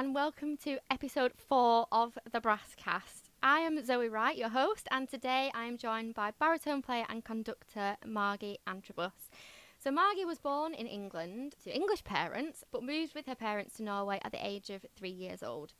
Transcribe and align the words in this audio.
and 0.00 0.14
welcome 0.14 0.56
to 0.56 0.78
episode 0.90 1.30
four 1.36 1.86
of 1.92 2.16
the 2.32 2.40
Brasscast. 2.40 3.28
I 3.42 3.58
am 3.58 3.84
Zoe 3.84 4.08
Wright, 4.08 4.34
your 4.34 4.48
host, 4.48 4.88
and 4.90 5.06
today 5.06 5.50
I 5.52 5.66
am 5.66 5.76
joined 5.76 6.14
by 6.14 6.30
baritone 6.40 6.80
player 6.80 7.04
and 7.10 7.22
conductor 7.22 7.98
Margie 8.06 8.56
Antrobus. 8.66 9.28
So, 9.78 9.90
Margie 9.90 10.24
was 10.24 10.38
born 10.38 10.72
in 10.72 10.86
England 10.86 11.54
to 11.64 11.74
English 11.76 12.02
parents, 12.02 12.64
but 12.72 12.82
moved 12.82 13.14
with 13.14 13.26
her 13.26 13.34
parents 13.34 13.76
to 13.76 13.82
Norway 13.82 14.18
at 14.24 14.32
the 14.32 14.42
age 14.42 14.70
of 14.70 14.86
three 14.96 15.10
years 15.10 15.42
old. 15.42 15.74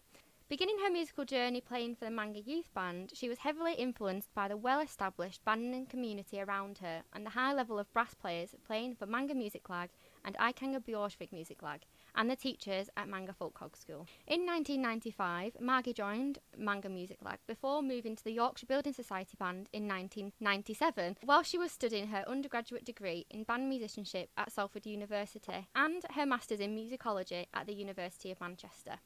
Beginning 0.50 0.80
her 0.84 0.91
musical 0.91 1.25
journey 1.25 1.62
playing 1.62 1.95
for 1.95 2.05
the 2.05 2.11
Manger 2.11 2.41
Youth 2.41 2.75
Band, 2.75 3.12
she 3.14 3.30
was 3.30 3.39
heavily 3.39 3.73
influenced 3.73 4.34
by 4.34 4.48
the 4.48 4.57
well 4.57 4.80
established 4.80 5.43
banding 5.46 5.87
community 5.87 6.43
around 6.43 6.79
her 6.79 7.05
and 7.14 7.25
the 7.25 7.30
high 7.30 7.55
level 7.55 7.79
of 7.79 7.91
brass 7.95 8.12
players 8.12 8.55
playing 8.66 8.96
for 8.96 9.07
Manger 9.07 9.34
Musikklag 9.34 9.89
and 10.27 10.37
Eikanger-Bjørsvik 10.37 11.32
Musikklag 11.32 11.84
and 12.14 12.30
the 12.30 12.36
teachers 12.36 12.88
at 12.96 13.08
Manger 13.08 13.32
Folkehøgskule. 13.32 14.06
In 14.27 14.46
1995, 14.46 15.60
Margie 15.60 15.92
joined 15.92 16.38
Manger 16.56 16.88
Musikklag 16.88 17.38
before 17.46 17.82
moving 17.82 18.16
to 18.16 18.24
the 18.24 18.32
Yorkshire 18.32 18.66
Building 18.66 18.95
Society 18.95 19.37
Band 19.38 19.68
in 19.73 19.88
1997 19.88 21.16
while 21.24 21.42
she 21.42 21.59
was 21.59 21.73
studying 21.73 22.09
her 22.09 22.24
undergraduate 22.28 22.84
degree 22.84 23.27
in 23.30 23.45
band 23.45 23.68
musicianship 23.68 24.30
at 24.37 24.52
Salford 24.52 24.87
University 24.87 25.66
and 25.74 26.02
her 26.15 26.27
masters 26.27 26.60
in 26.60 26.77
musicology 26.77 27.46
at 27.54 27.66
the 27.66 27.74
University 27.74 28.30
of 28.30 28.40
Manchester. 28.40 28.98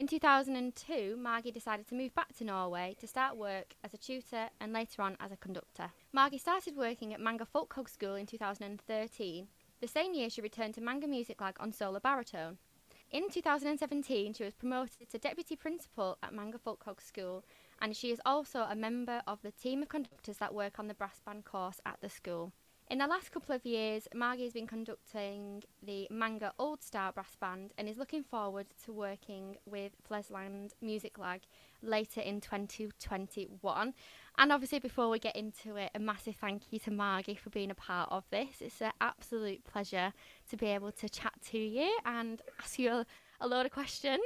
In 0.00 0.06
2002, 0.06 1.16
Margie 1.16 1.50
decided 1.50 1.86
to 1.88 1.94
move 1.94 2.14
back 2.14 2.34
to 2.38 2.44
Norway 2.44 2.96
to 3.00 3.06
start 3.06 3.36
work 3.36 3.74
as 3.84 3.92
a 3.92 3.98
tutor 3.98 4.48
and 4.60 4.72
later 4.72 5.02
on 5.02 5.16
as 5.20 5.30
a 5.30 5.36
conductor. 5.36 5.90
Margie 6.12 6.38
started 6.38 6.76
working 6.76 7.12
at 7.12 7.20
Manger 7.20 7.44
Folkehøgskule 7.44 8.18
in 8.18 8.26
2013. 8.26 9.48
The 9.80 9.88
same 9.88 10.12
year, 10.12 10.28
she 10.28 10.42
returned 10.42 10.74
to 10.74 10.82
Manger 10.82 11.06
Musikklag 11.06 11.54
on 11.58 11.72
solo 11.72 12.00
baritone. 12.00 12.58
In 13.10 13.30
2017, 13.30 14.34
she 14.34 14.44
was 14.44 14.54
promoted 14.54 15.08
to 15.08 15.18
deputy 15.18 15.56
principal 15.56 16.18
at 16.22 16.34
Manger 16.34 16.58
Folkehøgskule, 16.58 17.42
and 17.80 17.96
she 17.96 18.10
is 18.10 18.20
also 18.26 18.66
a 18.68 18.76
member 18.76 19.22
of 19.26 19.40
the 19.40 19.50
team 19.50 19.82
of 19.82 19.88
conductors 19.88 20.36
that 20.36 20.54
work 20.54 20.78
on 20.78 20.86
the 20.86 20.94
brass 20.94 21.20
band 21.24 21.46
course 21.46 21.80
at 21.86 21.98
the 22.02 22.10
school. 22.10 22.52
In 22.90 22.98
the 22.98 23.06
last 23.06 23.30
couple 23.30 23.54
of 23.54 23.64
years, 23.64 24.08
Margie 24.12 24.42
has 24.42 24.52
been 24.52 24.66
conducting 24.66 25.62
the 25.80 26.08
Manger 26.10 26.50
Old 26.58 26.82
Star 26.82 27.12
Brass 27.12 27.36
Band 27.40 27.72
and 27.78 27.88
is 27.88 27.96
looking 27.96 28.24
forward 28.24 28.66
to 28.84 28.92
working 28.92 29.58
with 29.64 29.92
Flesland 30.02 30.74
Musikklag 30.82 31.42
later 31.82 32.20
in 32.20 32.40
2021. 32.40 33.94
And 34.38 34.52
obviously, 34.52 34.80
before 34.80 35.08
we 35.08 35.20
get 35.20 35.36
into 35.36 35.76
it, 35.76 35.92
a 35.94 36.00
massive 36.00 36.34
thank 36.34 36.72
you 36.72 36.80
to 36.80 36.90
Margie 36.90 37.36
for 37.36 37.50
being 37.50 37.70
a 37.70 37.76
part 37.76 38.08
of 38.10 38.24
this. 38.32 38.56
It's 38.60 38.82
an 38.82 38.90
absolute 39.00 39.62
pleasure 39.62 40.12
to 40.50 40.56
be 40.56 40.66
able 40.66 40.90
to 40.90 41.08
chat 41.08 41.34
to 41.52 41.58
you 41.58 41.96
and 42.04 42.42
ask 42.60 42.76
you 42.76 42.90
a, 42.90 43.06
a 43.40 43.46
load 43.46 43.66
of 43.66 43.72
questions. 43.72 44.20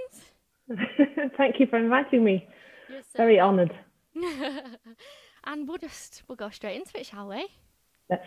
thank 1.37 1.61
you 1.61 1.67
for 1.67 1.79
inviting 1.79 2.25
me. 2.25 2.49
So 2.89 3.19
Very 3.19 3.39
honoured. 3.39 3.75
and 5.45 5.69
we'll 5.69 5.77
just 5.77 6.23
we'll 6.29 6.37
go 6.37 6.49
straight 6.49 6.77
into 6.77 6.99
it, 6.99 7.05
shall 7.05 7.29
we? 7.29 7.47
Yes. 8.09 8.21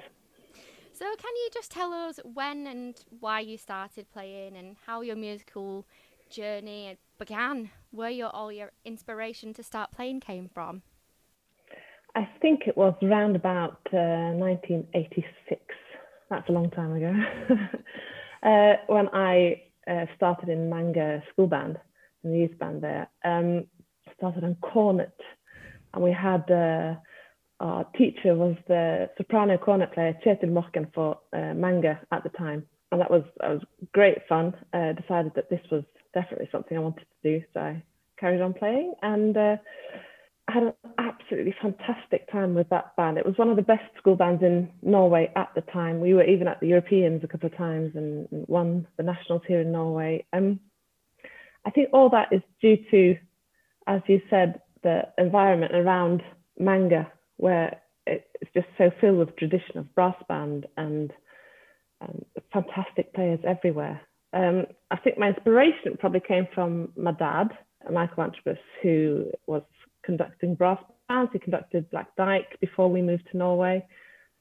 So, 0.97 1.05
can 1.05 1.35
you 1.35 1.49
just 1.53 1.69
tell 1.69 1.93
us 1.93 2.19
when 2.23 2.65
and 2.65 2.95
why 3.19 3.41
you 3.41 3.55
started 3.59 4.09
playing 4.11 4.57
and 4.57 4.75
how 4.87 5.01
your 5.01 5.15
musical 5.15 5.85
journey 6.27 6.97
began? 7.19 7.69
Where 7.91 8.09
your 8.09 8.29
all 8.29 8.51
your 8.51 8.71
inspiration 8.83 9.53
to 9.53 9.61
start 9.61 9.91
playing 9.91 10.21
came 10.21 10.49
from? 10.51 10.81
I 12.15 12.27
think 12.41 12.61
it 12.65 12.75
was 12.75 12.95
around 13.03 13.35
about 13.35 13.77
uh, 13.93 14.33
1986. 14.41 15.61
That's 16.31 16.49
a 16.49 16.51
long 16.51 16.71
time 16.71 16.93
ago. 16.93 17.13
uh, 18.41 18.73
when 18.87 19.07
I 19.13 19.61
uh, 19.87 20.07
started 20.15 20.49
in 20.49 20.67
Manger 20.67 21.21
School 21.31 21.45
Band, 21.45 21.77
in 22.23 22.31
the 22.31 22.39
youth 22.39 22.57
band 22.57 22.81
there, 22.81 23.07
um, 23.23 23.67
started 24.17 24.43
on 24.43 24.55
cornet, 24.63 25.15
and 25.93 26.03
we 26.03 26.11
had 26.11 26.49
uh, 26.49 26.95
our 27.59 27.85
teacher 27.97 28.35
was 28.35 28.55
the 28.67 29.09
soprano 29.17 29.57
cornet 29.57 29.93
player 29.93 30.17
Kjetil 30.25 30.51
Morken 30.51 30.93
for 30.93 31.19
uh, 31.33 31.53
Manger 31.53 31.99
at 32.11 32.23
the 32.23 32.29
time, 32.29 32.65
and 32.91 33.01
that 33.01 33.09
was 33.09 33.23
that 33.39 33.49
was 33.49 33.61
great 33.93 34.19
fun. 34.29 34.53
Uh, 34.73 34.93
decided 34.93 35.33
that 35.35 35.49
this 35.49 35.61
was 35.71 35.83
definitely 36.13 36.49
something 36.51 36.77
I 36.77 36.81
wanted 36.81 37.05
to 37.23 37.39
do, 37.39 37.43
so 37.53 37.59
I 37.59 37.83
carried 38.19 38.41
on 38.41 38.53
playing, 38.53 38.93
and 39.01 39.35
uh, 39.35 39.57
I 40.47 40.51
had 40.51 40.63
an 40.63 40.73
absolutely 40.97 41.55
fantastic 41.61 42.31
time 42.31 42.53
with 42.53 42.69
that 42.69 42.95
band. 42.95 43.17
It 43.17 43.25
was 43.25 43.37
one 43.37 43.49
of 43.49 43.55
the 43.55 43.63
best 43.63 43.83
school 43.97 44.15
bands 44.15 44.43
in 44.43 44.69
Norway 44.81 45.31
at 45.35 45.49
the 45.55 45.61
time. 45.61 45.99
We 45.99 46.13
were 46.13 46.23
even 46.23 46.47
at 46.47 46.59
the 46.59 46.67
Europeans 46.67 47.23
a 47.23 47.27
couple 47.27 47.47
of 47.47 47.57
times 47.57 47.91
and 47.95 48.27
won 48.31 48.87
the 48.97 49.03
nationals 49.03 49.41
here 49.47 49.61
in 49.61 49.71
Norway. 49.71 50.25
Um, 50.31 50.59
I 51.65 51.71
think 51.71 51.89
all 51.91 52.09
that 52.11 52.31
is 52.31 52.41
due 52.61 52.77
to, 52.91 53.17
as 53.87 54.01
you 54.07 54.21
said, 54.29 54.61
the 54.83 55.01
environment 55.17 55.75
around 55.75 56.23
Manger 56.57 57.07
where 57.37 57.81
it's 58.05 58.53
just 58.53 58.67
so 58.77 58.91
filled 59.01 59.17
with 59.17 59.35
tradition 59.35 59.77
of 59.77 59.93
brass 59.95 60.15
band 60.27 60.65
and 60.77 61.11
um, 62.01 62.23
fantastic 62.53 63.13
players 63.13 63.39
everywhere. 63.45 64.01
Um, 64.33 64.65
I 64.91 64.97
think 64.97 65.17
my 65.17 65.29
inspiration 65.29 65.97
probably 65.99 66.21
came 66.21 66.47
from 66.53 66.89
my 66.95 67.11
dad, 67.11 67.49
Michael 67.91 68.25
Antrobus, 68.25 68.59
who 68.81 69.25
was 69.47 69.63
conducting 70.03 70.55
brass 70.55 70.79
bands. 71.07 71.31
He 71.33 71.39
conducted 71.39 71.89
Black 71.89 72.15
Dyke 72.15 72.59
before 72.59 72.89
we 72.89 73.01
moved 73.01 73.27
to 73.31 73.37
Norway, 73.37 73.85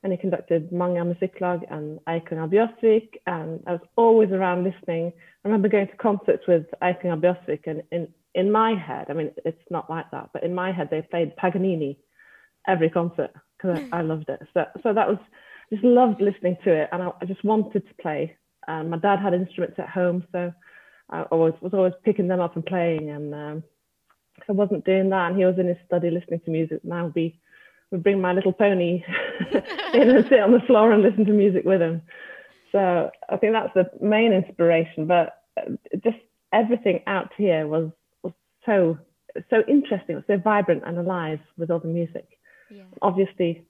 and 0.02 0.12
he 0.12 0.18
conducted 0.18 0.72
Manger 0.72 1.04
Musikklag 1.04 1.62
and 1.70 1.98
Eikanger-Bjørsvik. 2.08 3.08
And 3.26 3.62
I 3.66 3.72
was 3.72 3.80
always 3.96 4.30
around 4.30 4.64
listening. 4.64 5.12
I 5.44 5.48
remember 5.48 5.68
going 5.68 5.88
to 5.88 5.96
concerts 5.96 6.44
with 6.46 6.66
Eikanger-Bjørsvik, 6.82 7.66
and 7.66 7.82
in, 7.90 8.08
in 8.34 8.52
my 8.52 8.74
head, 8.74 9.06
I 9.08 9.14
mean, 9.14 9.30
it's 9.44 9.58
not 9.70 9.88
like 9.88 10.10
that, 10.12 10.30
but 10.32 10.42
in 10.42 10.54
my 10.54 10.72
head, 10.72 10.88
they 10.90 11.02
played 11.02 11.36
Paganini 11.36 11.98
every 12.66 12.90
concert 12.90 13.30
because 13.56 13.80
I, 13.92 14.02
loved 14.02 14.28
it. 14.28 14.40
So 14.54 14.64
so 14.82 14.92
that 14.92 15.08
was 15.08 15.18
just 15.70 15.84
loved 15.84 16.20
listening 16.20 16.56
to 16.64 16.72
it, 16.72 16.88
and 16.92 17.02
I, 17.02 17.10
I 17.20 17.24
just 17.24 17.44
wanted 17.44 17.86
to 17.86 17.94
play. 18.00 18.36
And 18.68 18.90
my 18.90 18.98
dad 18.98 19.20
had 19.20 19.34
instruments 19.34 19.78
at 19.78 19.88
home, 19.88 20.24
so 20.32 20.52
I 21.10 21.22
always 21.22 21.54
was 21.60 21.74
always 21.74 21.94
picking 22.04 22.28
them 22.28 22.40
up 22.40 22.56
and 22.56 22.66
playing. 22.66 23.10
And 23.10 23.34
um, 23.34 23.62
I 24.48 24.52
wasn't 24.52 24.84
doing 24.84 25.10
that, 25.10 25.30
and 25.30 25.38
he 25.38 25.44
was 25.44 25.58
in 25.58 25.68
his 25.68 25.76
study 25.86 26.10
listening 26.10 26.40
to 26.44 26.50
music. 26.50 26.80
And 26.82 26.92
I 26.92 27.02
would 27.02 27.32
bring 28.02 28.20
my 28.20 28.32
little 28.32 28.52
pony 28.52 29.04
in 29.94 30.10
and 30.10 30.28
sit 30.28 30.40
on 30.40 30.52
the 30.52 30.62
floor 30.66 30.92
and 30.92 31.02
listen 31.02 31.24
to 31.26 31.32
music 31.32 31.64
with 31.64 31.80
him. 31.80 32.02
So 32.72 33.10
I 33.28 33.36
think 33.36 33.52
that's 33.52 33.74
the 33.74 33.90
main 34.04 34.32
inspiration. 34.32 35.06
But 35.06 35.42
uh, 35.56 35.70
just 36.02 36.18
everything 36.52 37.02
out 37.06 37.32
here 37.36 37.66
was 37.66 37.90
was 38.22 38.32
so 38.64 38.98
so 39.50 39.62
interesting. 39.68 40.22
So 40.26 40.38
vibrant 40.38 40.82
and 40.86 40.98
alive 40.98 41.40
with 41.56 41.70
all 41.70 41.80
the 41.80 41.88
music. 41.88 42.35
Yeah. 42.70 42.84
Obviously, 43.02 43.64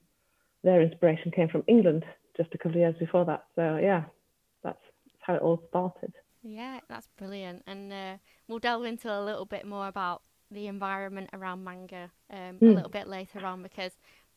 their 0.63 0.81
inspiration 0.81 1.31
came 1.31 1.49
from 1.49 1.63
England 1.67 2.05
just 2.35 2.53
a 2.53 2.57
couple 2.57 2.71
of 2.71 2.77
years 2.77 2.95
before 2.99 3.25
that. 3.25 3.45
So 3.55 3.77
yeah, 3.77 4.03
that's 4.63 4.81
how 5.19 5.35
it 5.35 5.41
all 5.41 5.61
started. 5.69 6.13
Yeah, 6.43 6.79
that's 6.87 7.07
brilliant. 7.17 7.63
And 7.67 7.91
uh, 7.91 8.17
we'll 8.47 8.59
delve 8.59 8.85
into 8.85 9.11
a 9.11 9.21
little 9.23 9.45
bit 9.45 9.65
more 9.65 9.87
about 9.87 10.21
the 10.49 10.67
environment 10.67 11.29
around 11.33 11.63
Manger 11.63 12.09
um, 12.31 12.37
mm. 12.39 12.61
a 12.61 12.65
hmm. 12.65 12.73
little 12.73 12.89
bit 12.89 13.07
later 13.07 13.45
on 13.45 13.61
because 13.61 13.91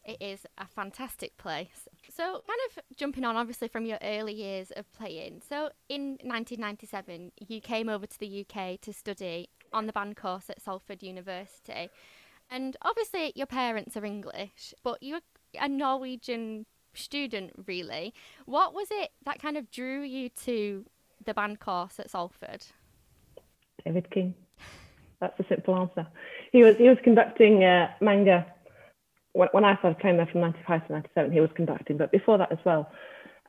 it 0.04 0.16
is 0.20 0.46
a 0.58 0.66
fantastic 0.66 1.36
place. 1.36 1.88
So, 2.08 2.24
kind 2.24 2.58
of 2.68 2.96
jumping 2.96 3.24
on, 3.24 3.36
obviously, 3.36 3.68
from 3.68 3.84
your 3.84 3.98
early 4.02 4.32
years 4.32 4.70
of 4.72 4.90
playing. 4.92 5.42
So, 5.46 5.70
in 5.88 6.12
1997, 6.22 7.32
you 7.46 7.60
came 7.60 7.88
over 7.88 8.06
to 8.06 8.18
the 8.18 8.44
UK 8.44 8.80
to 8.80 8.92
study 8.92 9.50
on 9.72 9.86
the 9.86 9.92
band 9.92 10.16
course 10.16 10.48
at 10.48 10.60
Salford 10.60 11.02
University. 11.02 11.90
And 12.50 12.76
obviously, 12.82 13.32
your 13.36 13.46
parents 13.46 13.96
are 13.96 14.04
English, 14.04 14.74
but 14.82 15.02
you're 15.02 15.20
a 15.60 15.68
Norwegian 15.68 16.66
student, 16.94 17.52
really. 17.66 18.12
What 18.44 18.74
was 18.74 18.88
it 18.90 19.10
that 19.24 19.40
kind 19.40 19.56
of 19.56 19.70
drew 19.70 20.02
you 20.02 20.30
to 20.44 20.84
the 21.24 21.32
band 21.32 21.60
course 21.60 22.00
at 22.00 22.10
Salford? 22.10 22.66
David 23.84 24.10
King. 24.10 24.34
That's 25.20 25.38
a 25.38 25.44
simple 25.48 25.76
answer. 25.76 26.06
He 26.50 26.62
was 26.62 26.76
he 26.76 26.88
was 26.88 26.98
conducting 27.04 27.62
uh, 27.62 27.90
Manger 28.00 28.44
when, 29.32 29.48
when 29.52 29.64
I 29.64 29.76
started 29.78 30.00
playing 30.00 30.16
there 30.16 30.26
from 30.26 30.40
'95 30.40 30.86
to 30.86 30.92
'97. 30.92 31.32
He 31.32 31.40
was 31.40 31.50
conducting, 31.54 31.98
but 31.98 32.10
before 32.10 32.38
that 32.38 32.50
as 32.50 32.58
well. 32.64 32.90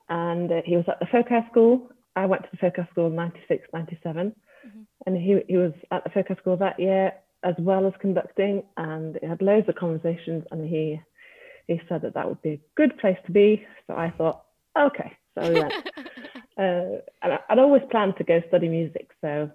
And 0.09 0.51
uh, 0.51 0.61
he 0.65 0.75
was 0.75 0.85
at 0.87 0.99
the 0.99 1.05
folk 1.07 1.27
school. 1.49 1.89
I 2.15 2.25
went 2.25 2.43
to 2.43 2.49
the 2.51 2.57
folk 2.57 2.75
school 2.91 3.07
in 3.07 3.15
'96, 3.15 3.67
'97, 3.73 4.35
mm-hmm. 4.67 4.81
and 5.05 5.17
he 5.17 5.39
he 5.47 5.57
was 5.57 5.73
at 5.91 6.03
the 6.03 6.09
folk 6.09 6.27
school 6.37 6.57
that 6.57 6.79
year 6.79 7.13
as 7.43 7.55
well 7.59 7.87
as 7.87 7.93
conducting, 7.99 8.63
and 8.77 9.17
he 9.21 9.27
had 9.27 9.41
loads 9.41 9.67
of 9.69 9.75
conversations. 9.75 10.43
And 10.51 10.67
he 10.67 11.01
he 11.67 11.81
said 11.87 12.01
that 12.01 12.13
that 12.13 12.27
would 12.27 12.41
be 12.41 12.49
a 12.51 12.61
good 12.75 12.97
place 12.99 13.17
to 13.25 13.31
be. 13.31 13.65
So 13.87 13.95
I 13.95 14.11
thought, 14.11 14.43
okay, 14.77 15.17
so 15.35 15.49
we 15.49 15.59
went. 15.59 15.73
uh, 16.57 17.01
and 17.21 17.39
I'd 17.49 17.59
always 17.59 17.83
planned 17.89 18.15
to 18.17 18.23
go 18.23 18.41
study 18.47 18.67
music, 18.67 19.11
so 19.21 19.49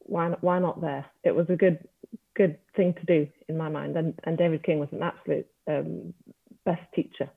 why 0.00 0.28
not, 0.28 0.42
why 0.42 0.58
not 0.58 0.80
there? 0.80 1.06
It 1.24 1.34
was 1.34 1.46
a 1.48 1.56
good 1.56 1.86
good 2.34 2.58
thing 2.76 2.94
to 2.94 3.04
do 3.04 3.28
in 3.48 3.56
my 3.56 3.68
mind. 3.68 3.96
And 3.96 4.18
and 4.24 4.38
David 4.38 4.62
King 4.62 4.78
was 4.78 4.88
an 4.92 5.02
absolute 5.02 5.46
um, 5.68 6.14
best 6.64 6.82
teacher 6.94 7.30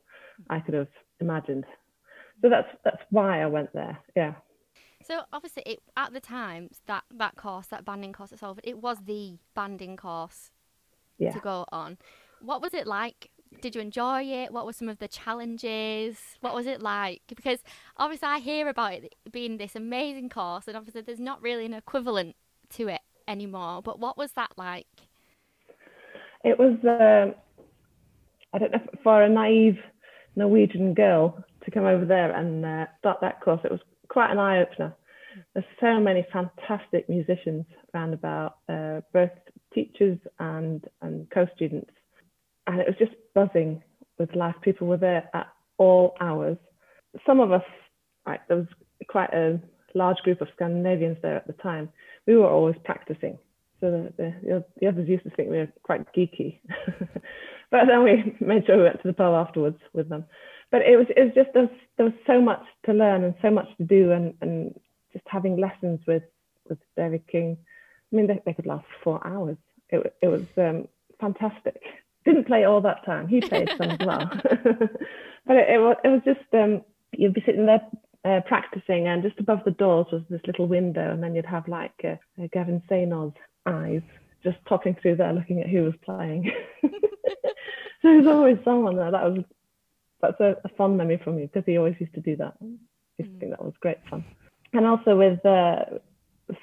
I 0.50 0.60
could 0.60 0.74
have 0.74 0.88
imagined. 1.19 1.66
So 2.42 2.50
that's 2.50 2.68
that's 2.83 3.01
why 3.10 3.42
I 3.42 3.48
went 3.48 3.74
there. 3.74 4.00
Yeah. 4.16 4.33
So 5.06 5.22
obviously, 5.31 5.62
it, 5.68 5.80
at 5.96 6.13
the 6.13 6.19
time 6.19 6.69
that 6.88 7.04
that 7.12 7.36
course, 7.36 7.68
that 7.68 7.86
banding 7.86 8.12
course 8.12 8.34
at 8.34 8.40
Salford, 8.40 8.63
it 8.66 8.80
was 8.80 8.98
the 9.06 9.38
banding 9.54 9.98
course 9.98 10.52
Yeah. 11.19 11.31
to 11.31 11.40
go 11.40 11.66
on. 11.72 11.98
What 12.42 12.62
was 12.62 12.74
it 12.74 12.88
like? 12.88 13.30
Did 13.62 13.75
you 13.75 13.81
enjoy 13.81 14.24
it? 14.24 14.52
What 14.52 14.66
were 14.66 14.74
some 14.74 14.90
of 14.90 14.98
the 14.98 15.07
challenges? 15.07 16.18
What 16.42 16.56
was 16.56 16.66
it 16.66 16.81
like? 16.81 17.22
Because 17.28 17.60
obviously, 17.98 18.28
I 18.28 18.40
hear 18.40 18.68
about 18.68 18.94
it 18.94 19.16
being 19.31 19.57
this 19.57 19.75
amazing 19.75 20.30
course, 20.30 20.68
and 20.68 20.75
obviously, 20.75 21.02
there's 21.02 21.19
not 21.19 21.42
really 21.42 21.66
an 21.66 21.74
equivalent 21.74 22.36
to 22.72 22.88
it 22.88 23.02
anymore. 23.28 23.84
But 23.84 24.00
what 24.00 24.18
was 24.18 24.31
that 24.34 24.54
like? 24.57 24.88
It 26.44 26.57
was, 26.57 26.78
uh, 26.84 27.34
I 28.54 28.57
don't 28.57 28.72
know, 28.72 28.86
for 29.04 29.22
a 29.22 29.30
naive 29.30 29.78
Norwegian 30.36 30.94
girl 30.96 31.44
to 31.63 31.72
come 31.72 31.86
over 31.86 32.06
there 32.06 32.31
and 32.31 32.66
uh, 32.66 32.86
start 33.00 33.22
that 33.22 33.42
course, 33.42 33.62
it 33.63 33.72
was 33.72 33.80
quite 34.16 34.32
an 34.32 34.40
eye 34.40 34.62
opener. 34.62 34.96
There's 35.54 35.66
so 35.82 36.00
many 36.00 36.26
fantastic 36.32 37.10
musicians 37.10 37.66
around 37.94 38.14
about, 38.14 38.60
uh, 38.70 39.02
both 39.12 39.32
teachers 39.74 40.18
and, 40.40 40.82
and 41.02 41.30
co 41.32 41.46
students. 41.54 41.92
And 42.66 42.80
it 42.80 42.88
was 42.88 42.96
just 42.98 43.12
buzzing 43.34 43.84
with 44.18 44.34
life. 44.34 44.56
People 44.62 44.88
were 44.88 44.96
there 44.96 45.30
at 45.34 45.48
all 45.78 46.16
hours. 46.22 46.56
Some 47.26 47.42
of 47.42 47.52
us, 47.52 47.66
right, 48.26 48.40
there 48.48 48.56
was 48.56 48.68
quite 49.10 49.34
a 49.34 49.60
large 49.96 50.20
group 50.24 50.40
of 50.40 50.48
Scandinavians 50.56 51.18
there 51.22 51.36
at 51.36 51.46
the 51.46 51.62
time. 51.62 51.90
We 52.26 52.38
were 52.38 52.50
always 52.50 52.78
practicing. 52.86 53.38
So 53.82 53.92
the, 53.92 54.14
the, 54.16 54.64
the 54.80 54.88
others 54.88 55.10
used 55.10 55.26
to 55.26 55.30
think 55.32 55.50
we 55.50 55.58
were 55.58 55.74
quite 55.84 56.08
geeky. 56.14 56.62
but 57.70 57.82
then 57.90 58.02
we 58.02 58.34
made 58.40 58.66
sure 58.66 58.78
we 58.78 58.84
went 58.84 59.02
to 59.02 59.10
the 59.10 59.14
pub 59.14 59.34
afterwards 59.34 59.80
with 59.92 60.08
them. 60.08 60.24
But 60.72 60.82
it 60.82 60.98
was, 60.98 61.08
it 61.16 61.24
was 61.24 61.34
just, 61.36 61.54
there 61.54 61.64
was, 61.64 61.72
there 61.98 62.06
was 62.06 62.16
so 62.28 62.42
much 62.42 62.64
to 62.86 62.94
learn 62.94 63.24
and 63.24 63.36
so 63.42 63.50
much 63.50 63.68
to 63.78 63.84
do 63.84 64.12
and, 64.12 64.34
and 64.42 64.80
just 65.14 65.26
having 65.28 65.58
lessons 65.58 66.00
with, 66.08 66.24
with 66.68 66.80
David 66.98 67.26
King. 67.28 67.58
I 68.12 68.16
mean, 68.16 68.28
they, 68.28 68.42
they 68.46 68.54
could 68.54 68.66
last 68.66 68.86
four 69.04 69.26
hours. 69.26 69.58
It, 69.90 70.16
it 70.22 70.28
was 70.28 70.46
um, 70.58 70.88
fantastic. 71.20 71.82
Didn't 72.26 72.48
play 72.48 72.64
all 72.64 72.82
that 72.82 73.06
time. 73.06 73.28
He 73.28 73.42
played 73.42 73.70
some 73.78 73.92
as 73.92 74.00
well. 74.06 74.30
but 75.46 75.56
it, 75.56 75.70
it, 75.70 75.80
was, 75.80 75.98
it 76.04 76.08
was 76.08 76.22
just, 76.26 76.54
um, 76.54 76.82
you'd 77.14 77.34
be 77.34 77.44
sitting 77.46 77.66
there 77.66 77.82
uh, 78.26 78.42
practicing, 78.42 79.08
and 79.08 79.22
just 79.22 79.40
above 79.40 79.60
the 79.64 79.72
doors 79.72 80.08
was 80.12 80.24
this 80.30 80.42
little 80.48 80.68
window, 80.68 81.12
and 81.12 81.22
then 81.22 81.36
you'd 81.36 81.46
have 81.46 81.68
like 81.68 81.94
uh, 82.04 82.16
uh, 82.42 82.48
Gavin 82.52 82.82
Saynor's 82.90 83.36
eyes 83.66 84.02
just 84.44 84.64
popping 84.66 84.96
through 85.02 85.16
there, 85.18 85.32
looking 85.32 85.62
at 85.62 85.70
who 85.70 85.84
was 85.84 85.94
playing. 86.04 86.52
so 86.82 86.90
there's 88.02 88.28
always 88.28 88.58
someone 88.66 88.96
there. 88.96 89.12
That 89.12 89.24
was 89.24 89.44
that's 90.22 90.40
a, 90.40 90.56
a 90.64 90.70
fond 90.78 90.98
memory 90.98 91.20
for 91.24 91.32
me 91.32 91.44
because 91.46 91.64
he 91.66 91.78
always 91.78 91.96
used 92.00 92.14
to 92.16 92.22
do 92.22 92.36
that. 92.38 92.54
I 92.62 92.66
used 93.18 93.34
to 93.34 93.40
think 93.40 93.52
mm. 93.54 93.58
that 93.58 93.64
was 93.64 93.74
great 93.80 93.98
fun. 94.10 94.24
And 94.74 94.86
also 94.86 95.16
with 95.16 95.40
the 95.44 96.02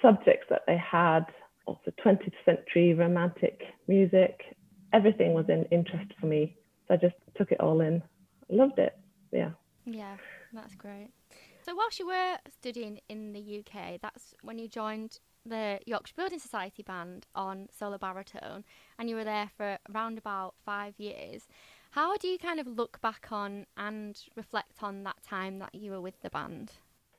subjects 0.01 0.47
that 0.51 0.63
they 0.67 0.77
had, 0.77 1.25
also 1.67 1.93
20th 2.05 2.33
century 2.45 2.95
romantic 2.95 3.63
music, 3.89 4.41
everything 4.93 5.33
was 5.33 5.47
in 5.49 5.65
interest 5.71 6.13
for 6.21 6.27
me. 6.27 6.57
So 6.89 6.95
I 6.95 6.97
just 6.97 7.15
took 7.37 7.53
it 7.53 7.61
all 7.61 7.81
in. 7.81 8.03
I 8.51 8.55
loved 8.55 8.79
it. 8.79 8.97
Yeah. 9.33 9.51
Yeah, 9.85 10.17
that's 10.53 10.75
great. 10.75 11.09
So 11.65 11.75
whilst 11.75 11.99
you 11.99 12.07
were 12.07 12.39
studying 12.49 13.01
in 13.09 13.33
the 13.33 13.65
UK, 13.65 14.01
that's 14.01 14.35
when 14.43 14.59
you 14.59 14.69
joined 14.69 15.19
the 15.47 15.81
Yorkshire 15.87 16.15
Building 16.17 16.39
Society 16.39 16.83
band 16.83 17.27
on 17.35 17.69
solo 17.77 17.99
baritone, 17.99 18.65
and 18.99 19.09
you 19.09 19.17
were 19.17 19.25
there 19.25 19.51
for 19.57 19.79
around 19.93 20.19
about 20.19 20.55
five 20.65 20.95
years. 20.99 21.49
How 21.93 22.17
do 22.17 22.27
you 22.27 22.39
kind 22.39 22.59
of 22.59 22.67
look 22.67 23.03
back 23.03 23.27
on 23.31 23.67
and 23.77 24.19
reflect 24.35 24.83
on 24.83 25.05
that 25.05 25.23
time 25.23 25.59
that 25.59 25.75
you 25.75 25.91
were 25.91 26.00
with 26.00 26.15
the 26.23 26.31
band? 26.31 26.73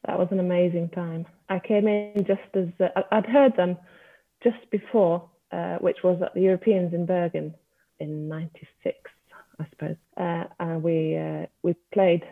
That 0.08 0.18
was 0.18 0.30
an 0.32 0.40
amazing 0.40 0.90
time. 0.90 1.28
I 1.48 1.60
came 1.60 1.88
in 1.88 2.26
just 2.26 2.42
as 2.56 2.70
uh, 2.80 3.02
I'd 3.12 3.28
heard 3.28 3.56
them 3.56 3.78
just 4.44 4.68
before, 4.72 5.30
uh, 5.52 5.76
which 5.76 5.98
was 6.04 6.20
at 6.24 6.34
the 6.34 6.42
Europeans 6.42 6.92
in 6.92 7.06
Bergen 7.06 7.54
in 8.00 8.28
'96, 8.28 8.98
I 9.60 9.68
suppose. 9.70 9.96
Uh, 10.18 10.46
and 10.60 10.82
we 10.82 11.18
uh, 11.18 11.46
we 11.62 11.76
played. 11.94 12.24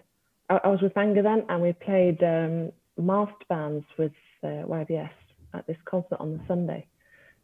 I, 0.49 0.61
I, 0.63 0.67
was 0.69 0.81
with 0.81 0.95
Manger 0.95 1.21
then, 1.21 1.45
and 1.47 1.61
we 1.61 1.73
played 1.73 2.23
um, 2.23 2.71
massed 2.97 3.47
bands 3.49 3.85
with 3.99 4.13
uh, 4.43 4.65
YBS 4.65 5.11
at 5.53 5.67
this 5.67 5.77
concert 5.85 6.17
on 6.19 6.33
the 6.33 6.43
Sunday. 6.47 6.87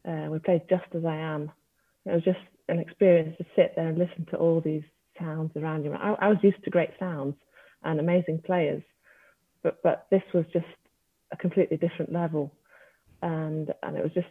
Uh, 0.03 0.29
we 0.31 0.39
played 0.39 0.63
Just 0.67 0.85
as 0.95 1.05
I 1.05 1.17
Am. 1.17 1.51
It 2.07 2.13
was 2.13 2.23
just 2.23 2.39
an 2.69 2.79
experience 2.79 3.37
to 3.37 3.45
sit 3.55 3.73
there 3.75 3.87
and 3.87 3.97
listen 3.97 4.25
to 4.31 4.37
all 4.37 4.61
these 4.61 4.83
sounds 5.19 5.51
around 5.55 5.83
you. 5.83 5.93
I, 5.93 6.15
I 6.19 6.27
was 6.27 6.37
used 6.41 6.63
to 6.63 6.69
great 6.69 6.91
sounds 6.99 7.35
and 7.83 7.99
amazing 7.99 8.41
players, 8.45 8.83
but 9.63 9.81
but 9.83 10.07
this 10.11 10.23
was 10.33 10.45
just 10.53 10.65
a 11.31 11.37
completely 11.37 11.77
different 11.77 12.11
level, 12.11 12.53
and 13.21 13.73
and 13.83 13.97
it 13.97 14.03
was 14.03 14.13
just 14.13 14.27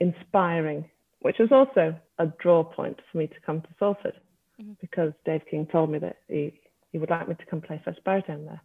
inspiring, 0.00 0.84
which 1.20 1.36
was 1.38 1.50
also 1.52 1.96
a 2.18 2.26
draw 2.38 2.62
point 2.62 3.00
for 3.10 3.18
me 3.18 3.26
to 3.26 3.40
come 3.44 3.60
to 3.62 3.68
Salford, 3.78 4.14
mm-hmm. 4.60 4.72
because 4.80 5.12
Dave 5.24 5.42
King 5.50 5.66
told 5.66 5.90
me 5.90 5.98
that 5.98 6.18
he 6.28 6.60
he 6.92 6.98
would 6.98 7.10
like 7.10 7.28
me 7.28 7.34
to 7.34 7.46
come 7.46 7.60
play 7.60 7.80
first 7.84 8.02
baritone 8.04 8.44
there, 8.44 8.60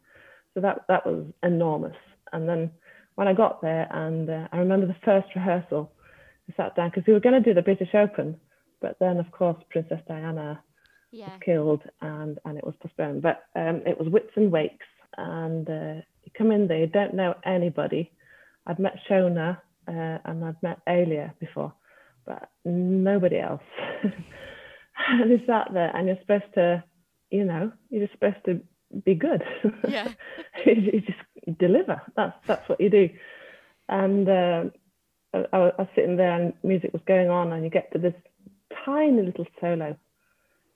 so 0.53 0.61
that 0.61 0.85
that 0.87 1.05
was 1.05 1.25
enormous. 1.43 1.97
And 2.33 2.49
then 2.49 2.71
when 3.15 3.27
I 3.27 3.33
got 3.33 3.61
there, 3.61 3.87
and 3.91 4.29
uh, 4.29 4.47
I 4.51 4.57
remember 4.57 4.87
the 4.87 4.95
first 5.05 5.27
rehearsal, 5.35 5.91
I 6.49 6.53
sat 6.57 6.75
down 6.75 6.89
because 6.89 7.07
we 7.07 7.13
were 7.13 7.19
going 7.19 7.41
to 7.41 7.47
do 7.47 7.53
the 7.53 7.61
British 7.61 7.93
Open, 7.93 8.39
but 8.85 8.97
then 8.99 9.17
of 9.17 9.31
course 9.31 9.57
Princess 9.71 9.99
Diana 10.07 10.61
yeah. 11.11 11.25
was 11.25 11.39
killed 11.43 11.81
and 12.01 12.37
and 12.45 12.55
it 12.55 12.63
was 12.63 12.75
postponed. 12.79 13.23
But 13.23 13.43
um, 13.55 13.81
it 13.87 13.97
was 13.97 14.07
Wits 14.09 14.29
and 14.35 14.51
Wakes, 14.51 14.85
and 15.17 15.67
uh, 15.67 15.95
you 16.23 16.31
come 16.37 16.51
in 16.51 16.67
there, 16.67 16.77
you 16.77 16.87
don't 16.87 17.15
know 17.15 17.33
anybody. 17.43 18.11
I'd 18.67 18.77
met 18.77 18.99
Shona 19.09 19.57
uh, 19.87 20.17
and 20.25 20.45
I'd 20.45 20.61
met 20.61 20.81
Alia 20.87 21.33
before, 21.39 21.73
but 22.27 22.51
nobody 22.63 23.39
else. 23.39 23.63
and 24.03 25.31
you 25.31 25.39
sat 25.47 25.69
there, 25.73 25.91
and 25.95 26.07
you're 26.07 26.19
supposed 26.21 26.53
to, 26.53 26.83
you 27.31 27.43
know, 27.43 27.71
you're 27.89 28.05
just 28.05 28.13
supposed 28.13 28.45
to 28.45 28.61
be 29.03 29.15
good. 29.15 29.43
Yeah. 29.87 30.09
you 30.65 31.01
just 31.01 31.57
deliver. 31.59 32.03
That's 32.15 32.37
that's 32.45 32.69
what 32.69 32.79
you 32.79 32.91
do. 32.91 33.09
And 33.89 34.29
uh, 34.29 34.63
I, 35.33 35.57
I 35.57 35.59
was 35.79 35.87
sitting 35.95 36.17
there, 36.17 36.39
and 36.39 36.53
music 36.63 36.93
was 36.93 37.01
going 37.07 37.29
on, 37.29 37.51
and 37.51 37.63
you 37.63 37.71
get 37.71 37.91
to 37.93 37.99
this 37.99 38.13
tiny 38.85 39.21
little 39.21 39.45
solo 39.59 39.95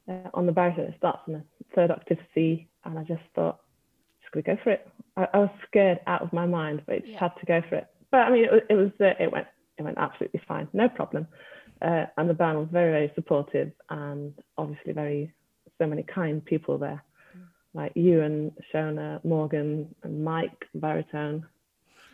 uh, 0.10 0.14
on 0.34 0.46
the 0.46 0.52
baritone. 0.52 0.86
It 0.86 0.96
starts 0.98 1.22
in 1.28 1.34
the 1.34 1.44
third 1.76 1.92
octave 1.92 2.18
C, 2.34 2.68
and 2.86 2.98
I 3.00 3.04
just 3.04 3.22
thought, 3.36 3.60
just 4.22 4.32
gonna 4.34 4.56
go 4.58 4.62
for 4.64 4.72
it. 4.72 4.88
I, 5.18 5.28
I 5.34 5.38
was 5.40 5.50
scared 5.68 6.00
out 6.08 6.22
of 6.22 6.34
my 6.34 6.46
mind, 6.46 6.82
but 6.86 6.96
I 6.96 7.00
just 7.00 7.12
Yeah. 7.12 7.20
had 7.20 7.36
to 7.40 7.46
go 7.46 7.62
for 7.70 7.76
it. 7.76 7.88
But 8.12 8.22
I 8.22 8.32
mean, 8.32 8.46
it, 8.46 8.52
was- 8.52 8.62
it 8.70 8.76
was 8.76 8.92
uh, 9.00 9.14
it 9.24 9.32
went 9.32 9.48
it 9.78 9.84
went 9.84 9.98
absolutely 9.98 10.42
fine, 10.48 10.68
no 10.74 10.90
problem. 10.90 11.28
Uh, 11.82 12.06
and 12.18 12.30
the 12.30 12.34
band 12.34 12.58
was 12.58 12.68
very 12.72 12.92
very 12.92 13.12
supportive, 13.16 13.72
and 13.90 14.34
obviously 14.58 14.94
very 14.94 15.34
so 15.78 15.88
many 15.88 16.04
kind 16.04 16.44
people 16.44 16.78
there, 16.78 17.02
like 17.74 17.94
you 17.96 18.22
and 18.22 18.52
Shona, 18.74 19.24
Morgan, 19.24 19.94
and 20.04 20.24
Mike 20.24 20.66
baritone. 20.76 21.46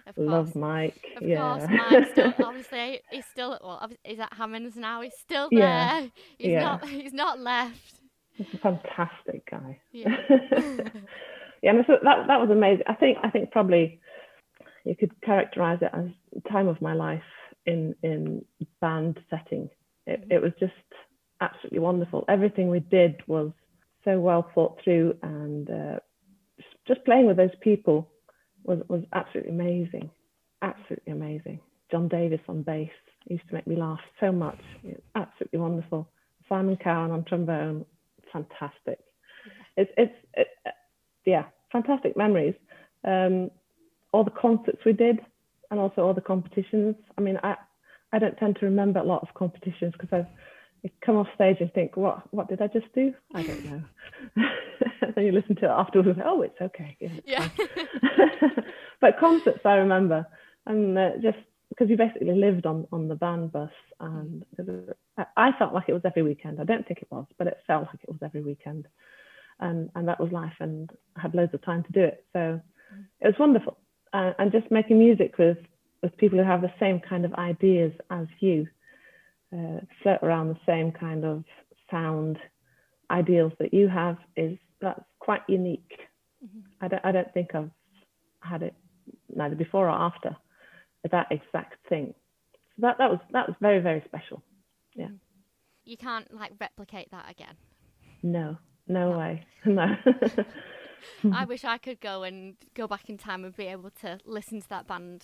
Of 0.07 0.15
course. 0.15 0.27
Love 0.27 0.55
Mike. 0.55 1.03
Of 1.17 1.27
yeah. 1.27 1.39
course, 1.39 1.69
Mike 1.69 2.07
still 2.12 2.33
obviously 2.45 3.01
he's 3.12 3.25
still 3.25 3.57
well. 3.62 3.89
He's 4.03 4.19
at 4.19 4.33
Hammonds 4.33 4.75
now. 4.75 5.01
He's 5.01 5.17
still 5.19 5.50
there. 5.51 5.59
Yeah, 5.59 6.07
He's 6.38 6.47
yeah. 6.47 6.62
not. 6.62 6.88
He's 6.88 7.13
not 7.13 7.39
left. 7.39 8.01
He's 8.33 8.53
a 8.53 8.57
fantastic 8.57 9.50
guy. 9.50 9.79
Yeah. 9.91 10.15
yeah, 11.62 11.71
and 11.71 11.83
so 11.88 11.97
that 12.03 12.27
that 12.27 12.39
was 12.39 12.50
amazing. 12.51 12.83
I 12.88 12.93
think 12.93 13.17
I 13.24 13.29
think 13.29 13.51
probably 13.51 14.00
you 14.83 14.95
could 14.95 15.19
characterize 15.21 15.79
it 15.81 15.89
as 15.93 16.05
time 16.51 16.67
of 16.67 16.81
my 16.81 16.93
life 16.93 17.24
in 17.65 17.95
in 18.03 18.45
band 18.81 19.19
setting. 19.29 19.69
It 20.05 20.27
it 20.29 20.41
was 20.41 20.51
just 20.59 20.74
absolutely 21.41 21.79
wonderful. 21.79 22.25
Everything 22.27 22.69
we 22.69 22.79
did 22.79 23.21
was 23.27 23.51
so 24.03 24.19
well 24.19 24.50
thought 24.53 24.79
through, 24.83 25.17
and 25.24 25.69
uh, 25.69 26.00
just 26.88 27.03
playing 27.05 27.25
with 27.25 27.38
those 27.38 27.55
people 27.62 28.12
was 28.65 28.79
was 28.88 29.03
absolutely 29.13 29.51
amazing, 29.51 30.10
absolutely 30.62 31.13
amazing. 31.13 31.60
John 31.91 32.07
Davis 32.07 32.41
on 32.48 32.63
bass 32.63 32.89
used 33.27 33.48
to 33.50 33.53
make 33.53 33.67
me 33.67 33.75
laugh 33.75 34.00
so 34.19 34.31
much. 34.31 34.60
Absolutely 35.15 35.60
wonderful. 35.60 36.07
Simon 36.50 36.77
Cowan 36.77 37.12
on 37.12 37.24
trombone, 37.25 37.86
fantastic. 38.31 39.00
It's 39.77 39.91
it's 39.98 40.13
it, 40.34 40.48
yeah, 41.25 41.45
fantastic 41.72 42.17
memories. 42.17 42.55
Um, 43.03 43.51
all 44.12 44.24
the 44.24 44.31
concerts 44.31 44.79
we 44.86 44.93
did, 44.93 45.19
and 45.72 45.79
also 45.79 46.01
all 46.01 46.13
the 46.13 46.22
competitions. 46.22 46.95
I 47.17 47.22
mean, 47.22 47.38
I 47.43 47.55
I 48.12 48.19
don't 48.19 48.38
tend 48.38 48.57
to 48.60 48.65
remember 48.65 49.00
a 49.00 49.03
lot 49.03 49.22
of 49.22 49.34
competitions 49.34 49.93
because 50.00 50.13
I 50.13 50.27
Come 51.06 51.18
off 51.18 51.27
stage 51.36 51.58
and 51.60 51.72
think, 51.74 51.98
what 51.98 52.32
what 52.34 52.48
did 52.48 52.62
I 52.62 52.68
just 52.68 52.94
do? 52.94 53.13
I 53.34 53.44
don't 53.44 53.65
know. 53.65 53.82
then 55.15 55.25
you 55.25 55.32
listen 55.32 55.56
to 55.58 55.65
it 55.65 55.70
afterwards. 55.70 56.10
and, 56.10 56.22
Oh, 56.25 56.42
it's 56.42 56.60
okay. 56.62 56.96
Yeah, 57.00 57.10
Yeah. 57.25 57.50
but 59.01 59.20
concerts 59.20 59.62
I 59.65 59.75
remember, 59.75 60.25
and 60.65 60.98
uh, 60.98 61.10
just 61.22 61.38
because 61.70 61.89
we 61.89 61.96
basically 61.96 62.32
lived 62.36 62.65
on 62.65 62.88
on 62.92 63.08
the 63.08 63.15
band 63.15 63.51
bus, 63.51 63.72
and 64.00 64.46
I, 65.18 65.25
I 65.38 65.51
felt 65.58 65.74
like 65.74 65.89
it 65.89 65.94
was 65.94 66.04
every 66.06 66.22
weekend. 66.24 66.60
I 66.62 66.63
don't 66.65 66.88
think 66.88 67.01
it 67.01 67.08
was, 67.12 67.25
but 67.38 67.48
it 67.48 67.58
felt 67.65 67.88
like 67.88 68.04
it 68.04 68.10
was 68.10 68.20
every 68.24 68.42
weekend, 68.42 68.88
and 69.60 69.89
and 69.96 70.08
that 70.08 70.20
was 70.20 70.32
life, 70.32 70.56
and 70.60 70.89
I 71.15 71.22
had 71.22 71.34
loads 71.36 71.54
of 71.54 71.63
time 71.63 71.84
to 71.84 71.92
do 71.92 72.01
it. 72.04 72.25
So 72.34 72.62
it 73.22 73.25
was 73.27 73.39
wonderful. 73.39 73.77
uh, 74.13 74.34
and 74.39 74.51
just 74.51 74.70
making 74.72 75.00
music 75.00 75.38
with 75.38 75.58
with 76.04 76.15
people 76.18 76.38
who 76.38 76.46
have 76.46 76.62
the 76.62 76.72
same 76.80 77.00
kind 77.00 77.25
of 77.25 77.34
ideas 77.34 77.92
as 78.12 78.27
you, 78.39 78.68
uh, 79.55 79.79
float 80.01 80.19
around 80.21 80.50
the 80.50 80.59
same 80.65 80.91
kind 80.91 81.24
of 81.24 81.43
sound 81.89 82.38
ideals 83.12 83.53
that 83.59 83.74
you 83.74 83.88
have 83.88 84.17
is 84.35 84.57
that's 84.81 85.03
quite 85.19 85.41
unique. 85.47 85.93
Mm-hmm. 86.43 86.59
I 86.81 86.88
don't 86.88 87.05
I 87.05 87.12
don't 87.12 87.33
think 87.33 87.55
I've 87.55 87.71
had 88.41 88.63
it 88.63 88.74
neither 89.33 89.55
before 89.55 89.88
or 89.88 89.91
after 89.91 90.35
that 91.12 91.27
exact 91.31 91.75
thing. 91.88 92.13
So 92.75 92.81
that 92.81 92.97
that 92.97 93.09
was 93.09 93.19
that 93.31 93.47
was 93.47 93.55
very 93.62 93.79
very 93.79 94.03
special. 94.07 94.41
Yeah. 94.95 95.05
Mm-hmm. 95.05 95.15
You 95.85 95.97
can't 95.97 96.33
like 96.33 96.51
replicate 96.59 97.12
that 97.12 97.29
again. 97.29 97.55
No, 98.24 98.57
no, 98.88 99.12
no. 99.12 99.17
way. 99.17 99.45
No. 99.65 99.95
I 101.33 101.45
wish 101.45 101.63
I 101.63 101.77
could 101.77 102.00
go 102.01 102.24
and 102.24 102.55
go 102.74 102.88
back 102.88 103.09
in 103.09 103.17
time 103.17 103.45
and 103.45 103.55
be 103.55 103.65
able 103.65 103.91
to 104.01 104.19
listen 104.25 104.62
to 104.62 104.69
that 104.69 104.88
band 104.88 105.24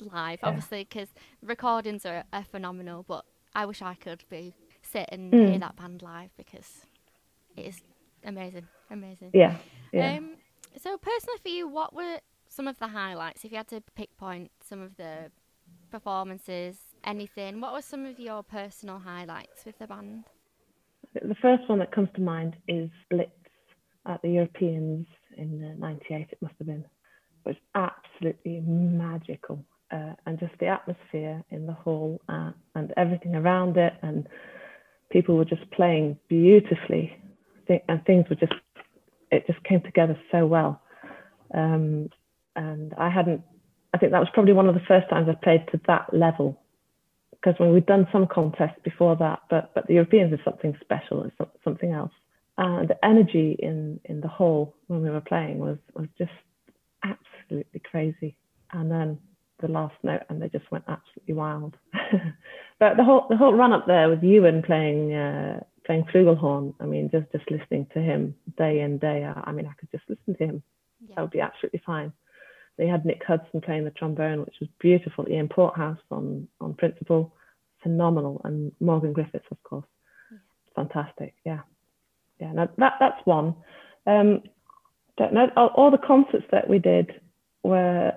live. 0.00 0.38
Yeah. 0.42 0.48
Obviously, 0.48 0.86
because 0.88 1.08
recordings 1.42 2.06
are, 2.06 2.24
are, 2.32 2.44
phenomenal, 2.44 3.04
but 3.06 3.24
I 3.54 3.66
wish 3.66 3.82
I 3.82 3.94
could 3.94 4.24
be 4.30 4.54
sit 4.82 5.08
and 5.10 5.32
mm. 5.32 5.50
hear 5.50 5.58
that 5.58 5.76
band 5.76 6.02
live 6.02 6.30
because 6.36 6.86
it 7.56 7.66
is 7.66 7.80
amazing, 8.24 8.66
amazing. 8.90 9.30
Yeah. 9.34 9.56
yeah. 9.92 10.16
Um, 10.16 10.36
so 10.76 10.96
personally 10.96 11.38
for 11.42 11.48
you, 11.48 11.68
what 11.68 11.94
were 11.94 12.18
some 12.48 12.66
of 12.66 12.78
the 12.78 12.88
highlights? 12.88 13.44
If 13.44 13.52
you 13.52 13.56
had 13.56 13.68
to 13.68 13.82
pick 13.94 14.16
point 14.16 14.50
some 14.64 14.80
of 14.80 14.96
the 14.96 15.30
performances, 15.90 16.78
anything, 17.04 17.60
what 17.60 17.72
were 17.72 17.82
some 17.82 18.04
of 18.06 18.18
your 18.18 18.42
personal 18.42 18.98
highlights 18.98 19.64
with 19.64 19.78
the 19.78 19.86
band? 19.86 20.24
The 21.14 21.36
first 21.40 21.68
one 21.68 21.78
that 21.78 21.92
comes 21.92 22.08
to 22.16 22.20
mind 22.20 22.56
is 22.66 22.90
Blitz 23.10 23.30
at 24.06 24.20
the 24.22 24.30
Europeans 24.30 25.06
in 25.36 25.78
'98. 25.78 26.28
It 26.30 26.38
must 26.40 26.54
have 26.58 26.66
been. 26.66 26.84
It 27.46 27.48
was 27.48 27.56
absolutely 27.74 28.60
magical, 28.60 29.64
uh, 29.90 30.12
and 30.26 30.38
just 30.38 30.52
the 30.60 30.66
atmosphere 30.66 31.42
in 31.50 31.66
the 31.66 31.72
hall 31.72 32.20
uh, 32.28 32.52
and 32.74 32.92
everything 32.96 33.34
around 33.34 33.76
it, 33.76 33.94
and 34.02 34.28
people 35.10 35.36
were 35.36 35.44
just 35.44 35.70
playing 35.70 36.18
beautifully, 36.28 37.12
and 37.88 38.04
things 38.04 38.24
were 38.28 38.36
just 38.36 38.52
it 39.30 39.46
just 39.46 39.62
came 39.64 39.82
together 39.82 40.18
so 40.32 40.46
well. 40.46 40.80
Um, 41.54 42.08
and 42.56 42.94
I 42.98 43.08
hadn't. 43.10 43.42
I 43.94 43.98
think 43.98 44.12
that 44.12 44.20
was 44.20 44.28
probably 44.34 44.52
one 44.52 44.68
of 44.68 44.74
the 44.74 44.82
first 44.86 45.08
times 45.08 45.28
I 45.30 45.34
played 45.42 45.66
to 45.72 45.80
that 45.86 46.12
level 46.12 46.60
because 47.40 47.58
when 47.58 47.72
we'd 47.72 47.86
done 47.86 48.06
some 48.12 48.26
contests 48.26 48.78
before 48.84 49.16
that, 49.16 49.40
but 49.48 49.72
but 49.74 49.86
the 49.86 49.94
Europeans 49.94 50.32
is 50.32 50.40
something 50.44 50.76
special. 50.80 51.24
It's 51.24 51.50
something 51.64 51.92
else. 51.92 52.12
Uh, 52.56 52.84
the 52.86 52.96
energy 53.04 53.56
in 53.60 54.00
in 54.04 54.20
the 54.20 54.28
hall 54.28 54.74
when 54.88 55.02
we 55.02 55.10
were 55.10 55.20
playing 55.20 55.58
was 55.58 55.78
was 55.94 56.08
just 56.18 56.32
absolutely 57.04 57.80
crazy. 57.90 58.36
And 58.72 58.90
then 58.90 59.18
the 59.60 59.68
last 59.68 59.94
note, 60.02 60.22
and 60.28 60.40
they 60.40 60.48
just 60.48 60.70
went 60.70 60.84
absolutely 60.88 61.34
wild. 61.34 61.76
but 62.78 62.96
the 62.96 63.04
whole 63.04 63.26
the 63.28 63.36
whole 63.36 63.54
run 63.54 63.72
up 63.72 63.86
there 63.86 64.08
with 64.08 64.22
Ewan 64.22 64.62
playing 64.62 65.14
uh, 65.14 65.60
playing 65.84 66.04
flugelhorn. 66.14 66.74
I 66.80 66.84
mean, 66.84 67.10
just 67.10 67.30
just 67.32 67.50
listening 67.50 67.86
to 67.94 68.00
him 68.00 68.34
day 68.56 68.80
in 68.80 68.98
day 68.98 69.24
out. 69.24 69.44
I 69.46 69.52
mean, 69.52 69.66
I 69.66 69.72
could 69.78 69.90
just 69.90 70.04
listen 70.08 70.36
to 70.38 70.44
him. 70.44 70.62
Yeah. 71.08 71.16
That 71.16 71.22
would 71.22 71.30
be 71.30 71.40
absolutely 71.40 71.82
fine. 71.84 72.12
They 72.76 72.86
had 72.86 73.04
Nick 73.04 73.22
Hudson 73.26 73.60
playing 73.60 73.84
the 73.84 73.90
trombone, 73.90 74.40
which 74.40 74.56
was 74.60 74.68
beautiful. 74.78 75.26
Ian 75.28 75.48
Porthouse 75.48 75.98
on 76.10 76.48
on 76.60 76.74
principal, 76.74 77.34
phenomenal, 77.82 78.40
and 78.44 78.72
Morgan 78.80 79.12
Griffiths, 79.12 79.46
of 79.50 79.62
course, 79.64 79.86
yeah. 80.30 80.38
fantastic. 80.76 81.34
Yeah, 81.44 81.60
yeah. 82.40 82.52
Now 82.52 82.68
that 82.78 82.94
that's 83.00 83.26
one. 83.26 83.56
Um, 84.06 84.42
don't 85.16 85.34
know. 85.34 85.50
All, 85.56 85.70
all 85.74 85.90
the 85.90 85.98
concerts 85.98 86.46
that 86.52 86.70
we 86.70 86.78
did 86.78 87.20
were 87.64 88.12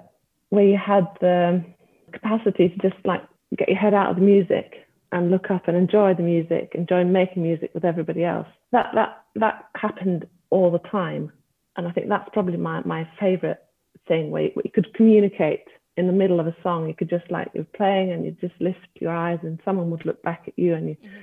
where 0.52 0.66
you 0.66 0.78
had 0.78 1.08
the 1.22 1.64
capacity 2.12 2.70
to 2.70 2.90
just 2.90 3.04
like 3.06 3.22
get 3.58 3.70
your 3.70 3.78
head 3.78 3.94
out 3.94 4.12
of 4.12 4.18
the 4.18 4.22
music 4.22 4.86
and 5.12 5.32
look 5.32 5.50
up 5.50 5.68
and 5.68 5.76
enjoy 5.76 6.14
the 6.14 6.24
music, 6.24 6.72
enjoy 6.76 7.04
making 7.04 7.42
music 7.42 7.72
with 7.74 7.84
everybody 7.84 8.24
else. 8.24 8.48
That 8.72 8.92
that 8.94 9.24
that 9.36 9.66
happened 9.76 10.28
all 10.50 10.70
the 10.70 10.88
time, 10.90 11.32
and 11.76 11.88
I 11.88 11.92
think 11.92 12.10
that's 12.10 12.30
probably 12.34 12.58
my 12.58 12.82
my 12.86 13.08
favorite 13.20 13.64
thing 14.08 14.30
where 14.30 14.44
you, 14.44 14.52
where 14.54 14.64
you 14.66 14.72
could 14.72 14.94
communicate 14.94 15.64
in 15.98 16.08
the 16.08 16.14
middle 16.14 16.40
of 16.40 16.48
a 16.48 16.56
song. 16.62 16.88
You 16.88 16.94
could 16.94 17.10
just 17.10 17.30
like 17.32 17.50
you're 17.54 17.64
playing 17.64 18.12
and 18.12 18.26
you 18.26 18.32
just 18.42 18.60
lift 18.60 18.88
your 19.00 19.16
eyes 19.16 19.40
and 19.44 19.60
someone 19.66 19.90
would 19.92 20.06
look 20.06 20.22
back 20.22 20.44
at 20.48 20.58
you 20.58 20.76
and 20.76 20.90
you. 20.90 20.96
Mm-hmm. 20.96 21.20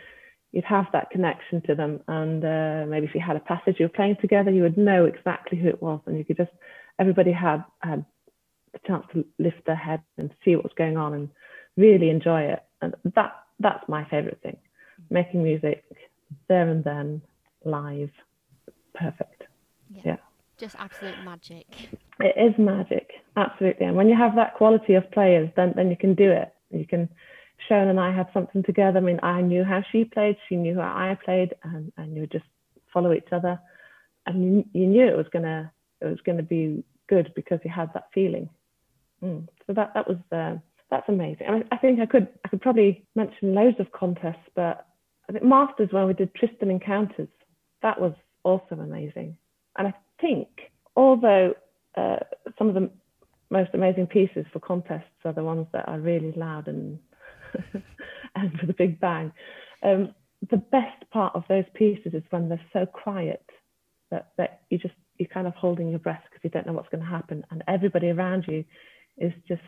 You'd 0.52 0.64
have 0.64 0.86
that 0.94 1.10
connection 1.10 1.60
to 1.66 1.74
them, 1.74 2.00
and 2.08 2.42
uh, 2.42 2.86
maybe 2.88 3.06
if 3.06 3.14
you 3.14 3.20
had 3.20 3.36
a 3.36 3.40
passage 3.40 3.76
you 3.78 3.84
were 3.84 3.90
playing 3.90 4.16
together, 4.18 4.50
you 4.50 4.62
would 4.62 4.78
know 4.78 5.04
exactly 5.04 5.58
who 5.58 5.68
it 5.68 5.82
was, 5.82 6.00
and 6.06 6.16
you 6.16 6.24
could 6.24 6.38
just 6.38 6.52
everybody 6.98 7.32
had 7.32 7.62
had 7.82 8.06
the 8.72 8.80
chance 8.86 9.04
to 9.12 9.24
lift 9.38 9.64
their 9.66 9.76
head 9.76 10.02
and 10.16 10.30
see 10.44 10.56
what's 10.56 10.74
going 10.74 10.96
on 10.96 11.14
and 11.14 11.28
really 11.76 12.10
enjoy 12.10 12.42
it. 12.42 12.62
And 12.82 12.94
that 13.14 13.32
that's 13.60 13.88
my 13.88 14.04
favorite 14.08 14.40
thing. 14.42 14.56
Making 15.10 15.42
music 15.42 15.84
there 16.48 16.68
and 16.68 16.84
then, 16.84 17.22
live, 17.64 18.10
perfect. 18.94 19.44
Yeah. 19.90 20.02
yeah. 20.04 20.16
Just 20.58 20.76
absolute 20.78 21.22
magic. 21.24 21.66
It 22.20 22.34
is 22.36 22.58
magic, 22.58 23.10
absolutely. 23.36 23.86
And 23.86 23.96
when 23.96 24.08
you 24.08 24.16
have 24.16 24.34
that 24.34 24.54
quality 24.54 24.94
of 24.94 25.10
players, 25.12 25.48
then 25.56 25.72
then 25.76 25.88
you 25.88 25.96
can 25.96 26.14
do 26.14 26.30
it. 26.30 26.52
You 26.70 26.86
can. 26.86 27.08
Sharon 27.68 27.88
and 27.88 27.98
I 27.98 28.14
had 28.14 28.28
something 28.32 28.62
together. 28.62 28.98
I 28.98 29.02
mean, 29.02 29.18
I 29.22 29.40
knew 29.40 29.64
how 29.64 29.82
she 29.90 30.04
played, 30.04 30.36
she 30.48 30.54
knew 30.54 30.76
how 30.76 30.94
I 30.94 31.18
played, 31.24 31.54
and 31.62 31.92
and 31.96 32.14
you 32.14 32.22
would 32.22 32.30
just 32.30 32.44
follow 32.92 33.12
each 33.12 33.32
other, 33.32 33.60
and 34.26 34.44
you, 34.44 34.64
you 34.72 34.86
knew 34.86 35.06
it 35.06 35.16
was 35.16 35.26
gonna 35.32 35.72
it 36.00 36.06
was 36.06 36.20
gonna 36.24 36.42
be 36.42 36.84
good 37.08 37.32
because 37.34 37.60
you 37.64 37.70
had 37.70 37.92
that 37.94 38.08
feeling. 38.12 38.48
Mm. 39.22 39.48
So 39.66 39.72
that 39.74 39.92
that 39.94 40.08
was 40.08 40.18
uh, 40.32 40.58
that's 40.90 41.08
amazing. 41.08 41.46
I 41.48 41.52
mean, 41.52 41.64
I 41.70 41.76
think 41.76 42.00
I 42.00 42.06
could 42.06 42.28
I 42.44 42.48
could 42.48 42.60
probably 42.60 43.04
mention 43.14 43.54
loads 43.54 43.78
of 43.80 43.90
contests, 43.92 44.48
but 44.54 44.86
I 45.28 45.32
think 45.32 45.44
Masters 45.44 45.88
when 45.92 46.06
we 46.06 46.14
did 46.14 46.34
Tristan 46.34 46.70
Encounters, 46.70 47.28
that 47.82 48.00
was 48.00 48.12
also 48.44 48.76
amazing. 48.76 49.36
And 49.76 49.88
I 49.88 49.94
think 50.20 50.48
although 50.96 51.54
uh, 51.96 52.16
some 52.58 52.68
of 52.68 52.74
the 52.74 52.90
most 53.50 53.70
amazing 53.74 54.06
pieces 54.06 54.44
for 54.52 54.60
contests 54.60 55.04
are 55.24 55.32
the 55.32 55.42
ones 55.42 55.66
that 55.72 55.88
are 55.88 55.98
really 55.98 56.32
loud 56.32 56.68
and 56.68 56.98
and 58.34 58.52
with 58.60 58.70
a 58.70 58.74
big 58.74 59.00
bang. 59.00 59.32
Um, 59.82 60.14
the 60.50 60.56
best 60.56 61.10
part 61.10 61.34
of 61.34 61.44
those 61.48 61.64
pieces 61.74 62.14
is 62.14 62.22
when 62.30 62.48
they're 62.48 62.60
so 62.72 62.86
quiet 62.86 63.44
that, 64.10 64.32
that 64.36 64.62
you 64.70 64.78
just 64.78 64.94
you're 65.16 65.28
kind 65.28 65.46
of 65.46 65.54
holding 65.54 65.90
your 65.90 65.98
breath 65.98 66.22
because 66.30 66.44
you 66.44 66.50
don't 66.50 66.66
know 66.66 66.72
what's 66.72 66.88
going 66.90 67.02
to 67.02 67.10
happen, 67.10 67.44
and 67.50 67.64
everybody 67.66 68.10
around 68.10 68.44
you 68.46 68.64
is 69.20 69.32
just 69.46 69.60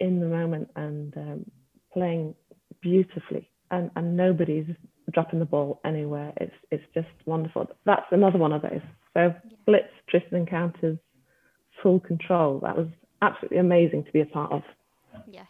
in 0.00 0.20
the 0.20 0.26
moment 0.26 0.68
and 0.76 1.16
um, 1.16 1.50
playing 1.92 2.34
beautifully, 2.80 3.48
and, 3.70 3.90
and 3.96 4.16
nobody's 4.16 4.66
dropping 5.12 5.38
the 5.38 5.44
ball 5.44 5.80
anywhere. 5.84 6.32
It's 6.36 6.54
it's 6.70 6.84
just 6.94 7.08
wonderful. 7.26 7.66
That's 7.86 8.06
another 8.10 8.38
one 8.38 8.52
of 8.52 8.62
those. 8.62 8.80
So 9.14 9.20
yeah. 9.20 9.32
Blitz, 9.66 9.92
Tristan 10.08 10.38
Encounters, 10.38 10.98
full 11.82 12.00
control. 12.00 12.60
That 12.60 12.76
was 12.76 12.88
absolutely 13.20 13.58
amazing 13.58 14.04
to 14.04 14.12
be 14.12 14.20
a 14.20 14.26
part 14.26 14.52
of. 14.52 14.62
Yeah. 15.30 15.44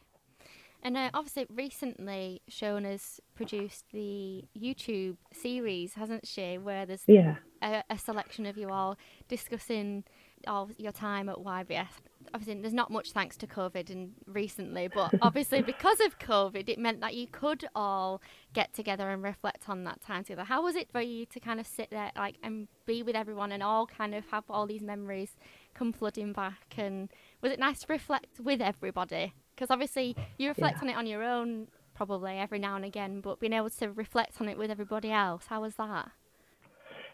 And 0.85 0.97
uh, 0.97 1.11
obviously, 1.15 1.47
recently, 1.49 2.43
Shona's 2.51 3.21
produced 3.37 3.85
the 3.93 4.45
YouTube 4.59 5.17
series, 5.33 5.95
hasn't 5.95 6.27
she? 6.27 6.59
Where 6.59 6.85
there's 6.85 7.05
yeah. 7.07 7.37
a, 7.63 7.85
a 7.89 7.97
selection 7.97 8.47
of 8.47 8.57
you 8.57 8.69
all 8.69 8.99
discussing 9.29 10.03
all 10.47 10.71
your 10.77 10.91
time 10.91 11.29
at 11.29 11.37
YBS 11.37 12.01
obviously 12.35 12.61
there's 12.61 12.75
not 12.75 12.91
much 12.91 13.13
thanks 13.13 13.37
to 13.39 13.47
COVID 13.47 13.91
and 13.91 14.13
recently, 14.27 14.89
but 14.89 15.13
obviously 15.23 15.63
because 15.63 16.01
of 16.01 16.19
COVID, 16.19 16.69
it 16.69 16.79
meant 16.79 17.01
that 17.01 17.15
you 17.15 17.27
could 17.27 17.65
all 17.75 18.21
get 18.53 18.73
together 18.75 19.11
and 19.11 19.23
reflect 19.23 19.69
on 19.69 19.85
that 19.85 20.01
time 20.03 20.25
together. 20.25 20.45
How 20.45 20.63
was 20.63 20.77
it 20.77 20.91
for 20.91 21.01
you 21.01 21.27
to 21.27 21.41
kind 21.41 21.61
of 21.61 21.67
sit 21.67 21.89
there 21.91 22.11
like 22.17 22.37
and 22.43 22.69
be 22.87 23.03
with 23.03 23.17
everyone 23.17 23.53
and 23.53 23.63
all 23.63 23.87
kind 23.87 24.15
of 24.15 24.25
have 24.31 24.45
all 24.49 24.67
these 24.67 24.83
memories 24.83 25.37
come 25.75 25.93
flooding 25.93 26.33
back? 26.33 26.75
And 26.77 27.09
was 27.41 27.53
it 27.53 27.59
nice 27.59 27.81
to 27.81 27.87
reflect 27.89 28.41
with 28.41 28.61
everybody? 28.61 29.35
Because 29.55 29.71
obviously 29.71 30.17
you 30.39 30.49
reflect 30.49 30.79
yeah. 30.79 30.83
on 30.83 30.89
it 30.91 30.97
on 30.97 31.07
your 31.07 31.23
own 31.23 31.69
probably 31.95 32.39
every 32.39 32.59
now 32.59 32.77
and 32.77 32.85
again, 32.85 33.21
but 33.21 33.39
being 33.39 33.53
able 33.53 33.71
to 33.71 33.91
reflect 33.93 34.41
on 34.41 34.49
it 34.49 34.59
with 34.59 34.71
everybody 34.71 35.11
else, 35.11 35.47
how 35.49 35.61
was 35.61 35.75
that? 35.77 36.11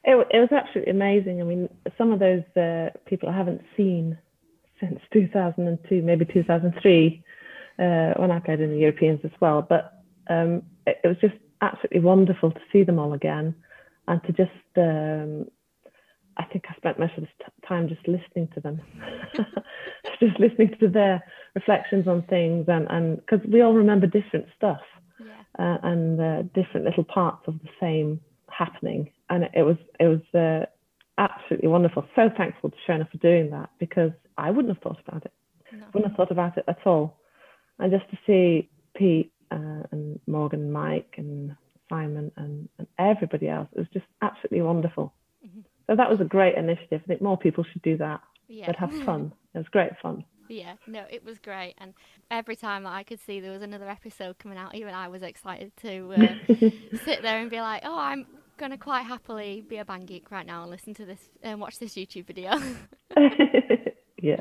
It, 0.05 0.27
it 0.31 0.39
was 0.39 0.49
absolutely 0.53 0.93
amazing. 0.93 1.41
I 1.41 1.45
mean, 1.45 1.69
some 1.97 2.13
of 2.13 2.21
those 2.21 2.45
uh, 2.57 2.91
people 3.07 3.29
I 3.29 3.37
haven't 3.37 3.63
seen 3.77 4.17
since 4.81 5.01
2002, 5.13 6.03
maybe 6.03 6.25
2003, 6.25 7.23
uh, 7.79 8.13
when 8.17 8.31
I 8.31 8.41
played 8.41 8.61
in 8.61 8.71
the 8.71 8.79
Europeans 8.79 9.21
as 9.25 9.31
well. 9.41 9.63
But 9.63 10.03
um, 10.29 10.63
it, 10.87 11.01
it, 11.05 11.09
was 11.09 11.17
just 11.21 11.35
absolutely 11.61 12.01
wonderful 12.01 12.51
to 12.51 12.61
see 12.73 12.83
them 12.83 12.99
all 12.99 13.13
again 13.13 13.55
and 14.07 14.23
to 14.25 14.33
just, 14.33 14.51
um, 14.77 15.47
I 16.37 16.45
think 16.45 16.65
I 16.69 16.75
spent 16.77 16.99
most 16.99 17.13
of 17.17 17.25
the 17.25 17.67
time 17.67 17.89
just 17.89 18.07
listening 18.07 18.49
to 18.55 18.61
them, 18.61 18.81
just 20.21 20.39
listening 20.39 20.75
to 20.81 20.89
their 20.89 21.23
reflections 21.55 22.07
on 22.07 22.23
things 22.23 22.67
and 22.69 23.17
because 23.17 23.41
we 23.51 23.63
all 23.63 23.75
remember 23.75 24.07
different 24.07 24.47
stuff 24.57 24.81
yeah. 25.21 25.43
uh, 25.59 25.79
and 25.83 26.21
uh, 26.21 26.43
different 26.55 26.87
little 26.87 27.05
parts 27.05 27.43
of 27.47 27.59
the 27.61 27.69
same 27.81 28.21
happening. 28.51 29.11
And 29.31 29.45
it, 29.45 29.51
it 29.55 29.63
was, 29.63 29.77
it 30.01 30.07
was, 30.07 30.41
uh, 30.41 30.67
absolutely 31.19 31.69
wonderful. 31.69 32.07
So 32.15 32.31
thankful 32.37 32.71
to 32.71 32.77
Shona 32.87 33.11
for 33.11 33.19
doing 33.19 33.51
that 33.51 33.71
because 33.79 34.13
I 34.39 34.51
wouldn't 34.51 34.75
have 34.75 34.83
thought 34.83 35.01
about 35.07 35.25
it. 35.27 35.33
No. 35.73 35.85
Wouldn't 35.93 36.13
have 36.13 36.17
thought 36.17 36.31
about 36.31 36.57
it 36.57 36.65
at 36.69 36.79
all. 36.87 37.19
And 37.79 37.93
just 37.93 38.11
to 38.11 38.19
see 38.27 38.71
Pete 38.97 39.33
uh, 39.51 39.85
and 39.91 40.19
Morgan, 40.27 40.73
Mike, 40.73 41.15
and 41.17 41.55
Simon, 41.89 42.33
and, 42.37 42.69
and 42.79 42.87
everybody 42.99 43.49
else, 43.49 43.69
it 43.73 43.79
was 43.79 43.89
just 43.93 44.07
absolutely 44.23 44.63
wonderful. 44.63 45.13
Mm-hmm. 45.47 45.61
So 45.87 45.97
that 45.97 46.11
was 46.11 46.21
a 46.21 46.25
great 46.25 46.57
initiative. 46.57 47.01
I 47.05 47.07
think 47.07 47.23
more 47.23 47.39
people 47.39 47.65
should 47.71 47.83
do 47.83 47.97
that. 47.99 48.21
Yeah. 48.49 48.67
They'd 48.67 48.77
have 48.77 48.93
fun. 49.05 49.33
It 49.55 49.59
was 49.59 49.69
great 49.69 49.93
fun. 50.03 50.25
Yeah, 50.49 50.75
no, 50.87 51.05
it 51.11 51.25
was 51.25 51.39
great, 51.39 51.75
and 51.79 51.95
every 52.31 52.55
time 52.55 52.85
that 52.85 52.93
I 52.93 53.03
could 53.03 53.19
see 53.19 53.41
there 53.41 53.51
was 53.51 53.63
another 53.63 53.89
episode 53.89 54.39
coming 54.39 54.57
out, 54.57 54.75
even 54.75 54.95
I 54.95 55.09
was 55.09 55.23
excited 55.23 55.73
to 55.79 56.13
uh, 56.13 56.55
sit 57.05 57.23
there 57.23 57.41
and 57.41 57.51
be 57.51 57.61
like, 57.61 57.83
"Oh, 57.85 57.99
I'm 57.99 58.27
gonna 58.57 58.79
quite 58.79 59.03
happily 59.03 59.65
be 59.67 59.79
a 59.79 59.85
band 59.85 60.07
geek 60.07 60.31
right 60.31 60.47
now 60.47 60.63
and 60.63 60.71
listen 60.71 60.95
to 60.95 61.05
this 61.05 61.31
and 61.43 61.61
watch 61.61 61.79
this 61.79 61.95
YouTube 61.95 62.27
video." 62.27 62.53
yeah, 64.21 64.41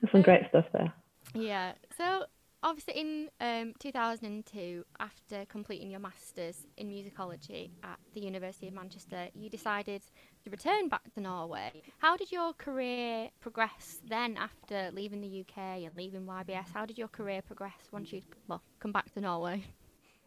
there's 0.00 0.12
some 0.12 0.22
great 0.22 0.42
stuff 0.48 0.66
there. 0.72 0.92
Yeah, 1.34 1.72
so 1.96 2.24
obviously 2.62 2.94
in 2.94 3.28
um, 3.40 3.74
2002 3.78 4.84
after 5.00 5.44
completing 5.46 5.90
your 5.90 6.00
masters 6.00 6.66
in 6.76 6.88
musicology 6.88 7.70
at 7.82 7.98
the 8.14 8.20
university 8.20 8.68
of 8.68 8.74
manchester 8.74 9.28
you 9.34 9.50
decided 9.50 10.02
to 10.44 10.50
return 10.50 10.88
back 10.88 11.12
to 11.14 11.20
norway. 11.20 11.70
How 11.98 12.16
did 12.16 12.30
your 12.30 12.52
career 12.52 13.30
progress 13.40 13.98
then 14.08 14.36
after 14.36 14.90
leaving 14.92 15.20
the 15.20 15.40
uk 15.40 15.56
and 15.56 15.90
leaving 15.96 16.26
ybs 16.26 16.72
how 16.72 16.86
did 16.86 16.98
your 16.98 17.08
career 17.08 17.42
progress 17.42 17.88
once 17.90 18.12
you 18.12 18.22
well 18.48 18.62
come 18.80 18.92
back 18.92 19.12
to 19.14 19.20
norway? 19.20 19.64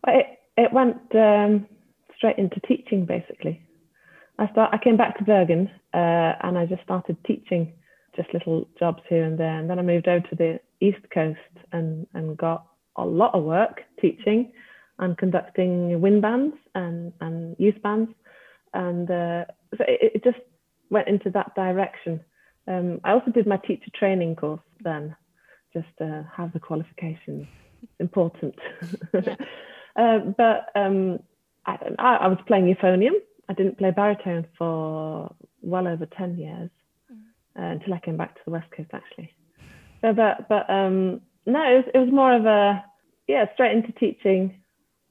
It, 0.08 0.26
it 0.58 0.74
went 0.74 0.98
um, 1.16 1.68
straight 2.18 2.38
into 2.38 2.60
teaching 2.68 3.06
basically. 3.06 3.62
I 4.38 4.52
start 4.52 4.72
i 4.74 4.78
came 4.78 4.98
back 4.98 5.18
to 5.18 5.24
bergen 5.24 5.70
uh, 5.94 6.34
and 6.44 6.58
i 6.58 6.66
just 6.66 6.84
started 6.84 7.18
teaching 7.26 7.74
just 8.16 8.34
little 8.34 8.68
jobs 8.80 9.02
here 9.10 9.24
and 9.24 9.38
there 9.38 9.60
and 9.60 9.70
then 9.70 9.80
i 9.80 9.82
moved 9.82 10.08
over 10.08 10.26
to 10.28 10.36
the 10.36 10.60
East 10.82 11.10
Coast 11.14 11.40
and, 11.72 12.08
and 12.14 12.38
got 12.38 12.66
a 12.96 13.06
lot 13.06 13.34
of 13.34 13.44
work 13.44 13.82
teaching 14.00 14.52
and 15.00 15.18
conducting 15.18 16.00
wind 16.02 16.22
bands 16.22 16.56
and, 16.74 17.14
and 17.22 17.56
youth 17.60 17.82
bands. 17.82 18.12
And 18.74 19.10
uh, 19.10 19.46
so 19.78 19.84
it, 19.88 20.14
it, 20.16 20.24
just 20.24 20.40
went 20.90 21.08
into 21.08 21.30
that 21.32 21.56
direction. 21.56 22.22
Um, 22.68 23.00
I 23.04 23.12
also 23.12 23.32
did 23.32 23.48
my 23.48 23.58
teacher 23.58 23.92
training 23.98 24.36
course 24.36 24.62
then, 24.82 25.16
just 25.74 25.88
to 26.00 26.30
have 26.36 26.54
the 26.54 26.60
qualifications. 26.60 27.48
Important. 28.00 28.56
Yeah. 29.14 29.36
uh, 29.96 30.20
but 30.38 30.70
um, 30.76 31.20
I, 31.66 31.78
I, 32.00 32.28
was 32.28 32.40
playing 32.48 32.74
euphonium. 32.74 33.14
I 33.48 33.54
didn't 33.54 33.78
play 33.78 33.92
baritone 33.92 34.48
for 34.58 35.34
well 35.62 35.88
over 35.88 36.06
10 36.06 36.38
years. 36.38 36.70
Uh, 37.58 37.64
until 37.64 37.94
I 37.94 38.00
came 38.00 38.18
back 38.18 38.36
to 38.36 38.42
the 38.46 38.52
West 38.52 38.70
Coast, 38.76 38.90
actually. 38.94 39.34
So, 40.02 40.14
but 40.14 40.48
but 40.50 40.70
um, 40.70 41.22
no, 41.46 41.62
it 41.62 41.76
was, 41.76 41.86
it 41.94 41.98
was 41.98 42.10
more 42.12 42.36
of 42.36 42.46
a 42.46 42.84
yeah, 43.28 43.46
straight 43.54 43.76
into 43.76 43.92
teaching. 43.94 44.62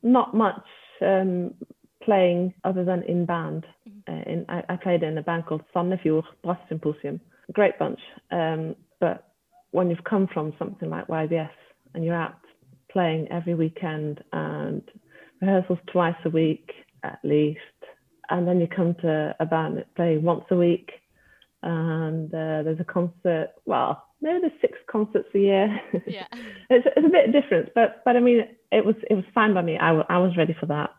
Not 0.02 0.34
much 0.34 0.62
um, 1.00 1.54
playing 2.02 2.54
other 2.64 2.84
than 2.84 3.02
in 3.04 3.26
band. 3.26 3.66
Mm-hmm. 3.88 4.12
Uh, 4.12 4.32
in, 4.32 4.46
I, 4.48 4.62
I, 4.68 4.76
played 4.76 5.02
in 5.02 5.16
a 5.16 5.22
band 5.22 5.46
called 5.46 5.62
Sandefjord 5.74 6.24
Brass 6.42 6.58
Symposium. 6.68 7.20
Great 7.52 7.78
bunch. 7.78 8.00
Um, 8.30 8.76
but 9.00 9.28
when 9.70 9.90
you've 9.90 10.04
come 10.04 10.28
from 10.32 10.52
something 10.58 10.90
like 10.90 11.06
YBS 11.08 11.50
and 11.94 12.04
you're 12.04 12.14
out 12.14 12.36
playing 12.90 13.28
every 13.30 13.54
weekend 13.54 14.22
and 14.32 14.82
rehearsals 15.40 15.78
twice 15.90 16.14
a 16.24 16.30
week 16.30 16.70
at 17.02 17.18
least, 17.24 17.58
and 18.30 18.46
then 18.46 18.60
you 18.60 18.66
come 18.66 18.94
to 19.02 19.34
a 19.40 19.46
band 19.46 19.78
that 19.78 19.94
play 19.94 20.16
once 20.18 20.44
a 20.50 20.56
week 20.56 20.90
and 21.64 22.28
uh, 22.28 22.62
there's 22.62 22.78
a 22.78 22.84
concert. 22.84 23.48
Well, 23.64 24.04
maybe 24.20 24.40
there's 24.40 24.60
six 24.60 24.78
concerts 24.86 25.28
a 25.34 25.38
year. 25.38 25.80
Yeah, 26.06 26.26
it's, 26.70 26.86
it's 26.94 27.06
a 27.06 27.10
bit 27.10 27.32
different, 27.32 27.70
but 27.74 28.02
but 28.04 28.16
I 28.16 28.20
mean, 28.20 28.44
it 28.70 28.84
was 28.84 28.94
it 29.10 29.14
was 29.14 29.24
fine 29.34 29.54
by 29.54 29.62
me. 29.62 29.78
I, 29.78 29.88
w- 29.88 30.04
I 30.08 30.18
was 30.18 30.36
ready 30.36 30.54
for 30.58 30.66
that. 30.66 30.90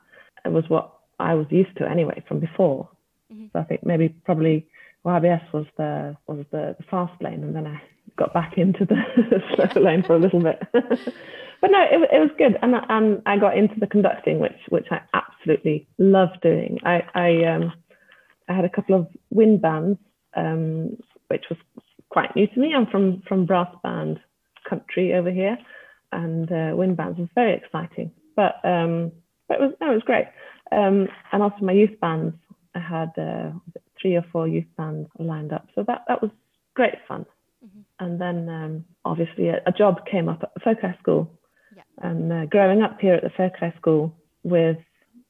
It 0.43 0.51
was 0.51 0.63
what 0.67 0.91
I 1.19 1.35
was 1.35 1.45
used 1.49 1.77
to 1.77 1.87
anyway 1.87 2.23
from 2.27 2.39
before. 2.39 2.89
Mm-hmm. 3.31 3.45
So 3.53 3.59
I 3.59 3.63
think 3.63 3.85
maybe 3.85 4.09
probably 4.09 4.67
YBS 5.05 5.53
was 5.53 5.65
the 5.77 6.17
was 6.27 6.45
the, 6.51 6.75
the, 6.79 6.83
fast 6.89 7.21
lane, 7.21 7.43
and 7.43 7.55
then 7.55 7.67
I 7.67 7.81
got 8.17 8.33
back 8.33 8.57
into 8.57 8.85
the 8.85 8.97
slow 9.71 9.81
lane 9.81 10.01
for 10.01 10.15
a 10.15 10.19
little 10.19 10.41
bit. 10.41 10.59
but 10.73 11.71
no, 11.71 11.83
it, 11.83 12.09
it 12.11 12.19
was 12.19 12.31
good, 12.39 12.57
and 12.63 12.73
and 12.89 13.21
I 13.27 13.37
got 13.37 13.55
into 13.55 13.79
the 13.79 13.87
conducting, 13.87 14.39
which 14.39 14.57
which 14.69 14.87
I 14.89 15.01
absolutely 15.13 15.87
love 15.99 16.29
doing. 16.41 16.79
I 16.83 17.03
I 17.13 17.43
um 17.53 17.73
I 18.49 18.53
had 18.53 18.65
a 18.65 18.69
couple 18.69 18.95
of 18.95 19.07
wind 19.29 19.61
bands 19.61 19.99
um, 20.35 20.97
which 21.27 21.45
was 21.49 21.59
quite 22.09 22.35
new 22.35 22.47
to 22.47 22.59
me. 22.59 22.73
I'm 22.75 22.87
from 22.87 23.21
from 23.27 23.45
brass 23.45 23.73
band 23.83 24.19
country 24.67 25.13
over 25.13 25.31
here, 25.31 25.57
and 26.11 26.51
uh, 26.51 26.75
wind 26.75 26.97
bands 26.97 27.19
was 27.19 27.29
very 27.35 27.53
exciting. 27.53 28.11
But 28.35 28.55
um, 28.63 29.11
but 29.47 29.55
it 29.55 29.61
was 29.61 29.73
no, 29.81 29.91
it 29.91 29.95
was 29.95 30.03
great. 30.03 30.27
Um, 30.71 31.07
and 31.31 31.43
also 31.43 31.57
my 31.61 31.73
youth 31.73 31.99
bands, 31.99 32.35
I 32.73 32.79
had 32.79 33.11
uh, 33.17 33.51
three 34.01 34.15
or 34.15 34.25
four 34.31 34.47
youth 34.47 34.65
bands 34.77 35.09
lined 35.19 35.53
up, 35.53 35.67
so 35.75 35.83
that 35.87 36.03
that 36.07 36.21
was 36.21 36.31
great 36.73 36.95
fun. 37.07 37.25
Mm-hmm. 37.65 38.05
And 38.05 38.21
then 38.21 38.49
um, 38.49 38.85
obviously 39.05 39.49
a, 39.49 39.61
a, 39.65 39.71
job 39.71 40.05
came 40.05 40.27
up 40.27 40.43
at 40.43 40.53
the 40.53 40.59
folk 40.59 40.81
high 40.81 40.97
school, 40.99 41.31
yeah. 41.75 41.83
and 41.99 42.31
uh, 42.31 42.45
growing 42.45 42.81
up 42.81 42.99
here 42.99 43.13
at 43.13 43.23
the 43.23 43.29
folk 43.29 43.53
high 43.59 43.73
school 43.77 44.15
with 44.43 44.77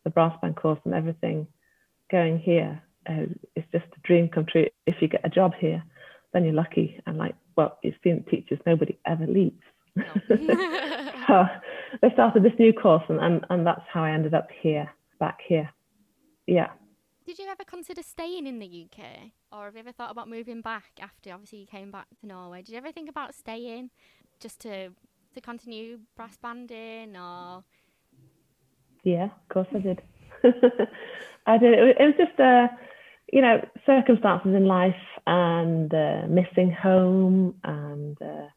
the 0.03 0.09
brass 0.09 0.37
band 0.41 0.55
course 0.55 0.79
and 0.85 0.93
everything 0.93 1.47
going 2.11 2.39
here 2.39 2.81
uh, 3.07 3.25
it's 3.55 3.67
just 3.71 3.85
a 3.85 4.07
dream 4.07 4.29
come 4.29 4.45
true. 4.45 4.67
If 4.85 4.95
you 5.01 5.07
get 5.07 5.25
a 5.25 5.29
job 5.29 5.53
here, 5.59 5.83
then 6.33 6.43
you're 6.43 6.53
lucky. 6.53 6.99
And 7.05 7.17
like, 7.17 7.35
well, 7.55 7.77
you 7.83 7.93
student 7.99 8.27
teachers, 8.27 8.59
nobody 8.65 8.97
ever 9.05 9.25
leaves. 9.27 9.61
So 11.27 11.45
they 12.01 12.09
started 12.13 12.43
this 12.43 12.53
new 12.59 12.73
course, 12.73 13.03
and, 13.09 13.19
and, 13.19 13.45
and 13.49 13.65
that's 13.65 13.81
how 13.91 14.03
I 14.03 14.11
ended 14.11 14.33
up 14.33 14.49
here, 14.61 14.89
back 15.19 15.39
here. 15.47 15.69
Yeah. 16.45 16.69
Did 17.25 17.39
you 17.39 17.47
ever 17.47 17.63
consider 17.63 18.03
staying 18.03 18.45
in 18.45 18.59
the 18.59 18.85
UK, 18.85 19.31
or 19.51 19.65
have 19.65 19.73
you 19.73 19.79
ever 19.79 19.91
thought 19.91 20.11
about 20.11 20.29
moving 20.29 20.61
back 20.61 20.91
after 21.01 21.33
obviously 21.33 21.59
you 21.59 21.65
came 21.65 21.89
back 21.89 22.07
to 22.19 22.27
Norway? 22.27 22.61
Did 22.61 22.73
you 22.73 22.77
ever 22.77 22.91
think 22.91 23.09
about 23.09 23.33
staying, 23.33 23.89
just 24.39 24.59
to 24.61 24.89
to 25.33 25.41
continue 25.41 25.99
brass 26.15 26.37
banding, 26.37 27.17
or? 27.17 27.63
Yeah, 29.03 29.25
of 29.25 29.49
course 29.49 29.67
I 29.73 29.79
did. 29.79 30.01
I 31.47 31.57
did. 31.57 31.73
It 31.73 31.97
was 31.99 32.15
just 32.17 32.39
a 32.39 32.69
you 33.31 33.41
know, 33.41 33.65
circumstances 33.85 34.53
in 34.55 34.65
life 34.65 34.95
and 35.25 35.93
uh, 35.93 36.21
missing 36.27 36.71
home. 36.71 37.55
And 37.63 38.17
uh, 38.21 38.47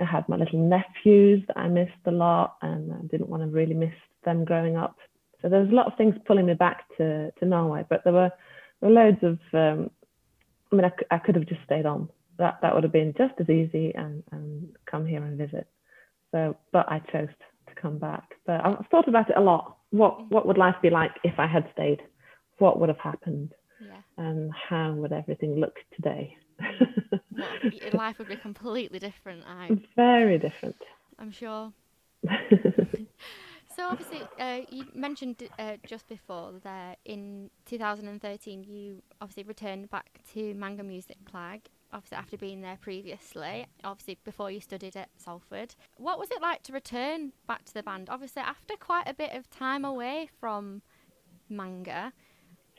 I 0.00 0.04
had 0.04 0.28
my 0.28 0.36
little 0.36 0.58
nephews 0.60 1.42
that 1.48 1.58
I 1.58 1.68
missed 1.68 1.92
a 2.06 2.10
lot 2.10 2.56
and 2.62 2.92
I 2.92 3.02
didn't 3.10 3.28
want 3.28 3.42
to 3.42 3.48
really 3.48 3.74
miss 3.74 3.94
them 4.24 4.44
growing 4.44 4.76
up. 4.76 4.96
So 5.40 5.48
there 5.48 5.60
was 5.60 5.70
a 5.70 5.74
lot 5.74 5.86
of 5.86 5.96
things 5.96 6.14
pulling 6.24 6.46
me 6.46 6.54
back 6.54 6.84
to, 6.98 7.32
to 7.32 7.44
Norway, 7.44 7.84
but 7.88 8.04
there 8.04 8.12
were, 8.12 8.30
there 8.80 8.90
were 8.90 8.94
loads 8.94 9.18
of, 9.22 9.38
um, 9.52 9.90
I 10.70 10.76
mean, 10.76 10.84
I, 10.84 11.14
I 11.14 11.18
could 11.18 11.34
have 11.34 11.48
just 11.48 11.64
stayed 11.64 11.86
on. 11.86 12.08
That, 12.38 12.58
that 12.62 12.74
would 12.74 12.84
have 12.84 12.92
been 12.92 13.12
just 13.18 13.34
as 13.40 13.50
easy 13.50 13.92
and, 13.94 14.22
and 14.30 14.68
come 14.86 15.04
here 15.04 15.22
and 15.22 15.36
visit. 15.36 15.66
So, 16.30 16.56
but 16.72 16.88
I 16.88 17.00
chose 17.12 17.28
to 17.66 17.74
come 17.74 17.98
back. 17.98 18.36
But 18.46 18.64
I've 18.64 18.86
thought 18.90 19.08
about 19.08 19.30
it 19.30 19.36
a 19.36 19.40
lot. 19.40 19.78
What, 19.90 20.30
what 20.30 20.46
would 20.46 20.58
life 20.58 20.76
be 20.80 20.90
like 20.90 21.10
if 21.24 21.38
I 21.38 21.46
had 21.46 21.68
stayed? 21.72 22.00
What 22.58 22.78
would 22.80 22.88
have 22.88 22.98
happened? 22.98 23.52
And 24.16 24.52
how 24.52 24.92
would 24.92 25.12
everything 25.12 25.56
look 25.56 25.76
today? 25.94 26.36
life 27.92 28.18
would 28.18 28.28
be 28.28 28.36
completely 28.36 28.98
different. 28.98 29.44
I 29.46 29.70
very 29.96 30.38
different. 30.38 30.76
I'm 31.18 31.30
sure. 31.30 31.72
so 33.76 33.88
obviously, 33.88 34.22
uh, 34.38 34.60
you 34.70 34.86
mentioned 34.94 35.42
uh, 35.58 35.76
just 35.86 36.08
before 36.08 36.52
that 36.62 36.98
in 37.04 37.50
2013 37.66 38.64
you 38.64 39.02
obviously 39.20 39.42
returned 39.42 39.90
back 39.90 40.20
to 40.34 40.54
Manga 40.54 40.82
Music 40.82 41.16
Klag. 41.30 41.60
Obviously, 41.92 42.16
after 42.16 42.36
being 42.38 42.62
there 42.62 42.78
previously, 42.80 43.66
obviously 43.84 44.18
before 44.24 44.50
you 44.50 44.60
studied 44.60 44.96
at 44.96 45.10
Salford, 45.18 45.74
what 45.98 46.18
was 46.18 46.30
it 46.30 46.40
like 46.40 46.62
to 46.62 46.72
return 46.72 47.32
back 47.46 47.64
to 47.66 47.74
the 47.74 47.82
band? 47.82 48.08
Obviously, 48.08 48.40
after 48.40 48.76
quite 48.76 49.06
a 49.06 49.14
bit 49.14 49.32
of 49.34 49.50
time 49.50 49.84
away 49.84 50.30
from 50.40 50.80
Manger, 51.50 52.12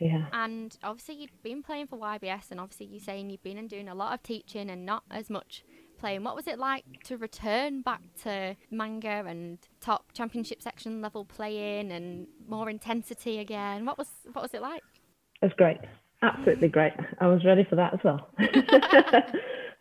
yeah. 0.03 0.25
And 0.33 0.77
obviously, 0.83 1.15
you've 1.15 1.43
been 1.43 1.63
playing 1.63 1.87
for 1.87 1.97
YBS, 1.97 2.51
and 2.51 2.59
obviously, 2.59 2.87
you're 2.87 2.99
saying 2.99 3.29
you've 3.29 3.43
been 3.43 3.57
and 3.57 3.69
doing 3.69 3.87
a 3.87 3.95
lot 3.95 4.13
of 4.13 4.23
teaching 4.23 4.69
and 4.69 4.85
not 4.85 5.03
as 5.09 5.29
much 5.29 5.63
playing. 5.97 6.23
What 6.23 6.35
was 6.35 6.47
it 6.47 6.59
like 6.59 6.83
to 7.05 7.17
return 7.17 7.81
back 7.81 8.01
to 8.23 8.55
Manger 8.69 9.25
and 9.25 9.57
top 9.79 10.11
championship 10.13 10.61
section 10.61 11.01
level 11.01 11.23
playing 11.23 11.91
and 11.91 12.27
more 12.47 12.69
intensity 12.69 13.39
again? 13.39 13.85
What 13.85 13.97
was 13.97 14.09
what 14.33 14.41
was 14.41 14.53
it 14.53 14.61
like? 14.61 14.83
It 15.41 15.45
was 15.45 15.53
great, 15.55 15.77
absolutely 16.21 16.67
great. 16.67 16.93
I 17.19 17.27
was 17.27 17.45
ready 17.45 17.65
for 17.69 17.75
that 17.77 17.93
as 17.93 17.99
well. 18.03 18.29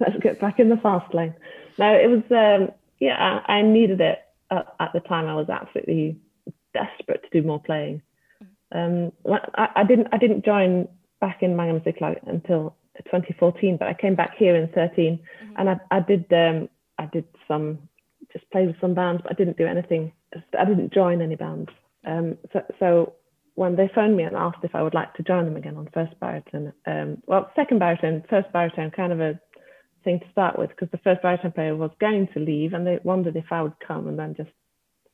Let's 0.00 0.16
get 0.22 0.40
back 0.40 0.60
in 0.60 0.68
the 0.68 0.76
fast 0.76 1.12
lane. 1.14 1.34
No, 1.78 1.92
it 1.92 2.08
was 2.08 2.22
um, 2.30 2.72
yeah, 3.00 3.40
I, 3.48 3.54
I 3.54 3.62
needed 3.62 4.00
it 4.00 4.20
at, 4.52 4.74
at 4.78 4.92
the 4.92 5.00
time. 5.00 5.26
I 5.26 5.34
was 5.34 5.48
absolutely 5.48 6.18
desperate 6.72 7.22
to 7.24 7.40
do 7.40 7.46
more 7.46 7.60
playing. 7.60 8.02
Um, 8.74 9.12
I, 9.54 9.68
I, 9.76 9.84
didn't 9.84 10.08
I 10.12 10.18
didn't 10.18 10.44
join 10.44 10.88
back 11.20 11.42
in 11.42 11.56
Manger 11.56 11.74
Music 11.74 12.00
until 12.26 12.74
2014, 13.04 13.76
but 13.76 13.88
I 13.88 13.94
came 13.94 14.14
back 14.14 14.36
here 14.36 14.56
in 14.56 14.68
13, 14.68 15.18
mm-hmm. 15.18 15.54
and 15.58 15.70
I, 15.70 15.80
I 15.90 16.00
did 16.00 16.24
um, 16.32 16.68
I 16.98 17.06
did 17.06 17.24
some, 17.48 17.88
just 18.32 18.48
played 18.50 18.68
with 18.68 18.80
some 18.80 18.94
bands, 18.94 19.22
but 19.22 19.32
I 19.32 19.34
didn't 19.34 19.58
do 19.58 19.66
anything. 19.66 20.12
I 20.58 20.64
didn't 20.64 20.92
join 20.92 21.20
any 21.20 21.36
bands. 21.36 21.70
Um, 22.06 22.38
so, 22.52 22.62
so 22.78 23.12
when 23.54 23.76
they 23.76 23.90
phoned 23.94 24.16
me 24.16 24.22
and 24.22 24.36
asked 24.36 24.58
if 24.62 24.74
I 24.74 24.82
would 24.82 24.94
like 24.94 25.14
to 25.14 25.22
join 25.22 25.44
them 25.44 25.56
again 25.56 25.76
on 25.76 25.88
first 25.92 26.18
baritone, 26.20 26.72
um, 26.86 27.22
well, 27.26 27.50
second 27.54 27.78
baritone, 27.78 28.24
first 28.30 28.52
baritone, 28.52 28.90
kind 28.90 29.12
of 29.12 29.20
a 29.20 29.38
thing 30.04 30.20
to 30.20 30.30
start 30.32 30.58
with 30.58 30.70
because 30.70 30.90
the 30.90 30.98
first 30.98 31.22
baritone 31.22 31.52
player 31.52 31.76
was 31.76 31.90
going 32.00 32.28
to 32.34 32.40
leave 32.40 32.72
and 32.72 32.86
they 32.86 32.98
wondered 33.04 33.36
if 33.36 33.46
I 33.50 33.62
would 33.62 33.74
come 33.86 34.08
and 34.08 34.18
then 34.18 34.34
just 34.34 34.50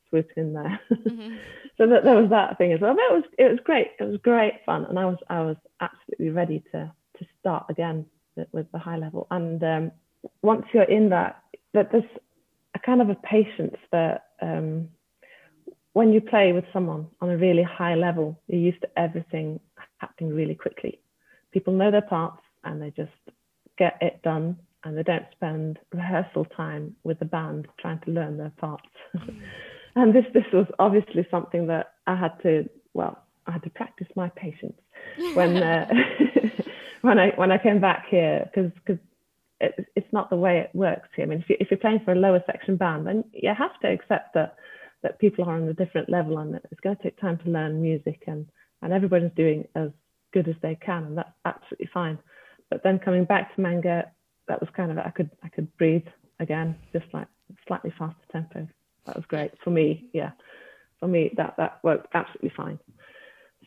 swoop 0.09 0.29
in 0.37 0.53
there. 0.53 0.81
Mm-hmm. 0.91 1.37
so 1.79 1.87
that 1.87 2.05
there 2.05 2.21
was 2.21 2.31
that 2.31 2.59
thing 2.59 2.73
as 2.73 2.81
well. 2.81 2.95
But 2.95 3.03
it 3.03 3.15
was 3.15 3.25
it 3.39 3.51
was 3.51 3.61
great. 3.65 3.89
It 3.99 4.05
was 4.05 4.21
great 4.23 4.55
fun, 4.67 4.85
and 4.87 4.99
I 4.99 5.07
was 5.07 5.19
I 5.31 5.41
was 5.41 5.57
absolutely 5.81 6.31
ready 6.31 6.63
to 6.73 6.93
to 7.19 7.27
start 7.41 7.67
again 7.71 8.05
with, 8.37 8.49
with 8.53 8.73
the 8.73 8.79
high 8.79 8.97
level. 8.97 9.27
And 9.31 9.63
um, 9.63 9.93
once 10.43 10.67
you're 10.73 10.85
in 10.85 11.09
that, 11.11 11.43
that 11.75 11.91
there's 11.93 12.05
a 12.75 12.79
kind 12.79 13.01
of 13.01 13.11
a 13.11 13.15
patience 13.17 13.77
that 13.93 14.27
um, 14.41 14.89
when 15.93 16.13
you 16.13 16.21
play 16.21 16.53
with 16.53 16.65
someone 16.73 17.07
on 17.21 17.31
a 17.31 17.37
really 17.37 17.63
high 17.63 17.95
level, 17.95 18.41
you're 18.47 18.61
used 18.61 18.81
to 18.83 18.99
everything 18.99 19.61
happening 19.99 20.35
really 20.35 20.55
quickly. 20.55 21.01
People 21.53 21.73
know 21.73 21.91
their 21.91 22.03
parts 22.03 22.43
and 22.65 22.81
they 22.81 22.91
just 22.91 23.11
get 23.77 23.99
it 24.01 24.21
done 24.23 24.57
and 24.85 24.97
they 24.97 25.03
don't 25.03 25.27
spend 25.33 25.79
rehearsal 25.93 26.45
time 26.45 26.95
with 27.03 27.19
the 27.19 27.25
band 27.25 27.67
trying 27.81 27.99
to 28.01 28.11
learn 28.11 28.37
their 28.37 28.53
parts. 28.59 28.89
And 29.99 30.15
this 30.15 30.25
this 30.33 30.45
was 30.53 30.67
obviously 30.79 31.27
something 31.31 31.67
that 31.67 31.95
I 32.07 32.15
had 32.15 32.41
to 32.43 32.69
well 32.95 33.19
I 33.47 33.53
had 33.53 33.63
to 33.65 33.71
practice 33.71 34.07
my 34.15 34.29
patience 34.31 34.79
when 35.35 35.57
uh, 35.63 35.89
when 37.03 37.19
I 37.19 37.31
when 37.37 37.51
I 37.51 37.59
came 37.59 37.81
back 37.81 38.07
here 38.09 38.49
because 38.49 38.71
because 38.75 39.03
it, 39.61 39.89
it's 39.97 40.13
not 40.13 40.31
the 40.31 40.37
way 40.37 40.59
it 40.59 40.71
works 40.73 41.09
here. 41.17 41.25
I 41.25 41.29
mean, 41.29 41.41
if, 41.41 41.51
you, 41.51 41.57
if 41.59 41.71
you're 41.71 41.79
playing 41.79 42.03
for 42.05 42.13
a 42.13 42.17
lower 42.17 42.43
section 42.47 42.77
band, 42.77 43.07
then 43.07 43.25
you 43.33 43.53
have 43.57 43.79
to 43.81 43.89
accept 43.89 44.35
that 44.35 44.57
that 45.03 45.19
people 45.19 45.45
are 45.45 45.55
on 45.55 45.69
a 45.69 45.75
different 45.75 46.09
level 46.09 46.39
and 46.39 46.57
it's 46.57 46.81
going 46.81 46.97
to 46.97 47.03
take 47.03 47.21
time 47.21 47.39
to 47.39 47.51
learn 47.51 47.81
music 47.81 48.25
and 48.27 48.47
and 48.83 48.93
everybody's 48.93 49.31
doing 49.37 49.67
as 49.75 49.91
good 50.33 50.49
as 50.49 50.57
they 50.63 50.77
can 50.77 51.05
and 51.05 51.19
that's 51.19 51.33
absolutely 51.45 51.89
fine. 51.93 52.19
But 52.71 52.83
then 52.83 52.99
coming 52.99 53.25
back 53.25 53.55
to 53.55 53.61
Manger, 53.61 54.05
that 54.47 54.61
was 54.61 54.69
kind 54.77 54.91
of 54.91 54.99
I 54.99 55.11
could 55.11 55.31
I 55.43 55.49
could 55.49 55.75
breathe 55.77 56.07
again, 56.41 56.77
just 56.93 57.07
like 57.13 57.29
slightly 57.67 57.93
faster 57.99 58.17
tempo. 58.31 58.69
That 59.09 59.17
was 59.17 59.25
great 59.27 59.53
for 59.65 59.71
me. 59.71 60.11
Yeah, 60.13 60.33
for 61.01 61.09
me 61.09 61.33
that 61.37 61.55
that 61.57 61.81
worked 61.83 62.15
absolutely 62.15 62.53
fine. 62.55 62.79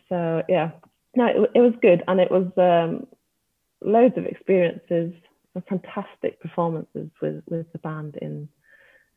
So 0.08 0.44
yeah, 0.48 0.72
no, 1.16 1.26
it, 1.26 1.52
it 1.56 1.62
was 1.62 1.74
good 1.82 2.04
and 2.08 2.20
it 2.20 2.30
was 2.30 2.48
um, 2.58 3.08
loads 3.82 4.18
of 4.18 4.26
experiences, 4.26 5.14
and 5.56 5.66
fantastic 5.68 6.40
performances 6.40 7.10
with 7.22 7.44
with 7.50 7.72
the 7.72 7.80
band 7.80 8.18
in 8.22 8.48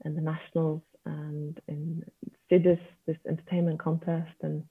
in 0.04 0.14
the 0.14 0.22
nationals 0.22 0.82
and 1.04 1.60
in 1.68 2.02
Siddis, 2.50 2.80
this 3.06 3.18
entertainment 3.28 3.78
contest 3.78 4.34
and 4.42 4.64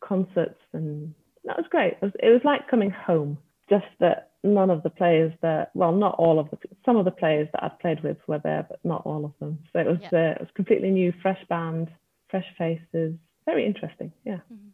concerts 0.00 0.60
and 0.72 1.14
that 1.44 1.56
was 1.56 1.66
great. 1.70 1.92
It 1.92 2.02
was, 2.02 2.12
it 2.18 2.30
was 2.30 2.40
like 2.44 2.68
coming 2.68 2.90
home. 2.90 3.38
Just 3.70 3.86
that 4.00 4.32
none 4.54 4.70
of 4.70 4.82
the 4.82 4.90
players 4.90 5.32
that 5.42 5.70
well, 5.74 5.92
not 5.92 6.14
all 6.18 6.38
of 6.38 6.50
the 6.50 6.58
some 6.84 6.96
of 6.96 7.04
the 7.04 7.10
players 7.10 7.48
that 7.52 7.62
I'd 7.64 7.78
played 7.78 8.02
with 8.02 8.18
were 8.26 8.38
there, 8.38 8.66
but 8.68 8.78
not 8.84 9.02
all 9.04 9.24
of 9.24 9.32
them. 9.40 9.58
So 9.72 9.80
it 9.80 9.86
was 9.86 9.98
yeah. 10.00 10.08
uh, 10.12 10.32
it 10.32 10.40
was 10.40 10.48
completely 10.54 10.90
new, 10.90 11.12
fresh 11.22 11.42
band, 11.48 11.88
fresh 12.28 12.46
faces. 12.58 13.14
Very 13.44 13.64
interesting. 13.66 14.12
Yeah. 14.24 14.40
Mm-hmm. 14.52 14.68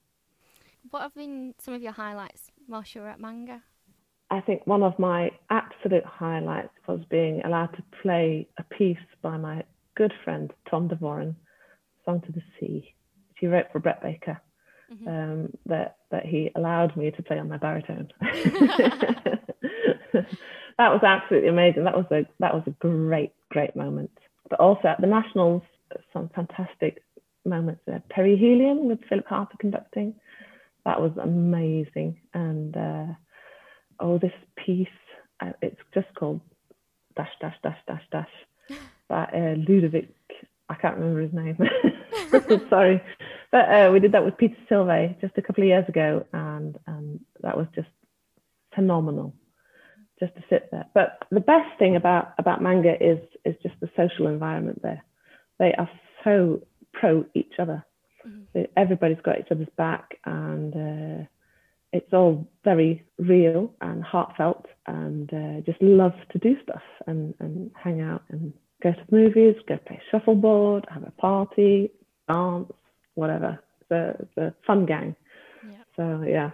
What 0.91 1.03
have 1.03 1.15
been 1.15 1.55
some 1.59 1.75
of 1.75 1.83
your 1.83 1.93
highlights 1.93 2.51
whilst 2.69 2.95
you 2.95 3.01
were 3.01 3.09
at 3.09 3.21
Manger? 3.21 3.63
I 4.31 4.41
think 4.41 4.67
one 4.67 4.83
of 4.83 4.99
my 4.99 5.31
absolute 5.51 6.05
highlights 6.05 6.73
was 6.89 7.01
being 7.11 7.43
allowed 7.45 7.75
to 7.77 7.83
play 8.03 8.49
a 8.59 8.63
piece 8.63 8.97
by 9.21 9.37
my 9.37 9.63
good 9.95 10.13
friend 10.25 10.53
Tom 10.71 10.89
Davoren, 10.89 11.35
Song 12.05 12.23
to 12.23 12.33
the 12.33 12.43
Sea. 12.59 12.95
which 13.29 13.39
he 13.41 13.47
wrote 13.47 13.67
for 13.73 13.79
Brett 13.79 14.03
Baker. 14.03 14.41
Mm-hmm. 14.93 15.09
Um, 15.09 15.49
that 15.67 15.97
that 16.11 16.27
he 16.27 16.51
allowed 16.55 16.97
me 16.97 17.11
to 17.11 17.23
play 17.23 17.39
on 17.39 17.49
my 17.49 17.57
baritone. 17.57 18.13
that 20.13 20.27
was 20.79 21.03
absolutely 21.03 21.49
amazing. 21.49 21.85
That 21.85 21.97
was 21.97 22.07
a 22.11 22.27
that 22.41 22.55
was 22.55 22.65
a 22.67 22.71
great 22.73 23.33
great 23.49 23.75
moment. 23.75 24.11
But 24.51 24.61
also 24.61 24.89
at 24.89 25.01
the 25.01 25.07
nationals, 25.07 25.63
some 26.13 26.29
fantastic 26.35 27.03
moments 27.45 27.81
there. 27.87 28.03
Perihelion 28.15 28.85
with 28.85 28.99
Philip 29.09 29.27
Harper 29.27 29.57
conducting. 29.59 30.15
That 30.85 31.01
was 31.01 31.13
amazing. 31.23 32.21
And 32.35 32.77
uh, 32.77 33.07
oh, 34.01 34.19
this 34.19 34.33
piece, 34.57 34.89
uh, 35.41 35.53
it's 35.63 35.81
just 35.95 36.13
called 36.15 36.41
dash 37.17 37.33
dash 37.41 37.57
dash 37.63 37.79
dash 37.87 38.03
dash 38.11 38.29
by 39.09 39.25
uh, 39.25 39.55
Ludovic. 39.69 40.15
I 40.69 40.75
can't 40.75 40.97
remember 40.97 41.21
his 41.21 41.33
name. 41.33 41.59
Sorry, 42.71 43.03
but 43.51 43.69
uh, 43.69 43.91
we 43.93 44.01
did 44.01 44.13
that 44.13 44.25
with 44.25 44.37
Peter 44.37 44.57
Silve 44.69 45.21
just 45.21 45.37
a 45.37 45.43
couple 45.43 45.63
of 45.63 45.69
years 45.69 45.89
ago, 45.89 46.27
and 46.33 46.79
and 46.87 47.21
that 47.43 47.57
was 47.57 47.67
just 47.75 47.89
phenomenal, 48.75 49.35
just 50.21 50.35
to 50.35 50.43
sit 50.51 50.71
there. 50.71 50.87
But 50.95 51.19
the 51.31 51.41
best 51.41 51.79
thing 51.79 51.97
about 51.97 52.33
about 52.39 52.63
Manger 52.63 52.97
is 53.01 53.19
is 53.45 53.55
just 53.63 53.75
the 53.81 53.91
social 53.97 54.27
environment 54.27 54.83
there. 54.83 55.03
They 55.59 55.73
are 55.75 55.91
so 56.25 56.63
pro 56.93 57.25
each 57.35 57.55
other. 57.59 57.85
Mm-hmm. 58.27 58.63
Everybody's 58.77 59.23
got 59.23 59.41
each 59.41 59.51
other's 59.51 59.69
back, 59.77 60.19
and 60.25 60.75
uh, 60.75 61.25
it's 61.93 62.13
all 62.13 62.49
very 62.65 63.05
real 63.19 63.73
and 63.81 64.03
heartfelt, 64.03 64.67
and 64.87 65.33
uh, 65.33 65.61
just 65.67 65.81
love 65.83 66.15
to 66.31 66.39
do 66.39 66.57
stuff 66.63 66.83
and 67.07 67.35
and 67.41 67.71
hang 67.75 68.01
out 68.01 68.23
and 68.29 68.53
go 68.83 68.93
to 68.93 69.05
the 69.09 69.17
movies, 69.17 69.57
go 69.69 69.79
play 69.87 70.01
shuffleboard, 70.11 70.87
have 70.93 71.05
a 71.05 71.11
party, 71.13 71.91
dance, 72.33 72.73
whatever. 73.15 73.59
It's 73.81 73.91
a, 73.91 74.17
it's 74.21 74.37
a 74.37 74.55
fun 74.67 74.87
gang. 74.87 75.15
Yeah. 75.69 75.83
So 75.97 76.25
yeah, 76.27 76.51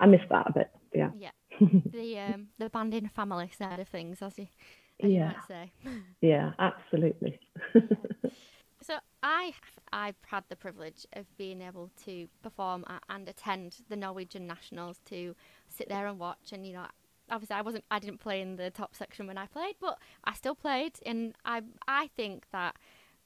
I 0.00 0.06
miss 0.06 0.20
that 0.30 0.46
a 0.48 0.52
bit. 0.52 0.70
Yeah. 0.94 1.10
Yeah. 1.18 1.30
the 1.60 2.18
um 2.18 2.48
the 2.58 2.70
banding 2.70 3.10
family 3.14 3.50
side 3.56 3.80
of 3.80 3.88
things, 3.88 4.22
as 4.22 4.38
you, 4.38 4.48
as 5.02 5.10
yeah. 5.10 5.10
you 5.10 5.20
might 5.20 5.48
say. 5.48 5.72
yeah, 6.20 6.52
absolutely. 6.58 7.38
So 8.86 8.98
I 9.22 9.52
I've 9.92 10.16
had 10.26 10.44
the 10.48 10.54
privilege 10.54 11.06
of 11.14 11.24
being 11.36 11.60
able 11.60 11.90
to 12.04 12.28
perform 12.42 12.84
and 13.08 13.28
attend 13.28 13.78
the 13.88 13.96
Norwegian 13.96 14.46
nationals 14.46 15.00
to 15.06 15.34
sit 15.68 15.88
there 15.88 16.06
and 16.06 16.20
watch 16.20 16.52
and 16.52 16.64
you 16.64 16.74
know 16.74 16.86
obviously 17.28 17.56
I 17.56 17.62
wasn't 17.62 17.84
I 17.90 17.98
didn't 17.98 18.20
play 18.20 18.40
in 18.40 18.54
the 18.56 18.70
top 18.70 18.94
section 18.94 19.26
when 19.26 19.38
I 19.38 19.46
played 19.46 19.74
but 19.80 19.98
I 20.22 20.34
still 20.34 20.54
played 20.54 21.00
and 21.04 21.34
I 21.44 21.62
I 21.88 22.08
think 22.16 22.44
that 22.52 22.76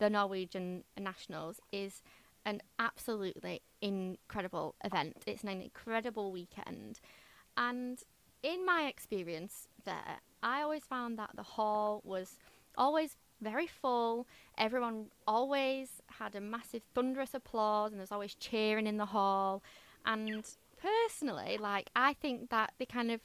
the 0.00 0.10
Norwegian 0.10 0.82
nationals 0.98 1.60
is 1.70 2.02
an 2.46 2.62
absolutely 2.78 3.60
incredible 3.82 4.74
event. 4.82 5.18
It's 5.26 5.44
an 5.44 5.60
incredible 5.60 6.32
weekend. 6.32 7.00
And 7.56 8.02
in 8.42 8.64
my 8.64 8.86
experience 8.86 9.68
there, 9.84 10.20
I 10.42 10.62
always 10.62 10.84
found 10.84 11.18
that 11.18 11.30
the 11.36 11.42
hall 11.42 12.00
was 12.02 12.38
always 12.78 13.16
very 13.42 13.66
full. 13.66 14.26
Everyone 14.56 15.06
always 15.26 16.00
had 16.18 16.34
a 16.34 16.40
massive 16.40 16.82
thunderous 16.94 17.34
applause 17.34 17.92
and 17.92 18.00
there's 18.00 18.12
always 18.12 18.34
cheering 18.34 18.86
in 18.86 18.96
the 18.96 19.06
hall. 19.06 19.62
And 20.06 20.46
personally, 20.80 21.58
like 21.60 21.90
I 21.94 22.14
think 22.14 22.48
that 22.48 22.72
the 22.78 22.86
kind 22.86 23.10
of 23.10 23.20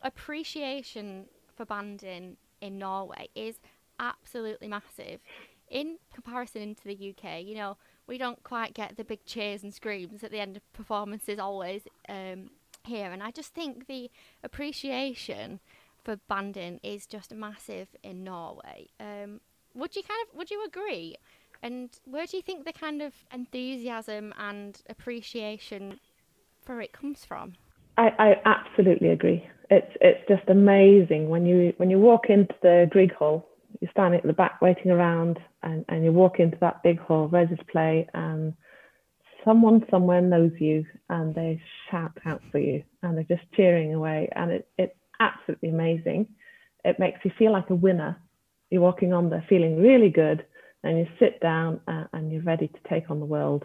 appreciation 0.00 1.26
for 1.56 1.64
banding 1.64 2.36
in 2.60 2.78
Norway 2.78 3.28
is 3.34 3.58
absolutely 3.98 4.68
massive. 4.68 5.20
In 5.70 5.98
comparison 6.12 6.74
to 6.74 6.84
the 6.84 7.14
UK, 7.16 7.42
you 7.44 7.54
know, 7.54 7.76
we 8.06 8.18
don't 8.18 8.42
quite 8.42 8.74
get 8.74 8.96
the 8.96 9.04
big 9.04 9.24
cheers 9.24 9.62
and 9.62 9.72
screams 9.72 10.24
at 10.24 10.32
the 10.32 10.40
end 10.40 10.56
of 10.56 10.72
performances 10.72 11.38
always 11.38 11.82
um, 12.08 12.50
here. 12.84 13.12
And 13.12 13.22
I 13.22 13.30
just 13.30 13.54
think 13.54 13.86
the 13.86 14.10
appreciation 14.42 15.60
for 16.02 16.16
banding 16.28 16.80
is 16.82 17.06
just 17.06 17.32
massive 17.32 17.88
in 18.02 18.24
Norway. 18.24 18.88
Um, 18.98 19.40
would 19.74 19.94
you 19.94 20.02
kind 20.02 20.20
of 20.26 20.36
would 20.36 20.50
you 20.50 20.64
agree? 20.64 21.16
And 21.62 21.90
where 22.04 22.26
do 22.26 22.36
you 22.36 22.42
think 22.42 22.64
the 22.64 22.72
kind 22.72 23.02
of 23.02 23.12
enthusiasm 23.32 24.32
and 24.38 24.80
appreciation 24.88 26.00
for 26.62 26.80
it 26.80 26.92
comes 26.92 27.24
from? 27.24 27.54
I, 27.98 28.08
I 28.18 28.34
absolutely 28.44 29.10
agree. 29.10 29.46
It's 29.70 29.96
it's 30.00 30.26
just 30.26 30.48
amazing 30.48 31.28
when 31.28 31.46
you 31.46 31.74
when 31.76 31.90
you 31.90 31.98
walk 31.98 32.28
into 32.28 32.54
the 32.62 32.88
Grieg 32.90 33.14
hall, 33.14 33.46
you're 33.80 33.90
standing 33.92 34.20
at 34.20 34.26
the 34.26 34.32
back 34.32 34.60
waiting 34.60 34.90
around, 34.90 35.38
and, 35.62 35.84
and 35.88 36.04
you 36.04 36.12
walk 36.12 36.38
into 36.38 36.58
that 36.60 36.82
big 36.82 36.98
hall 37.00 37.28
ready 37.28 37.56
to 37.56 37.64
play, 37.64 38.08
and 38.14 38.54
someone 39.44 39.84
somewhere 39.90 40.20
knows 40.20 40.52
you, 40.58 40.84
and 41.08 41.34
they 41.34 41.62
shout 41.90 42.12
out 42.26 42.42
for 42.52 42.58
you, 42.58 42.82
and 43.02 43.16
they're 43.16 43.36
just 43.36 43.50
cheering 43.54 43.94
away, 43.94 44.28
and 44.32 44.50
it, 44.50 44.68
it's 44.78 44.96
absolutely 45.18 45.70
amazing. 45.70 46.26
It 46.84 46.98
makes 46.98 47.20
you 47.24 47.30
feel 47.38 47.52
like 47.52 47.70
a 47.70 47.74
winner 47.74 48.20
you're 48.70 48.80
walking 48.80 49.12
on 49.12 49.30
there 49.30 49.44
feeling 49.48 49.82
really 49.82 50.10
good, 50.10 50.44
and 50.82 50.98
you 50.98 51.06
sit 51.18 51.40
down 51.40 51.80
uh, 51.88 52.04
and 52.12 52.32
you're 52.32 52.42
ready 52.42 52.68
to 52.68 52.88
take 52.88 53.10
on 53.10 53.20
the 53.20 53.26
world 53.26 53.64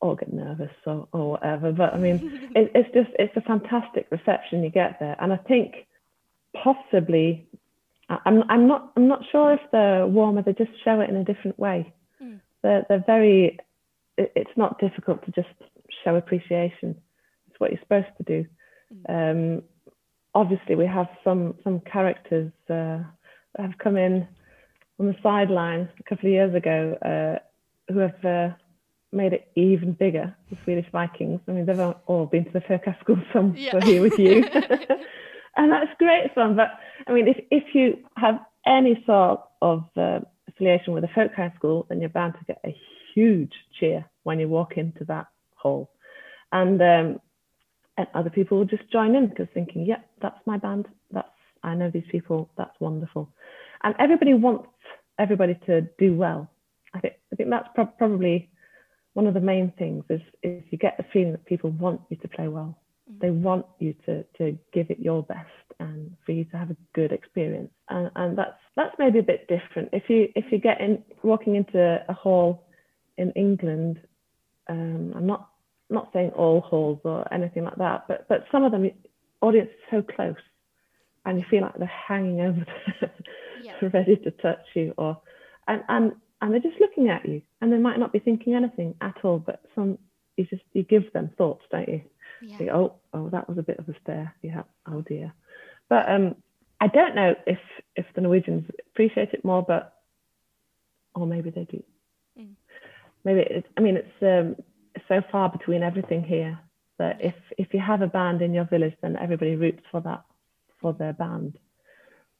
or 0.00 0.16
get 0.16 0.32
nervous 0.32 0.72
or, 0.84 1.08
or 1.12 1.30
whatever. 1.32 1.72
But 1.72 1.94
I 1.94 1.98
mean, 1.98 2.50
it, 2.54 2.72
it's 2.74 2.92
just, 2.92 3.10
it's 3.18 3.36
a 3.36 3.40
fantastic 3.40 4.08
reception 4.10 4.62
you 4.62 4.70
get 4.70 4.98
there. 5.00 5.16
And 5.20 5.32
I 5.32 5.36
think 5.36 5.86
possibly 6.62 7.46
I'm 8.08 8.42
I'm 8.48 8.66
not 8.68 8.92
I'm 8.96 9.08
not 9.08 9.22
sure 9.30 9.52
if 9.52 9.60
they're 9.72 10.06
warmer. 10.06 10.42
They 10.42 10.52
just 10.52 10.72
show 10.84 11.00
it 11.00 11.08
in 11.08 11.16
a 11.16 11.24
different 11.24 11.58
way. 11.58 11.92
Mm. 12.22 12.40
They're 12.62 12.84
they're 12.88 13.04
very. 13.06 13.58
It, 14.16 14.32
it's 14.36 14.56
not 14.56 14.78
difficult 14.78 15.24
to 15.24 15.32
just 15.32 15.48
show 16.04 16.16
appreciation. 16.16 16.96
It's 17.48 17.58
what 17.58 17.70
you're 17.70 17.80
supposed 17.80 18.14
to 18.18 18.22
do. 18.24 18.46
Mm. 19.08 19.56
Um, 19.58 19.62
obviously, 20.34 20.74
we 20.74 20.86
have 20.86 21.08
some 21.22 21.54
some 21.64 21.80
characters 21.80 22.52
uh, 22.68 23.00
that 23.56 23.58
have 23.58 23.78
come 23.78 23.96
in 23.96 24.26
on 25.00 25.06
the 25.06 25.16
sideline 25.22 25.88
a 25.98 26.02
couple 26.02 26.28
of 26.28 26.32
years 26.32 26.54
ago 26.54 26.96
uh, 27.02 27.92
who 27.92 28.00
have 28.00 28.24
uh, 28.24 28.54
made 29.12 29.32
it 29.32 29.48
even 29.54 29.92
bigger. 29.92 30.36
The 30.50 30.58
Swedish 30.64 30.86
Vikings. 30.92 31.40
I 31.48 31.52
mean, 31.52 31.66
they've 31.66 31.80
all 31.80 32.26
been 32.26 32.44
to 32.44 32.52
the 32.52 32.60
Fircast 32.60 33.00
school. 33.00 33.16
Some 33.32 33.54
yeah. 33.56 33.80
here 33.82 34.02
with 34.02 34.18
you. 34.18 34.44
and 35.56 35.72
that's 35.72 35.90
great 35.98 36.34
fun. 36.34 36.56
But 36.56 36.70
I 37.06 37.12
mean, 37.12 37.28
if, 37.28 37.38
if 37.50 37.74
you 37.74 37.98
have 38.16 38.40
any 38.66 39.02
sort 39.06 39.40
of 39.62 39.84
uh, 39.96 40.20
affiliation 40.48 40.92
with 40.92 41.04
a 41.04 41.08
folk 41.14 41.32
high 41.34 41.52
school, 41.56 41.86
then 41.88 42.00
you're 42.00 42.08
bound 42.08 42.34
to 42.34 42.44
get 42.46 42.60
a 42.64 42.76
huge 43.14 43.52
cheer 43.78 44.04
when 44.22 44.40
you 44.40 44.48
walk 44.48 44.76
into 44.76 45.04
that 45.04 45.26
hall. 45.54 45.90
And, 46.52 46.80
um, 46.80 47.20
and 47.96 48.06
other 48.14 48.30
people 48.30 48.58
will 48.58 48.64
just 48.64 48.90
join 48.90 49.14
in 49.14 49.28
because 49.28 49.46
thinking, 49.54 49.86
yep, 49.86 50.00
yeah, 50.00 50.06
that's 50.22 50.46
my 50.46 50.56
band. 50.56 50.88
That's 51.10 51.28
I 51.62 51.74
know 51.74 51.90
these 51.90 52.04
people. 52.10 52.50
That's 52.56 52.78
wonderful. 52.78 53.30
And 53.82 53.94
everybody 53.98 54.34
wants 54.34 54.68
everybody 55.18 55.58
to 55.66 55.82
do 55.98 56.14
well. 56.14 56.50
I 56.92 57.00
think 57.00 57.14
I 57.32 57.36
think 57.36 57.50
that's 57.50 57.68
pro- 57.74 57.86
probably 57.86 58.50
one 59.14 59.26
of 59.26 59.34
the 59.34 59.40
main 59.40 59.72
things 59.78 60.04
is 60.10 60.20
is 60.42 60.62
you 60.70 60.78
get 60.78 60.96
the 60.96 61.04
feeling 61.12 61.32
that 61.32 61.44
people 61.46 61.70
want 61.70 62.02
you 62.10 62.16
to 62.18 62.28
play 62.28 62.48
well. 62.48 62.78
Mm-hmm. 63.10 63.18
They 63.20 63.30
want 63.30 63.66
you 63.78 63.94
to 64.06 64.24
to 64.38 64.58
give 64.72 64.90
it 64.90 64.98
your 64.98 65.22
best 65.22 65.50
and 65.80 66.16
for 66.24 66.32
you 66.32 66.44
to 66.46 66.56
have 66.56 66.70
a 66.70 66.76
good 66.94 67.12
experience. 67.12 67.70
And 67.88 68.10
and 68.16 68.38
that's 68.38 68.58
that's 68.76 68.94
maybe 68.98 69.18
a 69.18 69.22
bit 69.22 69.48
different. 69.48 69.90
If 69.92 70.04
you 70.08 70.28
if 70.34 70.46
you 70.50 70.58
get 70.58 70.80
in 70.80 71.02
walking 71.22 71.56
into 71.56 72.04
a 72.08 72.12
hall 72.12 72.66
in 73.16 73.30
England, 73.32 74.00
um, 74.68 75.12
I'm 75.16 75.26
not 75.26 75.50
not 75.90 76.10
saying 76.12 76.30
all 76.30 76.60
halls 76.60 77.00
or 77.04 77.32
anything 77.32 77.64
like 77.64 77.76
that, 77.76 78.04
but 78.08 78.26
but 78.28 78.44
some 78.50 78.64
of 78.64 78.72
them 78.72 78.90
audience 79.42 79.68
is 79.70 79.84
so 79.90 80.02
close 80.02 80.36
and 81.26 81.38
you 81.38 81.44
feel 81.50 81.62
like 81.62 81.76
they're 81.78 81.86
hanging 82.08 82.40
over 82.40 82.64
yeah. 83.62 83.72
ready 83.92 84.16
to 84.16 84.30
touch 84.30 84.64
you 84.74 84.94
or 84.96 85.20
and 85.68 85.82
and 85.88 86.12
and 86.40 86.52
they're 86.52 86.60
just 86.60 86.80
looking 86.80 87.08
at 87.08 87.26
you 87.28 87.42
and 87.60 87.72
they 87.72 87.78
might 87.78 87.98
not 87.98 88.12
be 88.12 88.18
thinking 88.18 88.54
anything 88.54 88.94
at 89.00 89.16
all 89.22 89.38
but 89.38 89.62
some 89.74 89.98
you 90.36 90.46
just 90.46 90.62
you 90.72 90.82
give 90.82 91.12
them 91.12 91.30
thoughts 91.36 91.62
don't 91.70 91.88
you 91.88 92.00
yeah. 92.42 92.58
Think, 92.58 92.70
oh, 92.70 92.94
oh, 93.12 93.28
that 93.30 93.48
was 93.48 93.58
a 93.58 93.62
bit 93.62 93.78
of 93.78 93.88
a 93.88 93.94
stare. 94.02 94.34
Yeah, 94.42 94.62
oh 94.86 95.02
dear. 95.02 95.32
But 95.88 96.08
um, 96.08 96.36
I 96.80 96.88
don't 96.88 97.14
know 97.14 97.34
if 97.46 97.58
if 97.96 98.06
the 98.14 98.20
Norwegians 98.20 98.70
appreciate 98.92 99.32
it 99.32 99.44
more, 99.44 99.62
but 99.62 99.94
or 101.14 101.26
maybe 101.26 101.50
they 101.50 101.64
do. 101.64 101.82
Mm. 102.38 102.54
Maybe 103.24 103.40
it, 103.40 103.66
I 103.76 103.80
mean 103.80 103.96
it's 103.96 104.22
um, 104.22 104.56
so 105.08 105.22
far 105.30 105.48
between 105.48 105.82
everything 105.82 106.22
here 106.22 106.58
that 106.98 107.18
if 107.20 107.34
if 107.58 107.72
you 107.72 107.80
have 107.80 108.02
a 108.02 108.06
band 108.06 108.42
in 108.42 108.54
your 108.54 108.64
village, 108.64 108.94
then 109.02 109.16
everybody 109.16 109.56
roots 109.56 109.82
for 109.90 110.00
that 110.02 110.24
for 110.80 110.92
their 110.92 111.12
band. 111.12 111.58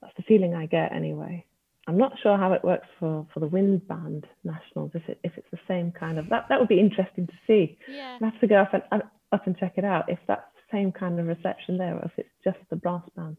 That's 0.00 0.16
the 0.16 0.22
feeling 0.22 0.54
I 0.54 0.66
get 0.66 0.92
anyway. 0.92 1.44
I'm 1.86 1.98
not 1.98 2.12
sure 2.22 2.38
how 2.38 2.52
it 2.52 2.64
works 2.64 2.86
for, 2.98 3.26
for 3.34 3.40
the 3.40 3.46
wind 3.46 3.86
band 3.86 4.26
nationals. 4.42 4.92
If 4.94 5.08
it 5.08 5.18
if 5.22 5.32
it's 5.36 5.50
the 5.50 5.58
same 5.68 5.92
kind 5.92 6.18
of 6.18 6.28
that 6.30 6.46
that 6.48 6.58
would 6.58 6.68
be 6.68 6.80
interesting 6.80 7.26
to 7.26 7.32
see. 7.46 7.78
Yeah. 7.88 8.18
I 8.20 8.24
have 8.26 8.40
to 8.40 8.46
go 8.46 8.56
off 8.56 8.68
and 8.72 9.02
up 9.34 9.46
and 9.46 9.58
check 9.58 9.74
it 9.76 9.84
out 9.84 10.08
if 10.08 10.18
that's 10.26 10.46
the 10.54 10.76
same 10.76 10.92
kind 10.92 11.18
of 11.20 11.26
reception 11.26 11.76
there 11.76 11.94
or 11.94 12.04
if 12.04 12.12
it's 12.16 12.28
just 12.42 12.58
the 12.70 12.76
brass 12.76 13.02
band. 13.16 13.36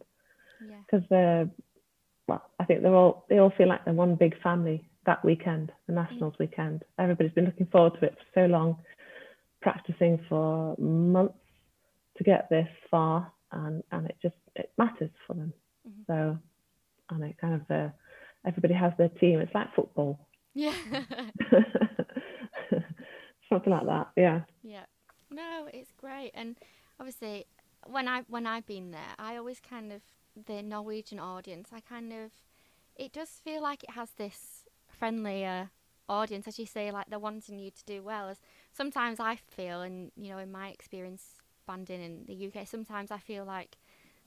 Because 0.60 1.06
yeah. 1.10 1.18
they're 1.18 1.50
well, 2.28 2.44
I 2.60 2.66
think 2.66 2.82
they're 2.82 2.96
all 2.96 3.26
they 3.30 3.38
all 3.40 3.54
feel 3.58 3.68
like 3.68 3.86
they're 3.86 3.94
one 3.94 4.16
big 4.16 4.40
family 4.42 4.88
that 5.06 5.24
weekend, 5.24 5.72
the 5.88 5.94
Nationals 5.94 6.34
weekend. 6.40 6.84
Everybody's 6.98 7.34
been 7.34 7.46
looking 7.46 7.68
forward 7.68 7.94
to 8.00 8.06
it 8.06 8.18
for 8.18 8.42
so 8.42 8.46
long, 8.48 8.78
practicing 9.62 10.20
for 10.28 10.76
months 10.78 11.38
to 12.18 12.24
get 12.24 12.50
this 12.50 12.68
far, 12.90 13.32
and 13.52 13.84
and 13.92 14.08
it 14.08 14.16
just 14.22 14.36
it 14.56 14.72
matters 14.78 15.12
for 15.28 15.34
them. 15.34 15.54
Mm-hmm. 15.88 16.02
So, 16.08 16.38
and 17.12 17.24
it 17.24 17.38
kind 17.40 17.56
of 17.56 17.62
uh, 17.70 17.90
everybody 18.46 18.74
has 18.74 18.94
their 18.98 19.10
team. 19.10 19.40
It's 19.40 19.54
like 19.54 19.74
football. 19.76 20.20
Yeah. 20.54 20.74
Something 23.50 23.74
like 23.74 23.86
that. 23.86 24.08
Yeah. 24.16 24.42
Yeah. 24.64 24.86
No, 25.36 25.67
it's 25.74 25.91
great, 25.91 26.32
and 26.34 26.56
obviously 27.00 27.45
when 27.86 28.08
I 28.08 28.21
when 28.28 28.48
I've 28.48 28.65
been 28.65 28.91
there, 28.91 29.13
I 29.19 29.36
always 29.36 29.60
kind 29.60 29.91
of 29.91 30.02
the 30.45 30.62
Norwegian 30.62 31.19
audience. 31.19 31.69
I 31.74 31.82
kind 31.82 32.13
of 32.13 32.32
it 32.95 33.12
does 33.12 33.30
feel 33.43 33.62
like 33.62 33.84
it 33.84 33.91
has 33.91 34.12
this 34.12 34.63
friendlier 34.88 35.71
audience, 36.08 36.48
as 36.48 36.58
you 36.58 36.65
say, 36.65 36.89
like 36.91 37.10
they're 37.10 37.19
wanting 37.19 37.60
you 37.60 37.69
to 37.71 37.84
do 37.86 38.02
well. 38.02 38.30
As 38.30 38.39
sometimes 38.71 39.19
I 39.19 39.36
feel, 39.36 39.82
and 39.82 40.12
you 40.15 40.30
know, 40.30 40.38
in 40.38 40.52
my 40.52 40.69
experience 40.69 41.36
banding 41.67 42.02
in 42.02 42.26
the 42.28 42.48
UK, 42.48 42.65
sometimes 42.67 43.12
I 43.12 43.17
feel 43.17 43.43
like 43.43 43.78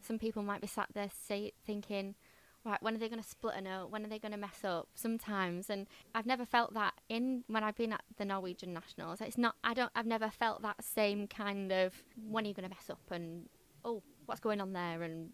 some 0.02 0.18
people 0.18 0.42
might 0.42 0.60
be 0.60 0.66
sat 0.66 0.88
there 0.92 1.10
say, 1.26 1.52
thinking, 1.64 2.16
right, 2.64 2.82
when 2.82 2.94
are 2.94 2.98
they 2.98 3.08
going 3.08 3.22
to 3.22 3.28
split 3.28 3.54
a 3.56 3.60
note? 3.60 3.90
When 3.90 4.04
are 4.04 4.08
they 4.08 4.18
going 4.18 4.32
to 4.32 4.38
mess 4.38 4.64
up? 4.64 4.88
Sometimes, 4.94 5.70
and 5.70 5.86
I've 6.14 6.26
never 6.26 6.44
felt 6.44 6.74
that 6.74 6.94
in 7.08 7.44
when 7.46 7.64
I've 7.64 7.76
been 7.76 7.92
at 7.92 8.02
the 8.16 8.24
Norwegian 8.24 8.72
nationals. 8.72 9.20
It's 9.20 9.38
not. 9.38 9.56
I 9.64 9.74
don't. 9.74 9.90
I've 9.94 10.06
never 10.06 10.30
felt 10.30 10.62
that 10.62 10.82
same 10.82 11.26
kind 11.26 11.72
of 11.72 11.94
when 12.28 12.44
are 12.44 12.48
you 12.48 12.54
going 12.54 12.68
to 12.68 12.74
mess 12.74 12.90
up 12.90 13.10
and 13.10 13.48
oh, 13.84 14.02
what's 14.26 14.40
going 14.40 14.60
on 14.60 14.72
there 14.72 15.02
and 15.02 15.30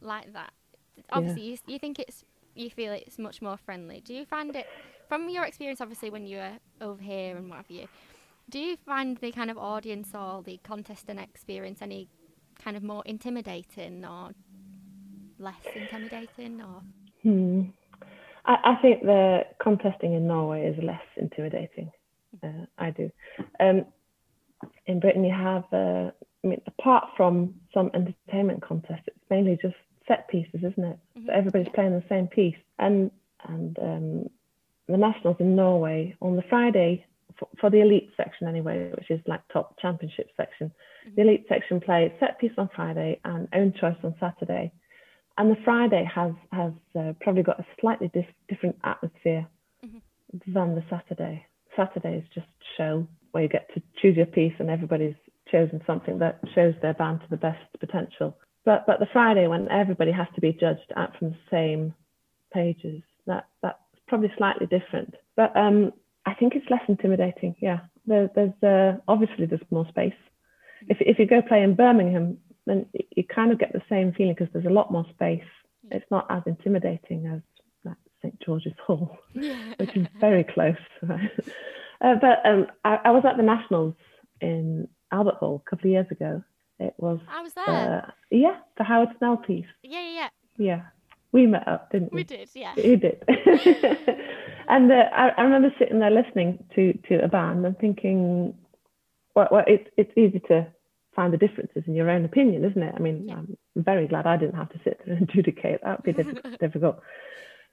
like 0.00 0.32
that. 0.32 0.52
Obviously, 1.10 1.42
yeah. 1.42 1.50
you, 1.66 1.74
you 1.74 1.78
think 1.78 1.98
it's 1.98 2.24
you 2.54 2.70
feel 2.70 2.92
it's 2.92 3.18
much 3.18 3.40
more 3.40 3.56
friendly. 3.56 4.00
Do 4.00 4.14
you 4.14 4.24
find 4.24 4.54
it 4.54 4.66
from 5.08 5.28
your 5.28 5.44
experience? 5.44 5.80
Obviously, 5.80 6.10
when 6.10 6.26
you 6.26 6.38
were 6.38 6.52
over 6.80 7.02
here 7.02 7.36
and 7.36 7.48
what 7.48 7.56
have 7.58 7.70
you. 7.70 7.88
Do 8.50 8.58
you 8.58 8.76
find 8.76 9.16
the 9.18 9.32
kind 9.32 9.50
of 9.50 9.56
audience 9.56 10.10
or 10.14 10.42
the 10.42 10.60
contestant 10.62 11.20
experience 11.20 11.80
any 11.80 12.08
kind 12.62 12.76
of 12.76 12.82
more 12.82 13.02
intimidating 13.06 14.04
or 14.04 14.32
less 15.38 15.54
intimidating 15.74 16.60
or? 16.60 16.82
Hmm. 17.22 17.62
I, 18.44 18.56
I 18.64 18.74
think 18.82 19.02
the 19.02 19.42
contesting 19.60 20.14
in 20.14 20.26
Norway 20.26 20.66
is 20.66 20.82
less 20.82 21.02
intimidating. 21.16 21.90
Uh, 22.42 22.66
I 22.78 22.90
do. 22.90 23.10
Um, 23.60 23.84
in 24.86 25.00
Britain, 25.00 25.24
you 25.24 25.34
have, 25.34 25.64
uh, 25.72 26.10
I 26.44 26.46
mean, 26.46 26.60
apart 26.66 27.08
from 27.16 27.54
some 27.72 27.90
entertainment 27.94 28.62
contests, 28.62 29.04
it's 29.06 29.18
mainly 29.30 29.58
just 29.60 29.74
set 30.08 30.28
pieces, 30.28 30.56
isn't 30.56 30.84
it? 30.84 30.98
Mm-hmm. 31.16 31.26
So 31.26 31.32
everybody's 31.32 31.72
playing 31.74 31.92
the 31.92 32.04
same 32.08 32.26
piece. 32.26 32.56
And 32.78 33.10
and 33.48 33.76
um, 33.80 34.30
the 34.88 34.96
nationals 34.96 35.36
in 35.40 35.56
Norway 35.56 36.14
on 36.20 36.36
the 36.36 36.42
Friday 36.48 37.04
for, 37.38 37.48
for, 37.60 37.70
the 37.70 37.80
elite 37.80 38.10
section 38.16 38.46
anyway, 38.46 38.92
which 38.96 39.10
is 39.10 39.20
like 39.26 39.40
top 39.52 39.76
championship 39.80 40.28
section. 40.36 40.68
Mm-hmm. 40.68 41.14
The 41.16 41.22
elite 41.22 41.46
section 41.48 41.80
play 41.80 42.12
set 42.20 42.38
piece 42.38 42.52
on 42.56 42.68
Friday 42.74 43.20
and 43.24 43.48
own 43.52 43.72
choice 43.80 43.96
on 44.04 44.14
Saturday 44.20 44.72
and 45.38 45.50
the 45.50 45.60
Friday 45.64 46.08
has 46.14 46.32
has 46.52 46.72
uh, 46.98 47.12
probably 47.20 47.42
got 47.42 47.60
a 47.60 47.66
slightly 47.80 48.10
dif- 48.12 48.26
different 48.48 48.76
atmosphere 48.84 49.46
mm-hmm. 49.84 50.52
than 50.52 50.74
the 50.74 50.84
Saturday. 50.90 51.46
Saturday 51.76 52.18
is 52.18 52.24
just 52.34 52.46
show 52.76 53.06
where 53.32 53.42
you 53.42 53.48
get 53.48 53.68
to 53.74 53.82
choose 54.00 54.16
your 54.16 54.26
piece 54.26 54.52
and 54.58 54.68
everybody's 54.70 55.14
chosen 55.50 55.82
something 55.86 56.18
that 56.18 56.40
shows 56.54 56.74
their 56.82 56.94
band 56.94 57.20
to 57.20 57.26
the 57.30 57.36
best 57.36 57.62
potential. 57.80 58.36
But 58.64 58.84
but 58.86 59.00
the 59.00 59.08
Friday 59.12 59.46
when 59.46 59.68
everybody 59.70 60.12
has 60.12 60.28
to 60.34 60.40
be 60.40 60.52
judged 60.52 60.92
out 60.96 61.16
from 61.18 61.30
the 61.30 61.38
same 61.50 61.94
pages, 62.52 63.02
that 63.26 63.48
that's 63.62 63.78
probably 64.06 64.32
slightly 64.36 64.66
different. 64.66 65.14
But 65.36 65.56
um, 65.56 65.92
I 66.26 66.34
think 66.34 66.54
it's 66.54 66.70
less 66.70 66.82
intimidating. 66.88 67.56
Yeah, 67.60 67.80
there, 68.06 68.30
there's 68.34 68.62
uh, 68.62 69.00
obviously 69.08 69.46
there's 69.46 69.60
more 69.70 69.88
space. 69.88 70.12
If 70.88 70.98
if 71.00 71.18
you 71.18 71.26
go 71.26 71.42
play 71.42 71.62
in 71.62 71.74
Birmingham, 71.74 72.38
then 72.66 72.86
you 73.16 73.24
kind 73.24 73.52
of 73.52 73.58
get 73.58 73.72
the 73.72 73.82
same 73.88 74.12
feeling 74.12 74.34
because 74.38 74.52
there's 74.52 74.66
a 74.66 74.70
lot 74.70 74.92
more 74.92 75.06
space. 75.10 75.42
It's 75.90 76.08
not 76.10 76.26
as 76.30 76.42
intimidating 76.46 77.26
as 77.26 77.40
like 77.84 77.96
St 78.22 78.38
George's 78.40 78.72
Hall, 78.86 79.18
yeah. 79.34 79.74
which 79.78 79.96
is 79.96 80.06
very 80.20 80.44
close. 80.44 80.76
Right? 81.02 81.30
Uh, 82.00 82.14
but 82.20 82.44
um, 82.44 82.66
I, 82.84 82.98
I, 83.04 83.10
was 83.10 83.24
at 83.24 83.36
the 83.36 83.42
Nationals 83.42 83.94
in 84.40 84.88
Albert 85.10 85.36
Hall 85.36 85.62
a 85.64 85.70
couple 85.70 85.88
of 85.88 85.92
years 85.92 86.06
ago. 86.10 86.42
It 86.78 86.94
was. 86.98 87.20
I 87.28 87.42
was 87.42 87.52
there. 87.54 88.04
Uh, 88.06 88.10
yeah, 88.30 88.56
the 88.78 88.84
Howard 88.84 89.10
Snell 89.18 89.36
piece. 89.36 89.66
Yeah, 89.82 90.00
yeah, 90.00 90.14
yeah. 90.14 90.28
Yeah, 90.58 90.82
we 91.32 91.46
met 91.46 91.66
up, 91.66 91.90
didn't 91.90 92.12
we? 92.12 92.18
We 92.18 92.24
did, 92.24 92.48
yeah. 92.54 92.74
We 92.76 92.96
did. 92.96 93.22
and 94.68 94.90
uh, 94.92 95.04
I, 95.14 95.28
I, 95.36 95.42
remember 95.42 95.72
sitting 95.78 95.98
there 95.98 96.10
listening 96.10 96.62
to 96.74 96.92
to 97.08 97.24
a 97.24 97.28
band 97.28 97.64
and 97.64 97.78
thinking, 97.78 98.54
well, 99.34 99.48
well 99.50 99.64
it's 99.66 99.88
it's 99.96 100.12
easy 100.16 100.40
to 100.48 100.66
find 101.14 101.32
the 101.32 101.38
differences 101.38 101.84
in 101.86 101.94
your 101.94 102.10
own 102.10 102.24
opinion, 102.24 102.64
isn't 102.64 102.82
it? 102.82 102.94
I 102.96 103.00
mean, 103.00 103.26
yeah. 103.28 103.34
I'm 103.34 103.56
very 103.76 104.06
glad 104.06 104.26
I 104.26 104.36
didn't 104.36 104.56
have 104.56 104.70
to 104.70 104.80
sit 104.84 105.00
there 105.04 105.14
and 105.16 105.22
adjudicate. 105.28 105.80
That 105.82 106.04
would 106.04 106.16
be 106.16 106.22
difficult. 106.60 107.00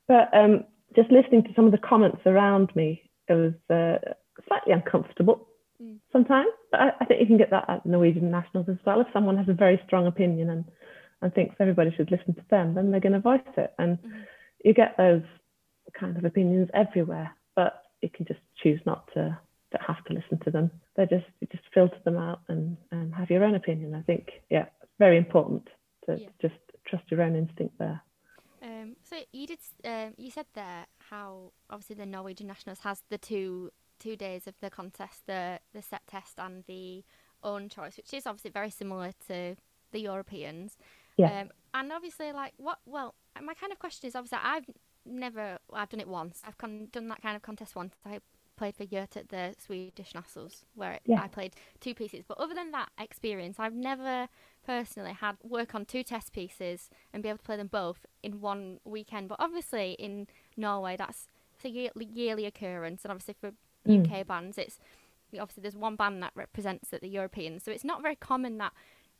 But 0.07 0.29
um, 0.33 0.65
just 0.95 1.11
listening 1.11 1.43
to 1.43 1.53
some 1.55 1.65
of 1.65 1.71
the 1.71 1.77
comments 1.77 2.21
around 2.25 2.75
me, 2.75 3.09
it 3.27 3.33
was 3.33 3.53
uh, 3.69 3.99
slightly 4.47 4.73
uncomfortable 4.73 5.47
mm. 5.81 5.97
sometimes. 6.11 6.49
But 6.71 6.79
I, 6.79 6.91
I, 7.01 7.05
think 7.05 7.21
you 7.21 7.27
can 7.27 7.37
get 7.37 7.51
that 7.51 7.69
at 7.69 7.83
the 7.83 7.89
Norwegian 7.89 8.31
nationals 8.31 8.67
as 8.69 8.77
well. 8.85 9.01
If 9.01 9.07
someone 9.13 9.37
has 9.37 9.49
a 9.49 9.53
very 9.53 9.79
strong 9.85 10.07
opinion 10.07 10.49
and, 10.49 10.65
and 11.21 11.33
thinks 11.33 11.55
everybody 11.59 11.93
should 11.95 12.11
listen 12.11 12.33
to 12.35 12.45
them, 12.49 12.73
then 12.73 12.91
they're 12.91 12.99
going 12.99 13.13
to 13.13 13.19
voice 13.19 13.41
it. 13.57 13.73
And 13.77 13.97
mm-hmm. 13.99 14.19
you 14.65 14.73
get 14.73 14.97
those 14.97 15.23
kind 15.97 16.17
of 16.17 16.25
opinions 16.25 16.69
everywhere, 16.73 17.35
but 17.55 17.83
you 18.01 18.09
can 18.09 18.25
just 18.25 18.39
choose 18.61 18.81
not 18.85 19.07
to, 19.13 19.37
to 19.71 19.79
have 19.85 20.03
to 20.05 20.13
listen 20.13 20.39
to 20.39 20.51
them. 20.51 20.71
They 20.95 21.05
just 21.05 21.25
just 21.51 21.63
filter 21.73 21.97
them 22.03 22.17
out 22.17 22.41
and, 22.47 22.77
and 22.91 23.13
have 23.13 23.29
your 23.29 23.43
own 23.43 23.55
opinion. 23.55 23.95
I 23.95 24.01
think, 24.01 24.29
yeah, 24.49 24.65
very 24.97 25.17
important 25.17 25.69
to 26.05 26.19
yeah. 26.19 26.27
just 26.41 26.55
trust 26.85 27.05
your 27.09 27.21
own 27.21 27.35
instinct 27.35 27.77
there. 27.77 28.01
Um, 28.61 28.95
so 29.03 29.17
you 29.31 29.47
did. 29.47 29.59
Um, 29.85 30.13
you 30.17 30.31
said 30.31 30.45
there 30.53 30.85
how 31.09 31.51
obviously 31.69 31.95
the 31.95 32.05
Norwegian 32.05 32.47
nationals 32.47 32.79
has 32.79 33.03
the 33.09 33.17
two 33.17 33.71
two 33.99 34.15
days 34.15 34.47
of 34.47 34.55
the 34.61 34.69
contest, 34.69 35.25
the 35.27 35.59
the 35.73 35.81
set 35.81 36.01
test 36.07 36.39
and 36.39 36.63
the 36.67 37.03
own 37.43 37.69
choice, 37.69 37.97
which 37.97 38.13
is 38.13 38.27
obviously 38.27 38.51
very 38.51 38.69
similar 38.69 39.11
to 39.27 39.55
the 39.91 39.99
Europeans. 39.99 40.77
Yeah. 41.17 41.41
Um, 41.41 41.49
and 41.73 41.91
obviously, 41.91 42.31
like 42.31 42.53
what? 42.57 42.79
Well, 42.85 43.15
my 43.41 43.53
kind 43.53 43.71
of 43.71 43.79
question 43.79 44.07
is 44.07 44.15
obviously 44.15 44.39
I've 44.43 44.65
never. 45.05 45.59
I've 45.71 45.89
done 45.89 46.01
it 46.01 46.07
once. 46.07 46.41
I've 46.45 46.57
con- 46.57 46.89
done 46.91 47.07
that 47.09 47.21
kind 47.21 47.35
of 47.35 47.41
contest 47.41 47.75
once. 47.75 47.95
I 48.05 48.19
played 48.59 48.75
for 48.75 48.83
Yurt 48.83 49.15
at 49.15 49.29
the 49.29 49.55
Swedish 49.57 50.13
Nationals, 50.13 50.65
where 50.75 50.91
it, 50.91 51.01
yeah. 51.05 51.21
I 51.23 51.29
played 51.29 51.55
two 51.79 51.95
pieces. 51.95 52.25
But 52.27 52.37
other 52.37 52.53
than 52.53 52.71
that 52.71 52.89
experience, 52.99 53.55
I've 53.57 53.73
never 53.73 54.27
personally 54.65 55.13
had 55.13 55.37
work 55.41 55.73
on 55.73 55.85
two 55.85 56.03
test 56.03 56.33
pieces 56.33 56.89
and 57.13 57.23
be 57.23 57.29
able 57.29 57.37
to 57.37 57.43
play 57.45 57.55
them 57.55 57.67
both 57.67 58.05
in 58.21 58.41
one 58.41 58.79
weekend. 58.83 59.29
But 59.29 59.37
obviously, 59.39 59.93
in 59.93 60.27
Norway, 60.57 60.97
that's 60.97 61.29
it's 61.55 61.65
a 61.65 61.69
yearly, 61.69 62.09
yearly 62.13 62.45
occurrence, 62.45 63.03
and 63.05 63.11
obviously 63.11 63.35
for 63.39 63.51
mm. 63.87 64.05
UK 64.05 64.27
bands, 64.27 64.57
it's 64.57 64.77
obviously 65.39 65.61
there's 65.61 65.77
one 65.77 65.95
band 65.95 66.21
that 66.21 66.33
represents 66.35 66.89
the 66.89 67.07
Europeans, 67.07 67.63
so 67.63 67.71
it's 67.71 67.85
not 67.85 68.01
very 68.01 68.15
common 68.15 68.57
that 68.57 68.73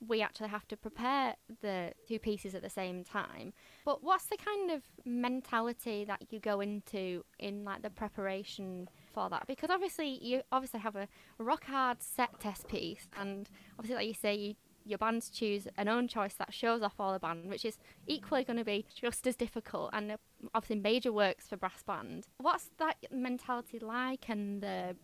we 0.06 0.22
actually 0.22 0.48
have 0.48 0.68
to 0.68 0.78
prepare 0.78 1.36
the 1.62 1.92
two 2.08 2.20
pieces 2.20 2.56
at 2.56 2.62
the 2.62 2.70
same 2.70 3.04
time. 3.04 3.54
But 3.84 4.04
what's 4.04 4.26
the 4.26 4.38
kind 4.38 4.72
of 4.72 4.84
mentality 5.06 6.06
that 6.06 6.28
you 6.30 6.40
go 6.40 6.62
into 6.62 7.26
in 7.38 7.66
like 7.66 7.82
the 7.82 7.90
preparation 7.90 8.88
for 9.14 9.30
that? 9.30 9.48
Because 9.48 9.70
obviously 9.70 10.20
you 10.22 10.42
obviously 10.52 10.80
have 10.80 10.96
a 10.96 11.08
rock 11.38 11.66
hard 11.66 12.02
set 12.02 12.40
test 12.40 12.68
piece, 12.68 13.08
and 13.20 13.50
obviously 13.78 13.96
like 13.96 14.08
you 14.08 14.14
say, 14.14 14.36
you, 14.36 14.56
your 14.86 14.98
bands 14.98 15.30
choose 15.30 15.68
an 15.78 15.88
own 15.88 16.08
choice 16.08 16.34
that 16.36 16.54
shows 16.54 16.82
off 16.82 16.94
all 17.00 17.14
the 17.14 17.20
band, 17.20 17.50
which 17.50 17.66
is 17.66 17.78
equally 18.08 18.44
going 18.44 18.58
to 18.58 18.66
be 18.66 18.86
just 18.94 19.28
as 19.28 19.36
difficult 19.36 19.90
and 19.94 20.12
uh, 20.12 20.18
obviously 20.56 20.78
major 20.78 21.12
works 21.12 21.48
for 21.48 21.58
brass 21.58 21.84
band. 21.84 22.28
What's 22.38 22.70
that 22.80 22.96
mentality 23.12 23.80
like, 23.80 24.30
and 24.30 24.62
the 24.62 24.96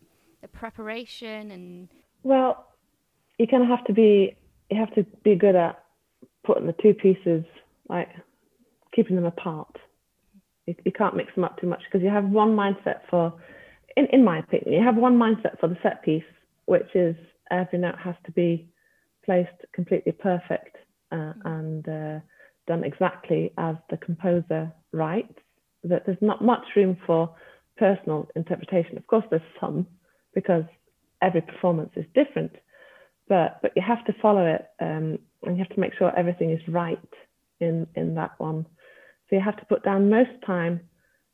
the 0.41 0.47
preparation 0.47 1.51
and? 1.51 1.89
Well, 2.23 2.67
you 3.37 3.47
kind 3.47 3.63
of 3.63 3.69
have 3.69 3.85
to 3.85 3.93
be 3.93 4.35
you 4.69 4.79
have 4.79 4.93
to 4.95 5.03
be 5.23 5.35
good 5.35 5.55
at 5.55 5.83
putting 6.45 6.67
the 6.67 6.73
two 6.73 6.93
pieces 6.93 7.43
like 7.89 8.09
keeping 8.93 9.15
them 9.15 9.25
apart. 9.25 9.77
You, 10.65 10.75
you 10.85 10.91
can't 10.91 11.15
mix 11.15 11.33
them 11.35 11.43
up 11.43 11.59
too 11.59 11.67
much 11.67 11.81
because 11.85 12.03
you 12.03 12.09
have 12.09 12.25
one 12.25 12.55
mindset 12.55 13.01
for, 13.09 13.33
in, 13.95 14.07
in 14.07 14.23
my 14.23 14.39
opinion, 14.39 14.73
you 14.73 14.83
have 14.83 14.95
one 14.95 15.17
mindset 15.17 15.59
for 15.59 15.67
the 15.67 15.77
set 15.83 16.03
piece, 16.03 16.23
which 16.65 16.87
is 16.95 17.15
every 17.51 17.79
note 17.79 17.97
has 18.03 18.15
to 18.25 18.31
be 18.31 18.67
placed 19.23 19.49
completely 19.73 20.11
perfect 20.11 20.77
uh, 21.11 21.33
and 21.45 21.87
uh, 21.87 22.19
done 22.67 22.83
exactly 22.83 23.53
as 23.57 23.75
the 23.89 23.97
composer 23.97 24.71
writes. 24.91 25.33
That 25.83 26.05
there's 26.05 26.17
not 26.21 26.43
much 26.43 26.65
room 26.75 26.97
for 27.05 27.33
personal 27.77 28.27
interpretation. 28.35 28.97
Of 28.97 29.05
course, 29.07 29.25
there's 29.29 29.41
some 29.59 29.85
because 30.33 30.63
every 31.21 31.41
performance 31.41 31.91
is 31.95 32.05
different 32.13 32.51
but 33.27 33.59
but 33.61 33.71
you 33.75 33.81
have 33.81 34.03
to 34.05 34.13
follow 34.21 34.45
it 34.45 34.67
um, 34.79 35.17
and 35.43 35.57
you 35.57 35.63
have 35.63 35.73
to 35.73 35.79
make 35.79 35.93
sure 35.97 36.17
everything 36.17 36.51
is 36.51 36.61
right 36.67 36.99
in 37.59 37.87
in 37.95 38.15
that 38.15 38.31
one 38.37 38.65
so 39.29 39.35
you 39.35 39.41
have 39.41 39.57
to 39.57 39.65
put 39.65 39.83
down 39.83 40.09
most 40.09 40.31
time 40.45 40.79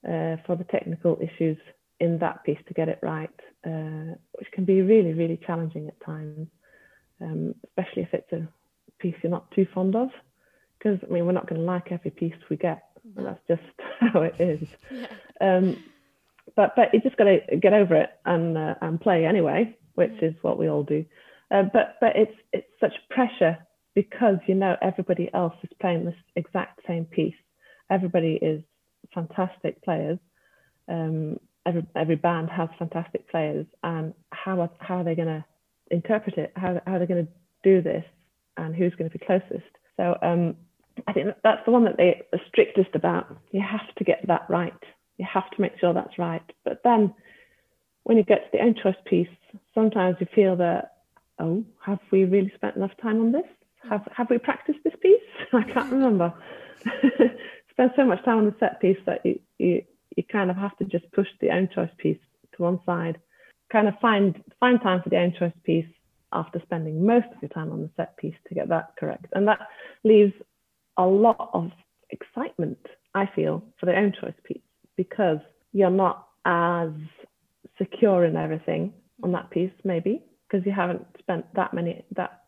uh, 0.08 0.38
for 0.46 0.56
the 0.58 0.66
technical 0.72 1.18
issues 1.22 1.58
in 2.02 2.18
that 2.20 2.44
piece 2.44 2.60
to 2.68 2.74
get 2.74 2.90
it 2.90 3.00
right 3.02 3.30
uh, 3.66 4.16
which 4.34 4.52
can 4.52 4.66
be 4.66 4.82
really 4.82 5.14
really 5.14 5.40
challenging 5.46 5.88
at 5.88 6.06
times 6.06 6.48
um, 7.22 7.56
especially 7.68 8.04
if 8.04 8.14
it's 8.14 8.32
a 8.34 8.48
piece 9.00 9.16
you're 9.24 9.32
not 9.32 9.50
too 9.52 9.66
fond 9.74 9.96
of 9.96 10.10
because 10.78 11.00
I 11.08 11.12
mean 11.12 11.26
we're 11.26 11.32
not 11.32 11.48
going 11.48 11.62
to 11.62 11.66
like 11.66 11.92
every 11.92 12.12
piece 12.12 12.36
we 12.50 12.58
get 12.58 12.84
And 13.16 13.26
that's 13.26 13.48
just 13.48 13.62
how 14.00 14.22
it 14.24 14.36
is 14.40 14.68
yeah. 14.92 15.08
um, 15.40 15.84
but 16.56 16.76
but 16.76 16.94
you 16.94 17.02
just 17.02 17.18
got 17.18 17.26
to 17.26 17.40
get 17.58 17.74
over 17.74 17.96
it 17.96 18.10
and 18.26 18.58
uh, 18.58 18.76
and 18.82 19.00
play 19.00 19.26
anyway 19.26 19.78
which 19.96 20.22
is 20.22 20.34
what 20.42 20.58
we 20.58 20.70
all 20.70 20.84
do 20.84 21.06
uh, 21.52 21.64
but 21.74 21.96
but 22.02 22.16
it's 22.16 22.36
it's 22.54 22.68
such 22.80 22.94
pressure 23.10 23.58
because 23.94 24.38
you 24.48 24.56
know 24.56 24.76
everybody 24.82 25.30
else 25.34 25.54
is 25.64 25.70
playing 25.80 26.06
this 26.06 26.16
exact 26.36 26.80
same 26.88 27.06
piece. 27.06 27.36
Everybody 27.90 28.40
is 28.42 28.64
fantastic 29.14 29.84
players. 29.84 30.18
Um, 30.88 31.40
every 31.66 31.86
every 31.96 32.16
band 32.16 32.50
has 32.50 32.70
fantastic 32.78 33.30
players, 33.30 33.66
and 33.84 34.14
how 34.32 34.62
are, 34.62 34.70
how 34.80 34.98
are 34.98 35.04
they 35.04 35.16
going 35.16 35.28
to 35.28 35.46
interpret 35.90 36.38
it? 36.38 36.54
How 36.56 36.82
how 36.86 36.96
are 36.96 37.00
they 37.00 37.06
going 37.06 37.26
to 37.26 37.32
do 37.64 37.82
this? 37.82 38.06
And 38.58 38.76
who's 38.76 38.94
going 38.96 39.10
to 39.10 39.18
be 39.18 39.26
closest? 39.26 39.72
So 39.98 40.18
um, 40.22 40.56
I 41.08 41.14
think 41.14 41.28
that's 41.44 41.66
the 41.66 41.72
one 41.72 41.86
that 41.86 41.98
they 41.98 42.22
are 42.34 42.40
strictest 42.48 42.96
about. 42.96 43.36
You 43.52 43.62
have 43.62 43.94
to 43.96 44.04
get 44.04 44.26
that 44.28 44.46
right. 44.50 44.74
You 45.18 45.26
have 45.32 45.50
to 45.52 45.62
make 45.62 45.80
sure 45.80 45.94
that's 45.94 46.18
right. 46.18 46.44
But 46.66 46.82
then 46.84 47.14
when 48.04 48.18
you 48.18 48.24
get 48.24 48.52
to 48.52 48.58
the 48.58 48.64
own 48.64 48.76
choice 48.76 48.96
piece, 49.06 49.30
sometimes 49.74 50.18
you 50.20 50.28
feel 50.34 50.56
that 50.58 50.94
oh, 51.40 51.64
have 51.86 52.00
we 52.12 52.26
really 52.26 52.52
spent 52.56 52.76
enough 52.76 52.92
time 53.02 53.20
on 53.20 53.32
this? 53.32 53.44
Have 53.90 54.08
have 54.16 54.30
we 54.30 54.38
practiced 54.38 54.80
this 54.84 54.94
piece? 55.02 55.22
I 55.54 55.64
can't 55.64 55.92
remember. 55.92 56.34
Spend 57.72 57.92
so 57.96 58.06
much 58.06 58.24
time 58.26 58.40
on 58.40 58.46
the 58.46 58.56
set 58.60 58.80
piece 58.82 58.98
that 59.06 59.26
you, 59.26 59.40
you 59.58 59.84
you 60.16 60.24
kind 60.24 60.50
of 60.50 60.58
have 60.58 60.78
to 60.78 60.86
just 60.86 61.12
push 61.12 61.28
the 61.40 61.50
own 61.50 61.70
choice 61.74 61.90
piece 61.98 62.20
to 62.56 62.64
one 62.64 62.80
side. 62.86 63.20
Kind 63.72 63.88
of 63.88 63.94
find 64.02 64.42
find 64.60 64.82
time 64.82 65.02
for 65.02 65.10
the 65.10 65.18
own 65.18 65.34
choice 65.38 65.54
piece 65.64 65.86
after 66.34 66.62
spending 66.64 67.06
most 67.06 67.28
of 67.36 67.42
your 67.42 67.50
time 67.50 67.72
on 67.72 67.82
the 67.82 67.90
set 67.96 68.16
piece 68.18 68.36
to 68.48 68.56
get 68.56 68.70
that 68.70 68.94
correct. 69.00 69.28
And 69.34 69.48
that 69.48 69.60
leaves 70.04 70.34
a 70.98 71.06
lot 71.06 71.50
of 71.54 71.72
excitement, 72.10 72.80
I 73.16 73.30
feel, 73.36 73.64
for 73.80 73.86
the 73.86 73.96
own 73.96 74.14
choice 74.20 74.34
piece 74.44 74.62
because 74.98 75.40
you're 75.74 75.90
not 75.90 76.28
as 76.46 76.90
secure 77.78 78.26
in 78.26 78.36
everything 78.36 78.94
on 79.24 79.32
that 79.32 79.50
piece, 79.52 79.72
maybe 79.84 80.22
because 80.50 80.66
you 80.66 80.72
haven't 80.72 81.06
spent 81.20 81.46
that 81.56 81.74
many 81.74 82.04
that 82.16 82.44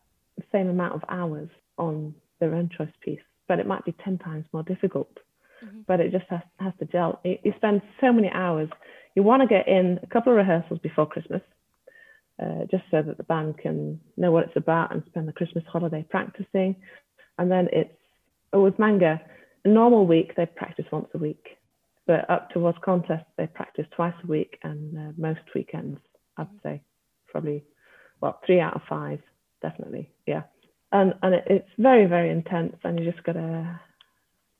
same 0.52 0.68
amount 0.68 0.94
of 0.94 1.02
hours 1.08 1.48
on 1.78 2.14
the 2.40 2.46
own 2.46 2.68
choice 2.76 2.88
piece 3.00 3.20
but 3.48 3.58
it 3.58 3.66
might 3.66 3.84
be 3.84 3.94
10 4.04 4.18
times 4.18 4.44
more 4.52 4.62
difficult 4.62 5.10
mm-hmm. 5.64 5.80
but 5.86 6.00
it 6.00 6.12
just 6.12 6.24
has, 6.30 6.40
has 6.58 6.72
to 6.78 6.84
gel 6.86 7.20
you 7.24 7.52
spend 7.56 7.82
so 8.00 8.12
many 8.12 8.30
hours 8.30 8.68
you 9.14 9.22
want 9.22 9.42
to 9.42 9.48
get 9.48 9.68
in 9.68 9.98
a 10.02 10.06
couple 10.06 10.32
of 10.32 10.36
rehearsals 10.36 10.78
before 10.80 11.06
christmas 11.06 11.42
uh, 12.42 12.64
just 12.70 12.82
so 12.90 13.02
that 13.02 13.16
the 13.16 13.22
band 13.24 13.56
can 13.58 14.00
know 14.16 14.32
what 14.32 14.44
it's 14.44 14.56
about 14.56 14.92
and 14.92 15.02
spend 15.06 15.28
the 15.28 15.32
christmas 15.32 15.64
holiday 15.70 16.04
practicing 16.10 16.74
and 17.38 17.50
then 17.50 17.68
it's 17.72 17.90
oh, 18.52 18.62
with 18.62 18.78
Manger 18.78 19.20
a 19.64 19.68
normal 19.68 20.06
week 20.06 20.34
they 20.36 20.46
practice 20.46 20.86
once 20.90 21.08
a 21.14 21.18
week 21.18 21.58
but 22.06 22.28
up 22.28 22.50
towards 22.50 22.76
contest, 22.84 23.24
they 23.38 23.46
practice 23.46 23.86
twice 23.96 24.12
a 24.22 24.26
week 24.26 24.58
and 24.62 24.96
uh, 24.98 25.12
most 25.16 25.40
weekends 25.54 25.98
i'd 26.38 26.46
mm-hmm. 26.46 26.68
say 26.68 26.82
probably 27.28 27.64
well, 28.24 28.40
three 28.46 28.58
out 28.58 28.74
of 28.74 28.80
five, 28.88 29.20
definitely. 29.60 30.10
Yeah. 30.26 30.44
And 30.92 31.12
and 31.22 31.34
it, 31.34 31.44
it's 31.46 31.68
very, 31.76 32.06
very 32.06 32.30
intense 32.30 32.74
and 32.82 32.98
you 32.98 33.10
just 33.10 33.22
gotta 33.22 33.80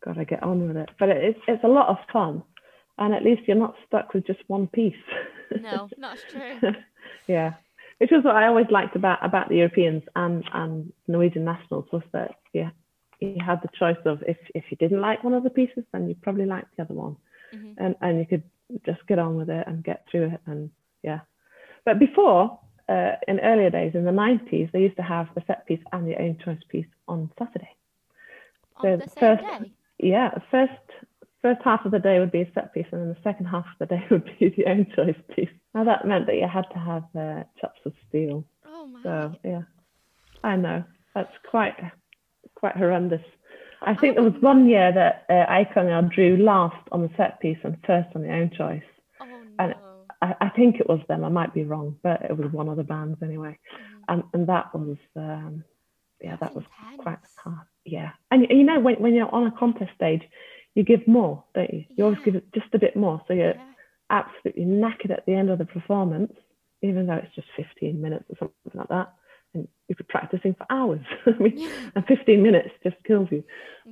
gotta 0.05 0.25
get 0.25 0.43
on 0.43 0.69
with 0.69 0.77
it. 0.77 0.91
But 0.99 1.11
it's 1.11 1.41
it's 1.49 1.65
a 1.65 1.69
lot 1.69 1.89
of 1.89 1.97
fun. 2.13 2.43
And 2.97 3.13
at 3.13 3.25
least 3.25 3.43
you're 3.47 3.57
not 3.57 3.75
stuck 3.87 4.15
with 4.15 4.27
just 4.27 4.41
one 4.47 4.69
piece. 4.69 4.95
No, 5.61 5.89
that's 5.99 6.23
true. 6.31 6.59
yeah. 7.27 7.55
Which 7.99 8.11
was 8.11 8.25
what 8.25 8.37
I 8.37 8.47
always 8.47 8.67
liked 8.71 8.97
about 8.97 9.25
about 9.25 9.49
the 9.49 9.57
Europeans 9.57 10.03
and, 10.15 10.45
and 10.53 10.93
Norwegian 11.09 11.45
nationals 11.45 11.87
was 11.93 12.03
that 12.13 12.33
yeah, 12.53 12.71
you 13.21 13.37
had 13.45 13.63
the 13.63 13.69
choice 13.79 14.03
of 14.05 14.23
if 14.27 14.37
if 14.55 14.65
you 14.71 14.77
didn't 14.77 15.01
like 15.01 15.25
one 15.25 15.35
of 15.35 15.45
the 15.45 15.51
pieces, 15.51 15.85
then 15.93 16.09
you 16.09 16.15
probably 16.21 16.47
liked 16.47 16.77
the 16.77 16.83
other 16.83 16.95
one, 16.95 17.17
mm-hmm. 17.55 17.73
and 17.79 17.97
and 18.01 18.19
you 18.19 18.27
could 18.27 18.43
just 18.85 19.07
get 19.07 19.19
on 19.19 19.37
with 19.37 19.51
it 19.51 19.67
and 19.67 19.85
get 19.85 20.07
through 20.11 20.27
it 20.27 20.41
and 20.47 20.71
yeah. 21.03 21.21
But 21.85 21.99
before 21.99 22.59
uh, 22.89 23.13
in 23.29 23.41
earlier 23.41 23.71
days, 23.71 23.93
in 23.95 24.05
the 24.05 24.11
90s, 24.11 24.71
they 24.73 24.81
used 24.81 24.97
to 24.97 25.03
have 25.03 25.29
the 25.35 25.43
set 25.47 25.67
piece 25.67 25.81
and 25.93 26.07
the 26.07 26.21
own 26.21 26.39
choice 26.45 26.61
piece 26.69 26.87
on 27.09 27.31
Saturday. 27.39 27.71
On 28.77 28.83
so 28.83 28.97
the 28.97 29.11
first, 29.21 29.43
day? 29.43 29.73
Yeah, 29.99 30.31
first 30.51 30.73
first 31.43 31.61
half 31.63 31.85
of 31.85 31.93
the 31.93 31.99
day 31.99 32.19
would 32.19 32.33
be 32.33 32.41
a 32.41 32.51
set 32.55 32.73
piece, 32.73 32.87
and 32.91 33.01
then 33.03 33.09
the 33.09 33.23
second 33.23 33.47
half 33.47 33.67
of 33.67 33.89
the 33.89 33.95
day 33.95 34.05
would 34.11 34.25
be 34.39 34.55
the 34.57 34.67
own 34.67 34.87
choice 34.97 35.17
piece. 35.35 35.51
Now 35.75 35.85
that 35.85 36.07
meant 36.07 36.27
that 36.27 36.37
you 36.37 36.49
had 36.49 36.67
to 36.73 36.79
have 36.79 37.05
uh, 37.17 37.45
chops 37.61 37.81
of 37.85 37.93
steel. 38.09 38.45
Oh 38.67 38.87
my! 38.87 39.03
So 39.03 39.35
yeah, 39.45 39.63
I 40.43 40.57
know 40.57 40.85
that's 41.15 41.33
quite 41.51 41.75
quite 42.55 42.77
horrendous. 42.77 43.23
I 43.87 43.95
think 43.95 44.15
there 44.15 44.25
was 44.25 44.41
one 44.41 44.67
year 44.69 44.93
that 44.93 45.27
uh, 45.29 46.01
drew 46.15 46.39
last 46.39 46.89
on 46.91 47.03
the 47.03 47.11
set 47.17 47.39
piece 47.41 47.59
and 47.63 47.77
first 47.87 48.09
on 48.15 48.23
the 48.23 48.33
own 48.33 48.51
choice. 48.57 48.83
Oh 49.21 49.27
no! 49.27 49.35
And 49.59 49.75
I, 50.23 50.35
I, 50.41 50.49
think 50.49 50.77
it 50.81 50.89
was 50.89 51.01
them. 51.07 51.23
I 51.23 51.29
might 51.29 51.53
be 51.53 51.65
wrong, 51.65 51.97
but 52.03 52.23
it 52.23 52.37
was 52.37 52.51
one 52.53 52.69
of 52.69 52.79
the 52.79 52.85
bands 52.85 53.19
anyway. 53.23 53.59
Mm. 53.75 54.05
And 54.09 54.23
and 54.33 54.49
that 54.49 54.75
was 54.75 54.97
um, 55.17 55.65
yeah, 56.25 56.37
that 56.41 56.55
was 56.55 56.65
quite 56.99 57.19
hard. 57.37 57.67
Yeah, 57.85 58.11
and 58.31 58.47
you 58.49 58.65
know 58.65 58.81
when 58.81 58.97
when 58.97 59.15
you're 59.15 59.33
on 59.35 59.47
a 59.47 59.53
contest 59.53 59.91
stage, 59.95 60.23
you 60.75 60.83
give 60.85 61.07
more, 61.07 61.45
don't 61.55 61.73
you? 61.73 61.85
You 61.97 62.05
always 62.05 62.19
give 62.25 62.35
just 62.55 62.73
a 62.75 62.79
bit 62.79 62.97
more. 62.97 63.21
So 63.29 63.35
you're 63.35 63.55
Yeah. 63.55 63.73
absolutely 64.11 64.65
knackered 64.65 65.11
at 65.11 65.27
the 65.27 65.35
end 65.35 65.51
of 65.51 65.59
the 65.59 65.65
performance, 65.67 66.33
even 66.83 67.07
though 67.07 67.15
it's 67.23 67.35
just 67.35 67.49
15 67.57 68.01
minutes 68.01 68.25
or 68.31 68.37
something 68.39 68.81
like 68.81 68.89
that. 68.89 69.13
And 69.53 69.69
you've 69.87 69.99
been 69.99 70.07
practicing 70.09 70.55
for 70.55 70.67
hours. 70.71 71.05
I 71.27 71.31
mean, 71.43 71.59
Yeah. 71.59 71.91
and 71.95 72.05
15 72.07 72.43
minutes 72.43 72.71
just 72.83 72.97
kills 73.07 73.29
you. 73.31 73.45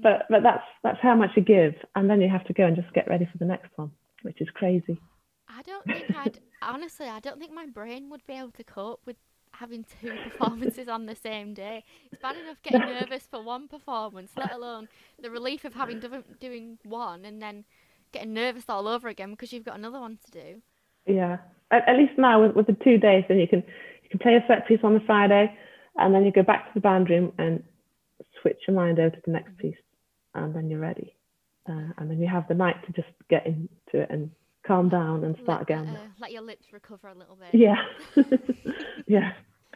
But 0.03 0.27
but 0.31 0.43
that's 0.43 0.65
that's 0.83 1.01
how 1.01 1.15
much 1.15 1.31
you 1.37 1.43
give, 1.43 1.75
and 1.95 2.09
then 2.09 2.21
you 2.21 2.29
have 2.29 2.47
to 2.47 2.53
go 2.55 2.65
and 2.67 2.75
just 2.77 2.93
get 2.95 3.09
ready 3.09 3.27
for 3.31 3.39
the 3.39 3.45
next 3.45 3.71
one, 3.77 3.93
which 4.23 4.41
is 4.41 4.49
crazy. 4.55 5.01
I 5.49 5.63
don't 5.63 5.85
think 5.85 6.15
I'd 6.15 6.41
honestly. 6.63 7.07
I 7.09 7.21
don't 7.21 7.39
think 7.39 7.53
my 7.53 7.67
brain 7.67 8.09
would 8.11 8.27
be 8.27 8.35
able 8.35 8.53
to 8.53 8.65
cope 8.65 9.01
with 9.07 9.17
having 9.63 9.87
two 10.01 10.13
performances 10.31 10.89
on 10.89 11.07
the 11.07 11.15
same 11.15 11.55
day. 11.55 11.85
It's 12.11 12.21
bad 12.21 12.37
enough 12.37 12.61
getting 12.63 12.81
nervous 12.81 13.29
for 13.31 13.41
one 13.41 13.69
performance, 13.69 14.33
let 14.37 14.53
alone 14.53 14.89
the 15.23 15.31
relief 15.31 15.65
of 15.65 15.75
having 15.75 16.01
done 16.01 16.25
doing 16.41 16.79
one 16.83 17.25
and 17.25 17.41
then 17.41 17.65
getting 18.13 18.35
nervous 18.35 18.65
all 18.69 18.89
over 18.89 19.07
again 19.07 19.31
because 19.31 19.53
you've 19.53 19.65
got 19.65 19.79
another 19.79 20.01
one 20.01 20.19
to 20.25 20.31
do. 20.33 20.63
Yeah. 21.07 21.39
At, 21.71 21.89
at 21.89 21.97
least 21.97 22.15
now 22.19 22.43
with, 22.43 22.57
with 22.57 22.67
the 22.67 22.77
two 22.85 22.99
days, 22.99 23.25
then 23.29 23.39
you 23.39 23.47
can 23.47 23.63
you 24.03 24.09
can 24.11 24.19
play 24.19 24.35
a 24.35 24.45
set 24.49 24.67
piece 24.67 24.81
on 24.83 24.95
the 24.95 25.01
Friday, 25.07 25.57
and 25.97 26.13
then 26.13 26.25
you 26.25 26.33
go 26.33 26.43
back 26.43 26.67
to 26.67 26.75
the 26.75 26.81
band 26.81 27.09
room 27.09 27.33
and 27.39 27.63
switch 28.41 28.59
your 28.67 28.77
mind 28.77 28.99
over 28.99 29.11
to 29.11 29.23
the 29.25 29.33
next 29.33 29.57
piece, 29.59 29.83
and 30.35 30.55
then 30.55 30.69
you're 30.69 30.81
ready. 30.81 31.15
Uh, 31.69 31.95
and 31.99 32.11
then 32.11 32.21
you 32.21 32.27
have 32.27 32.47
the 32.49 32.55
night 32.55 32.77
to 32.87 32.93
just 32.93 33.15
get 33.31 33.47
into 33.47 33.71
it 33.93 34.09
and 34.11 34.31
calm 34.67 34.89
down 34.89 35.25
and 35.25 35.37
start 35.43 35.61
let, 35.61 35.63
again. 35.63 35.97
Uh, 35.97 36.09
let 36.21 36.33
your 36.33 36.43
lips 36.43 36.67
recover 36.73 37.09
a 37.09 37.15
little 37.15 37.37
bit. 37.37 37.49
Yeah. 37.53 37.77
yeah. 39.07 39.33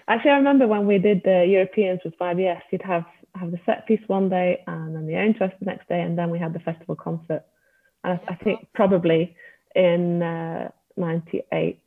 Actually, 0.09 0.30
I 0.32 0.36
remember 0.36 0.66
when 0.68 0.86
we 0.86 0.98
did 0.98 1.22
the 1.24 1.44
Europeans 1.48 2.00
with 2.04 2.16
YBS, 2.18 2.61
you'd 2.70 2.82
have, 2.82 3.04
have 3.34 3.50
the 3.50 3.61
set 3.66 3.86
piece 3.86 4.00
one 4.07 4.28
day 4.28 4.62
and 4.66 4.94
then 4.94 5.07
the 5.07 5.16
own 5.16 5.34
choice 5.34 5.52
the 5.59 5.66
next 5.66 5.88
day, 5.88 6.00
and 6.00 6.16
then 6.16 6.30
we 6.30 6.38
had 6.38 6.52
the 6.52 6.61
festival 6.61 6.94
concert. 6.94 7.44
And 8.04 8.18
I, 8.28 8.32
I 8.32 8.36
think 8.36 8.68
probably 8.72 9.34
in 9.74 10.22
uh, 10.22 10.70
98, 10.96 11.80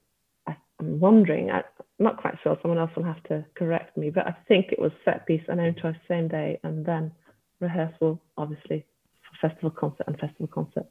I, 0.47 0.57
I'm 0.79 0.99
wondering, 0.99 1.49
I, 1.49 1.59
I'm 1.59 1.63
not 1.97 2.17
quite 2.17 2.35
sure, 2.43 2.57
someone 2.61 2.77
else 2.77 2.91
will 2.95 3.03
have 3.03 3.23
to 3.23 3.45
correct 3.55 3.95
me, 3.95 4.09
but 4.09 4.27
I 4.27 4.35
think 4.49 4.73
it 4.73 4.79
was 4.79 4.91
set 5.05 5.25
piece 5.25 5.43
and 5.47 5.61
own 5.61 5.75
choice 5.81 5.95
same 6.09 6.27
day, 6.27 6.59
and 6.63 6.85
then 6.85 7.13
rehearsal, 7.61 8.21
obviously, 8.37 8.85
for 9.21 9.47
festival 9.47 9.71
concert 9.71 10.07
and 10.07 10.19
festival 10.19 10.47
concert. 10.47 10.87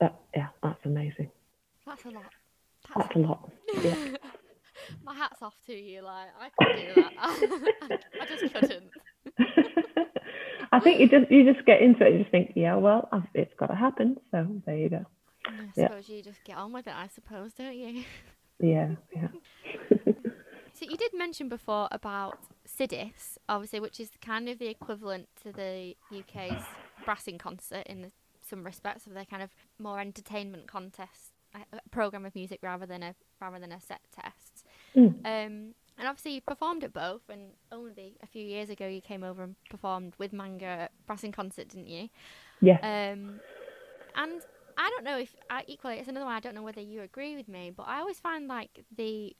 That, 0.00 0.20
yeah, 0.34 0.48
that's 0.62 0.84
amazing. 0.84 1.30
That's 1.86 2.04
a 2.04 2.10
lot. 2.10 2.32
That's 2.96 3.14
a 3.14 3.18
lot. 3.18 3.50
Yeah. 3.84 3.94
My 5.04 5.14
hat's 5.14 5.42
off 5.42 5.56
to 5.66 5.72
you. 5.74 6.02
Like 6.02 6.28
I 6.40 6.48
couldn't 6.50 6.76
do 6.76 6.94
that. 6.94 7.12
I, 7.18 7.98
I 8.20 8.26
just 8.26 8.52
couldn't. 8.52 8.90
I 10.72 10.80
think 10.80 11.00
you 11.00 11.08
just 11.08 11.30
you 11.30 11.50
just 11.52 11.64
get 11.66 11.80
into 11.80 12.04
it. 12.06 12.12
You 12.12 12.18
just 12.20 12.30
think, 12.30 12.52
yeah, 12.54 12.74
well, 12.76 13.08
I've, 13.12 13.22
it's 13.34 13.54
got 13.58 13.66
to 13.68 13.74
happen. 13.74 14.18
So 14.30 14.46
there 14.66 14.76
you 14.76 14.88
go. 14.90 15.04
I 15.46 15.50
Yeah. 15.76 15.88
suppose 15.88 16.08
you 16.08 16.22
just 16.22 16.44
get 16.44 16.56
on 16.56 16.72
with 16.72 16.86
it. 16.86 16.94
I 16.94 17.08
suppose, 17.08 17.52
don't 17.54 17.76
you? 17.76 18.04
Yeah, 18.60 18.96
yeah, 19.14 19.28
So 20.74 20.84
you 20.84 20.96
did 20.96 21.12
mention 21.14 21.48
before 21.48 21.86
about 21.92 22.40
Siddis, 22.66 23.38
obviously, 23.48 23.78
which 23.78 24.00
is 24.00 24.10
kind 24.20 24.48
of 24.48 24.58
the 24.58 24.66
equivalent 24.66 25.28
to 25.44 25.52
the 25.52 25.94
UK's 26.12 26.64
Brass 27.04 27.28
in 27.28 27.38
Concert 27.38 27.86
in 27.86 28.02
the, 28.02 28.10
some 28.42 28.64
respects 28.64 29.06
of 29.06 29.14
their 29.14 29.24
kind 29.26 29.44
of 29.44 29.50
more 29.78 30.00
entertainment 30.00 30.66
contest 30.66 31.34
a 31.54 31.76
a 31.76 31.88
program 31.90 32.26
of 32.26 32.34
music 32.34 32.58
rather 32.62 32.84
than 32.84 33.04
a 33.04 33.14
rather 33.40 33.60
than 33.60 33.70
a 33.70 33.80
set 33.80 34.00
test. 34.12 34.57
Mm. 34.96 35.14
Um, 35.24 35.74
and 35.98 36.06
obviously 36.06 36.34
you 36.34 36.40
performed 36.40 36.84
at 36.84 36.92
both, 36.92 37.22
and 37.28 37.50
only 37.72 38.16
a 38.22 38.26
few 38.26 38.44
years 38.44 38.70
ago 38.70 38.86
you 38.86 39.00
came 39.00 39.24
over 39.24 39.42
and 39.42 39.56
performed 39.68 40.14
with 40.18 40.32
Manger 40.32 40.66
at 40.66 40.92
Brass 41.06 41.24
in 41.24 41.32
Concert, 41.32 41.68
didn't 41.68 41.88
you? 41.88 42.08
yeah. 42.60 42.78
Um, 42.82 43.40
and 44.14 44.42
I 44.76 44.90
don't 44.90 45.04
know 45.04 45.18
if 45.18 45.34
I 45.50 45.64
equally 45.66 45.98
it's 45.98 46.08
another 46.08 46.26
one. 46.26 46.34
I 46.34 46.40
don't 46.40 46.54
know 46.54 46.62
whether 46.62 46.80
you 46.80 47.02
agree 47.02 47.36
with 47.36 47.48
me, 47.48 47.72
but 47.76 47.84
I 47.88 47.98
always 47.98 48.20
find 48.20 48.46
like 48.46 48.84
the 48.96 49.34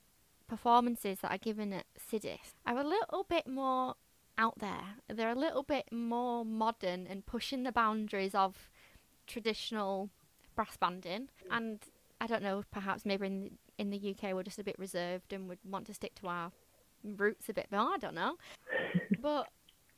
performances 0.47 1.19
that 1.21 1.31
are 1.31 1.37
given 1.37 1.71
at 1.71 1.85
Siddis 1.97 2.53
are 2.65 2.77
a 2.77 2.83
little 2.83 3.25
bit 3.27 3.47
more 3.47 3.95
out 4.37 4.59
there. 4.59 4.95
They're 5.07 5.31
a 5.31 5.35
little 5.35 5.63
bit 5.63 5.91
more 5.91 6.43
modern 6.43 7.07
and 7.07 7.25
pushing 7.25 7.63
the 7.63 7.71
boundaries 7.71 8.35
of 8.35 8.69
traditional 9.27 10.09
brass 10.55 10.75
banding. 10.77 11.29
And 11.51 11.79
I 12.21 12.27
don't 12.27 12.43
know, 12.43 12.63
perhaps 12.71 13.05
maybe 13.05 13.27
in 13.27 13.39
the, 13.41 13.51
in 13.77 13.89
the 13.89 14.15
UK 14.15 14.33
we're 14.33 14.43
just 14.43 14.59
a 14.59 14.63
bit 14.63 14.77
reserved 14.77 15.33
and 15.33 15.47
would 15.47 15.59
want 15.63 15.87
to 15.87 15.93
stick 15.93 16.15
to 16.15 16.27
our 16.27 16.51
roots 17.03 17.49
a 17.49 17.53
bit 17.53 17.67
more. 17.71 17.93
I 17.93 17.97
don't 17.97 18.15
know, 18.15 18.35
but 19.21 19.47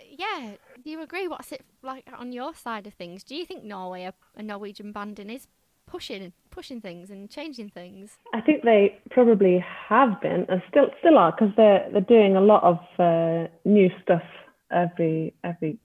yeah, 0.10 0.54
do 0.84 0.90
you 0.90 1.02
agree? 1.02 1.28
What's 1.28 1.52
it 1.52 1.66
like 1.82 2.08
on 2.18 2.32
your 2.32 2.54
side 2.54 2.88
of 2.88 2.94
things? 2.94 3.24
Do 3.24 3.36
you 3.36 3.46
think 3.46 3.64
Norway, 3.64 4.04
a, 4.04 4.14
a 4.36 4.44
Norwegian 4.44 4.92
banding, 4.92 5.30
is 5.30 5.48
pushing 5.88 6.34
pushing 6.50 6.82
things 6.82 7.10
and 7.10 7.30
changing 7.30 7.70
things? 7.70 8.18
I 8.34 8.42
think 8.42 8.64
they 8.64 9.00
probably 9.10 9.64
have 9.90 10.22
been 10.22 10.46
and 10.50 10.62
still 10.70 10.88
still 11.00 11.18
are 11.18 11.32
because 11.32 11.54
they're 11.58 11.88
they're 11.92 12.02
doing 12.02 12.36
a 12.36 12.42
lot 12.42 12.64
of 12.64 12.78
uh, 13.00 13.48
new 13.66 13.90
stuff 14.02 14.24
every 14.72 15.34
every 15.44 15.78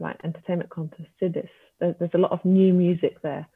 like 0.00 0.16
entertainment 0.24 0.70
contest. 0.70 1.08
Siddis. 1.20 1.48
There's, 1.80 1.94
there's 1.98 2.14
a 2.14 2.18
lot 2.18 2.32
of 2.32 2.44
new 2.44 2.72
music 2.72 3.22
there. 3.22 3.46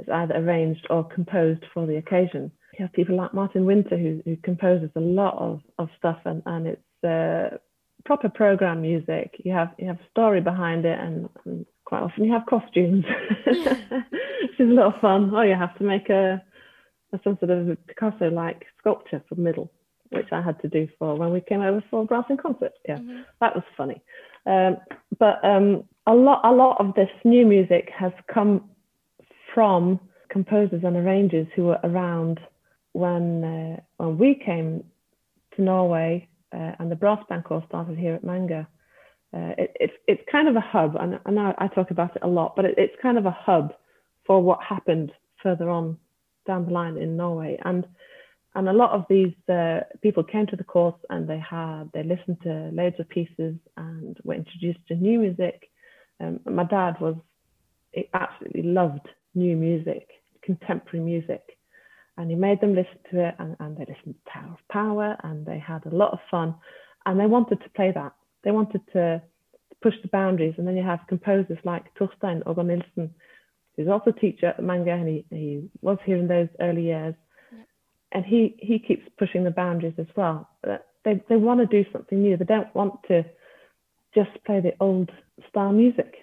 It's 0.00 0.08
either 0.08 0.34
arranged 0.36 0.86
or 0.90 1.04
composed 1.04 1.64
for 1.72 1.86
the 1.86 1.96
occasion. 1.96 2.50
You 2.78 2.84
have 2.86 2.92
people 2.92 3.16
like 3.16 3.34
Martin 3.34 3.64
Winter 3.66 3.96
who, 3.98 4.22
who 4.24 4.36
composes 4.36 4.90
a 4.96 5.00
lot 5.00 5.36
of, 5.38 5.60
of 5.78 5.88
stuff 5.98 6.18
and, 6.24 6.42
and 6.46 6.66
it's 6.66 7.04
uh, 7.04 7.56
proper 8.04 8.28
program 8.28 8.80
music. 8.80 9.34
You 9.44 9.52
have 9.52 9.70
you 9.78 9.86
have 9.88 9.96
a 10.00 10.10
story 10.10 10.40
behind 10.40 10.84
it 10.86 10.98
and, 10.98 11.28
and 11.44 11.66
quite 11.84 12.02
often 12.02 12.24
you 12.24 12.32
have 12.32 12.46
costumes, 12.46 13.04
which 13.46 14.58
is 14.58 14.70
a 14.70 14.72
lot 14.72 14.94
of 14.94 15.00
fun. 15.00 15.34
Or 15.34 15.44
you 15.46 15.54
have 15.54 15.76
to 15.78 15.84
make 15.84 16.08
a, 16.08 16.42
a 17.12 17.20
some 17.24 17.36
sort 17.38 17.50
of 17.50 17.76
Picasso 17.86 18.30
like 18.30 18.64
sculpture 18.78 19.22
for 19.28 19.34
the 19.34 19.42
middle, 19.42 19.70
which 20.10 20.28
I 20.32 20.40
had 20.40 20.60
to 20.62 20.68
do 20.68 20.88
for 20.98 21.16
when 21.16 21.32
we 21.32 21.40
came 21.40 21.60
over 21.60 21.82
for 21.90 22.06
Brass 22.06 22.24
in 22.30 22.36
Concert. 22.36 22.72
Yeah, 22.88 22.98
Mhm. 22.98 23.24
that 23.40 23.54
was 23.54 23.64
funny. 23.76 24.00
Um, 24.46 24.78
but 25.18 25.44
um, 25.44 25.84
a 26.06 26.14
lot 26.14 26.40
a 26.44 26.52
lot 26.52 26.80
of 26.80 26.94
this 26.94 27.10
new 27.24 27.44
music 27.44 27.90
has 27.94 28.12
come 28.32 28.70
from 29.54 30.00
composers 30.28 30.82
and 30.84 30.96
arrangers 30.96 31.46
who 31.54 31.64
were 31.64 31.80
around 31.84 32.40
when 32.92 33.44
uh, 33.44 33.80
when 33.98 34.18
we 34.18 34.34
came 34.34 34.84
to 35.56 35.62
Norway 35.62 36.28
uh, 36.52 36.72
and 36.78 36.90
the 36.90 36.96
brass 36.96 37.22
band 37.28 37.44
course 37.44 37.64
started 37.68 37.98
here 37.98 38.14
at 38.14 38.24
Manger. 38.24 38.66
Uh, 39.32 39.54
it, 39.58 39.76
it's 39.78 39.92
it's 40.06 40.22
kind 40.30 40.48
of 40.48 40.56
a 40.56 40.60
hub, 40.60 40.96
and 40.96 41.20
I 41.24 41.30
know 41.30 41.54
I 41.58 41.68
talk 41.68 41.90
about 41.90 42.16
it 42.16 42.22
a 42.22 42.28
lot, 42.28 42.56
but 42.56 42.64
it, 42.64 42.74
it's 42.78 42.94
kind 43.00 43.18
of 43.18 43.26
a 43.26 43.30
hub 43.30 43.74
for 44.26 44.42
what 44.42 44.62
happened 44.62 45.12
further 45.42 45.70
on 45.70 45.96
down 46.46 46.66
the 46.66 46.72
line 46.72 46.96
in 46.96 47.16
Norway. 47.16 47.58
And 47.64 47.86
and 48.54 48.68
a 48.68 48.72
lot 48.72 48.90
of 48.90 49.04
these 49.08 49.32
uh, 49.48 49.80
people 50.02 50.24
came 50.24 50.46
to 50.48 50.56
the 50.56 50.64
course 50.64 51.00
and 51.10 51.28
they 51.28 51.38
had 51.38 51.84
they 51.94 52.02
listened 52.02 52.38
to 52.42 52.70
loads 52.72 52.98
of 52.98 53.08
pieces 53.08 53.54
and 53.76 54.16
were 54.24 54.34
introduced 54.34 54.80
to 54.88 54.96
new 54.96 55.20
music. 55.20 55.70
Um, 56.20 56.40
my 56.44 56.64
dad 56.64 57.00
was 57.00 57.14
he 57.92 58.08
absolutely 58.12 58.62
loved 58.62 59.08
new 59.34 59.56
music, 59.56 60.08
contemporary 60.42 61.04
music, 61.04 61.42
and 62.16 62.30
he 62.30 62.36
made 62.36 62.60
them 62.60 62.74
listen 62.74 62.98
to 63.10 63.28
it 63.28 63.34
and, 63.38 63.56
and 63.60 63.76
they 63.76 63.86
listened 63.86 64.14
to 64.14 64.32
Tower 64.32 64.52
of 64.52 64.68
Power 64.68 65.16
and 65.24 65.46
they 65.46 65.58
had 65.58 65.86
a 65.86 65.94
lot 65.94 66.12
of 66.12 66.18
fun 66.30 66.54
and 67.06 67.18
they 67.18 67.26
wanted 67.26 67.60
to 67.62 67.70
play 67.70 67.92
that. 67.94 68.12
They 68.44 68.50
wanted 68.50 68.82
to 68.92 69.22
push 69.82 69.94
the 70.02 70.08
boundaries. 70.08 70.54
And 70.58 70.66
then 70.66 70.76
you 70.76 70.82
have 70.82 71.00
composers 71.08 71.58
like 71.64 71.84
Torstein 71.94 72.42
Ågård 72.44 72.66
Nilsen, 72.66 73.10
who's 73.76 73.88
also 73.88 74.10
a 74.10 74.20
teacher 74.20 74.46
at 74.46 74.56
the 74.56 74.62
Manger 74.62 74.92
and 74.92 75.08
he, 75.08 75.24
he 75.30 75.68
was 75.80 75.98
here 76.04 76.16
in 76.16 76.28
those 76.28 76.48
early 76.60 76.84
years. 76.84 77.14
Yeah. 77.52 77.62
And 78.12 78.24
he, 78.24 78.56
he 78.58 78.78
keeps 78.78 79.08
pushing 79.18 79.44
the 79.44 79.50
boundaries 79.50 79.94
as 79.98 80.06
well. 80.16 80.48
Uh, 80.68 80.76
they, 81.04 81.22
they 81.28 81.36
want 81.36 81.60
to 81.60 81.66
do 81.66 81.88
something 81.90 82.20
new. 82.20 82.36
They 82.36 82.44
don't 82.44 82.74
want 82.74 83.02
to 83.08 83.24
just 84.14 84.30
play 84.44 84.60
the 84.60 84.74
old 84.80 85.10
style 85.48 85.72
music. 85.72 86.14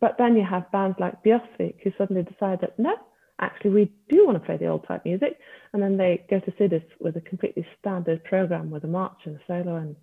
But 0.00 0.16
then 0.18 0.36
you 0.36 0.44
have 0.44 0.70
bands 0.72 0.98
like 1.00 1.22
Bjørsvik 1.24 1.82
who 1.82 1.92
suddenly 1.98 2.22
decide 2.22 2.60
that 2.60 2.78
no, 2.78 2.94
actually 3.40 3.70
we 3.70 3.92
do 4.08 4.24
want 4.26 4.36
to 4.38 4.44
play 4.44 4.56
the 4.56 4.66
old 4.66 4.86
type 4.86 5.04
music, 5.04 5.38
and 5.72 5.82
then 5.82 5.96
they 5.96 6.24
go 6.30 6.40
to 6.40 6.50
Siddis 6.52 6.84
with 7.00 7.16
a 7.16 7.20
completely 7.22 7.66
standard 7.78 8.22
program 8.24 8.70
with 8.70 8.84
a 8.84 8.88
march 8.88 9.18
and 9.24 9.36
a 9.36 9.40
solo, 9.46 9.76
and 9.76 9.96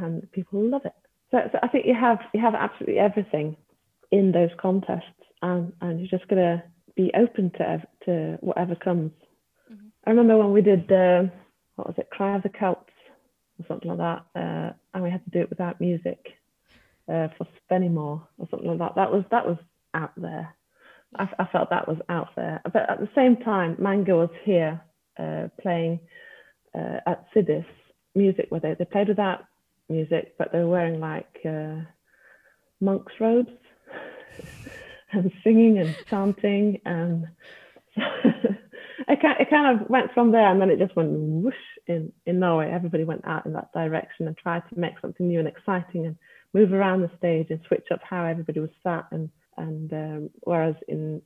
and 0.00 0.30
people 0.32 0.60
love 0.62 0.84
it. 0.84 0.92
So, 1.30 1.38
so 1.52 1.58
I 1.62 1.68
think 1.68 1.86
you 1.86 1.94
have 1.94 2.20
you 2.34 2.40
have 2.40 2.54
absolutely 2.54 2.98
everything 2.98 3.56
in 4.10 4.32
those 4.32 4.50
contests, 4.60 5.22
and 5.42 5.72
and 5.80 6.00
you're 6.00 6.08
just 6.18 6.28
gonna 6.28 6.62
be 6.96 7.10
open 7.14 7.50
to 7.58 7.68
ev- 7.68 7.86
to 8.06 8.38
whatever 8.40 8.74
comes. 8.74 9.12
Mhm. 9.72 9.90
I 10.06 10.10
remember 10.10 10.36
when 10.38 10.52
we 10.52 10.62
did 10.62 10.90
uh, 10.90 11.24
what 11.76 11.88
was 11.88 11.98
it, 11.98 12.10
Cry 12.10 12.36
of 12.36 12.42
the 12.42 12.50
Celts 12.58 12.92
or 13.58 13.66
something 13.68 13.88
like 13.90 13.98
that, 13.98 14.24
uh, 14.40 14.72
and 14.94 15.02
we 15.04 15.10
had 15.10 15.24
to 15.24 15.30
do 15.30 15.40
it 15.40 15.50
without 15.50 15.80
music 15.80 16.37
uh, 17.08 17.28
for 17.36 17.46
Spennymoor 17.70 18.22
or 18.38 18.48
something 18.50 18.68
like 18.68 18.78
that. 18.78 18.94
That 18.96 19.12
was 19.12 19.24
that 19.30 19.46
was 19.46 19.58
out 19.94 20.12
there. 20.16 20.54
I, 21.16 21.28
I 21.38 21.44
felt 21.46 21.70
that 21.70 21.88
was 21.88 21.98
out 22.08 22.28
there. 22.36 22.60
But 22.64 22.88
at 22.90 23.00
the 23.00 23.08
same 23.14 23.36
time, 23.36 23.76
Manger 23.78 24.16
was 24.16 24.30
here 24.44 24.80
uh, 25.18 25.48
playing 25.60 26.00
uh, 26.74 27.00
at 27.06 27.24
Siddis 27.34 27.64
music 28.14 28.46
where 28.50 28.60
they, 28.60 28.74
they 28.78 28.84
played 28.84 29.08
without 29.08 29.44
music, 29.88 30.34
but 30.38 30.52
they 30.52 30.58
were 30.58 30.68
wearing 30.68 31.00
like 31.00 31.40
uh, 31.44 31.80
monks' 32.80 33.14
robes. 33.20 33.50
and 35.12 35.32
singing 35.42 35.78
and 35.78 35.96
chanting. 36.08 36.80
And 36.84 37.26
it, 37.96 39.20
kind, 39.20 39.40
it 39.40 39.50
kind 39.50 39.80
of 39.80 39.88
went 39.88 40.12
from 40.12 40.32
there 40.32 40.50
and 40.50 40.60
then 40.60 40.70
it 40.70 40.78
just 40.78 40.96
went 40.96 41.10
whoosh 41.10 41.54
in, 41.86 42.12
in 42.26 42.38
Norway. 42.38 42.70
Everybody 42.70 43.04
went 43.04 43.26
out 43.26 43.46
in 43.46 43.52
that 43.54 43.72
direction 43.72 44.26
and 44.26 44.36
tried 44.36 44.62
to 44.68 44.78
make 44.78 44.94
something 45.00 45.26
new 45.26 45.38
and 45.38 45.48
exciting 45.48 46.06
and 46.06 46.16
move 46.54 46.72
around 46.72 47.02
the 47.02 47.10
stage 47.18 47.48
and 47.50 47.60
switch 47.66 47.86
up 47.92 48.00
how 48.02 48.24
everybody 48.24 48.60
was 48.60 48.70
sat. 48.82 49.06
And, 49.10 49.30
and 49.56 49.92
um, 49.92 50.30
whereas 50.40 50.74
in 50.86 51.22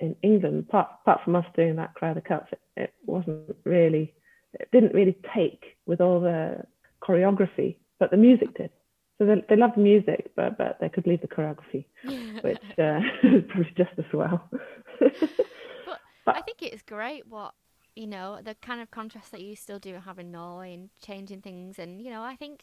in 0.00 0.16
England, 0.22 0.66
apart, 0.68 0.88
apart 1.02 1.20
from 1.24 1.36
us 1.36 1.46
doing 1.56 1.76
that 1.76 1.94
crowd 1.94 2.16
the 2.16 2.20
Cups, 2.20 2.52
it, 2.52 2.60
it 2.76 2.94
wasn't 3.06 3.56
really, 3.64 4.12
it 4.54 4.68
didn't 4.72 4.94
really 4.94 5.16
take 5.34 5.76
with 5.86 6.00
all 6.00 6.20
the 6.20 6.64
choreography, 7.02 7.76
but 7.98 8.10
the 8.10 8.16
music 8.16 8.56
did. 8.56 8.70
So 9.18 9.26
they, 9.26 9.44
they 9.48 9.56
loved 9.56 9.76
the 9.76 9.80
music, 9.80 10.32
but 10.34 10.58
but 10.58 10.78
they 10.80 10.88
could 10.88 11.06
leave 11.06 11.20
the 11.20 11.28
choreography, 11.28 11.86
which 12.42 12.58
uh, 12.78 13.00
is 13.22 13.44
probably 13.48 13.72
just 13.76 13.92
as 13.96 14.12
well. 14.12 14.48
but, 15.00 16.00
but 16.24 16.36
I 16.36 16.40
think 16.40 16.62
it's 16.62 16.82
great 16.82 17.28
what 17.28 17.54
you 17.94 18.08
know 18.08 18.40
the 18.42 18.56
kind 18.56 18.80
of 18.80 18.90
contrast 18.90 19.30
that 19.30 19.40
you 19.40 19.54
still 19.54 19.78
do 19.78 19.94
have 20.04 20.18
in 20.18 20.32
Norway 20.32 20.74
and 20.74 20.90
changing 21.00 21.42
things, 21.42 21.78
and 21.78 22.02
you 22.02 22.10
know 22.10 22.22
I 22.22 22.34
think 22.34 22.62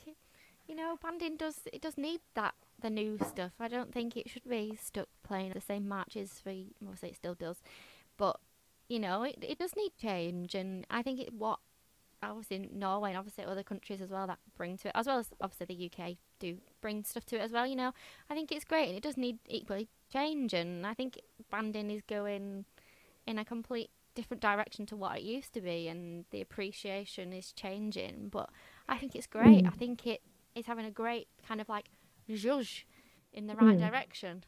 you 0.72 0.78
know 0.78 0.98
banding 1.04 1.36
does 1.36 1.60
it 1.74 1.82
does 1.82 1.98
need 1.98 2.22
that 2.34 2.54
the 2.82 2.90
new 2.90 3.20
stuff. 3.28 3.52
I 3.60 3.68
don't 3.68 3.94
think 3.94 4.16
it 4.16 4.30
should 4.30 4.50
be 4.50 4.80
stuck 4.82 5.10
playing 5.22 5.52
the 5.54 5.62
same 5.62 5.88
matches 5.88 6.40
for 6.42 6.54
obviously 6.82 7.10
it 7.10 7.18
still 7.18 7.36
does, 7.36 7.62
but 8.18 8.40
you 8.88 8.98
know 8.98 9.24
it 9.24 9.38
it 9.42 9.60
does 9.60 9.76
need 9.76 9.92
change, 10.02 10.56
and 10.56 10.88
I 10.90 11.02
think 11.02 11.20
it 11.20 11.34
what 11.34 11.60
obviously 12.24 12.70
Norway 12.72 13.10
and 13.10 13.18
obviously 13.18 13.44
other 13.44 13.64
countries 13.64 14.00
as 14.00 14.10
well 14.10 14.28
that 14.28 14.40
bring 14.56 14.78
to 14.78 14.88
it, 14.88 14.94
as 14.96 15.08
well 15.08 15.20
as 15.20 15.28
obviously 15.42 15.66
the 15.66 15.92
UK 15.92 16.16
do 16.40 16.58
bring 16.80 17.04
stuff 17.04 17.26
to 17.26 17.36
it 17.36 17.42
as 17.42 17.52
well. 17.52 17.68
You 17.68 17.76
know, 17.76 17.94
I 18.30 18.34
think 18.34 18.50
it's 18.52 18.64
great 18.64 18.88
and 18.88 18.98
it 18.98 19.04
does 19.04 19.18
need 19.18 19.40
equally 19.50 19.90
change, 20.12 20.54
and 20.54 20.88
I 20.88 20.94
think 20.94 21.20
banding 21.52 21.92
is 21.92 22.02
going 22.08 22.64
in 23.28 23.38
a 23.38 23.44
complete 23.44 23.90
different 24.16 24.42
direction 24.42 24.86
to 24.86 24.96
what 24.96 25.18
it 25.18 25.24
used 25.24 25.54
to 25.54 25.62
be, 25.62 25.90
and 25.90 26.24
the 26.32 26.40
appreciation 26.40 27.34
is 27.34 27.52
changing. 27.52 28.30
But 28.32 28.50
I 28.88 28.98
think 28.98 29.16
it's 29.16 29.28
great. 29.28 29.66
Mm. 29.66 29.68
I 29.68 29.72
think 29.72 30.08
it 30.08 30.22
is 30.56 30.66
having 30.66 30.86
a 30.86 30.92
great 30.92 31.28
kind 31.48 31.62
of 31.62 31.70
like 31.70 31.86
zhuzh 32.30 32.84
in 33.34 33.48
the 33.48 33.56
right 33.56 33.78
mm. 33.78 33.80
direction. 33.80 34.44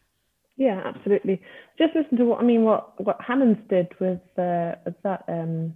Yeah, 0.56 0.82
absolutely. 0.86 1.42
Just 1.78 1.96
listen 1.96 2.18
to 2.18 2.26
what 2.26 2.40
I 2.40 2.44
mean. 2.44 2.64
What 2.64 3.04
what 3.04 3.18
Hammonds 3.20 3.60
did 3.70 3.88
with 4.00 4.22
uh, 4.38 4.76
that 5.04 5.24
um, 5.28 5.74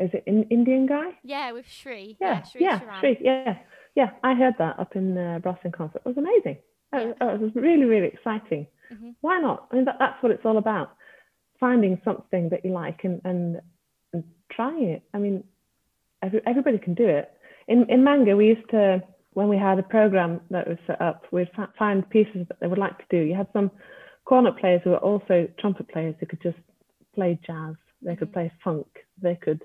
is 0.00 0.10
it 0.12 0.24
an 0.26 0.44
Indian 0.50 0.86
guy? 0.86 1.10
Yeah, 1.22 1.52
with 1.52 1.66
Shri. 1.68 2.16
Yeah, 2.20 2.28
yeah, 2.28 2.42
Shri, 2.42 2.62
yeah, 2.62 3.00
Shri, 3.00 3.18
yeah, 3.20 3.58
yeah. 3.94 4.10
I 4.24 4.34
heard 4.34 4.54
that 4.58 4.80
up 4.80 4.96
in 4.96 5.16
uh, 5.16 5.38
Brass 5.40 5.58
in 5.64 5.70
Concert. 5.70 6.02
It 6.04 6.08
was 6.08 6.16
amazing. 6.16 6.58
Yeah. 6.92 7.12
It, 7.20 7.40
was 7.40 7.52
really, 7.54 7.84
really 7.84 8.08
exciting. 8.08 8.66
Mm-hmm. 8.92 9.10
Why 9.20 9.38
not? 9.38 9.68
I 9.70 9.76
mean, 9.76 9.84
that, 9.84 9.96
that's 10.00 10.20
what 10.22 10.32
it's 10.32 10.44
all 10.44 10.58
about. 10.58 10.96
Finding 11.60 12.00
something 12.04 12.48
that 12.48 12.64
you 12.64 12.72
like 12.72 13.04
and 13.04 13.20
and, 13.24 13.60
and 14.12 14.24
trying 14.50 14.84
it. 14.84 15.02
I 15.14 15.18
mean, 15.18 15.44
every, 16.20 16.40
everybody 16.46 16.78
can 16.78 16.94
do 16.94 17.06
it. 17.06 17.30
In 17.68 17.88
in 17.88 18.02
Manger, 18.02 18.36
we 18.36 18.48
used 18.48 18.68
to 18.70 19.02
when 19.32 19.48
we 19.48 19.56
had 19.56 19.78
a 19.78 19.82
program 19.82 20.40
that 20.50 20.66
was 20.66 20.78
set 20.86 21.00
up, 21.00 21.24
we'd 21.30 21.50
find 21.78 22.08
pieces 22.10 22.46
that 22.48 22.58
they 22.60 22.66
would 22.66 22.78
like 22.78 22.98
to 22.98 23.04
do. 23.10 23.18
You 23.18 23.34
had 23.34 23.48
some 23.52 23.70
cornet 24.24 24.56
players 24.58 24.80
who 24.84 24.90
were 24.90 24.98
also 24.98 25.48
trumpet 25.58 25.88
players 25.88 26.14
who 26.18 26.26
could 26.26 26.42
just 26.42 26.58
play 27.14 27.38
jazz. 27.46 27.74
They 28.02 28.16
could 28.16 28.28
mm-hmm. 28.28 28.34
play 28.34 28.52
funk. 28.62 28.86
They 29.22 29.36
could 29.36 29.62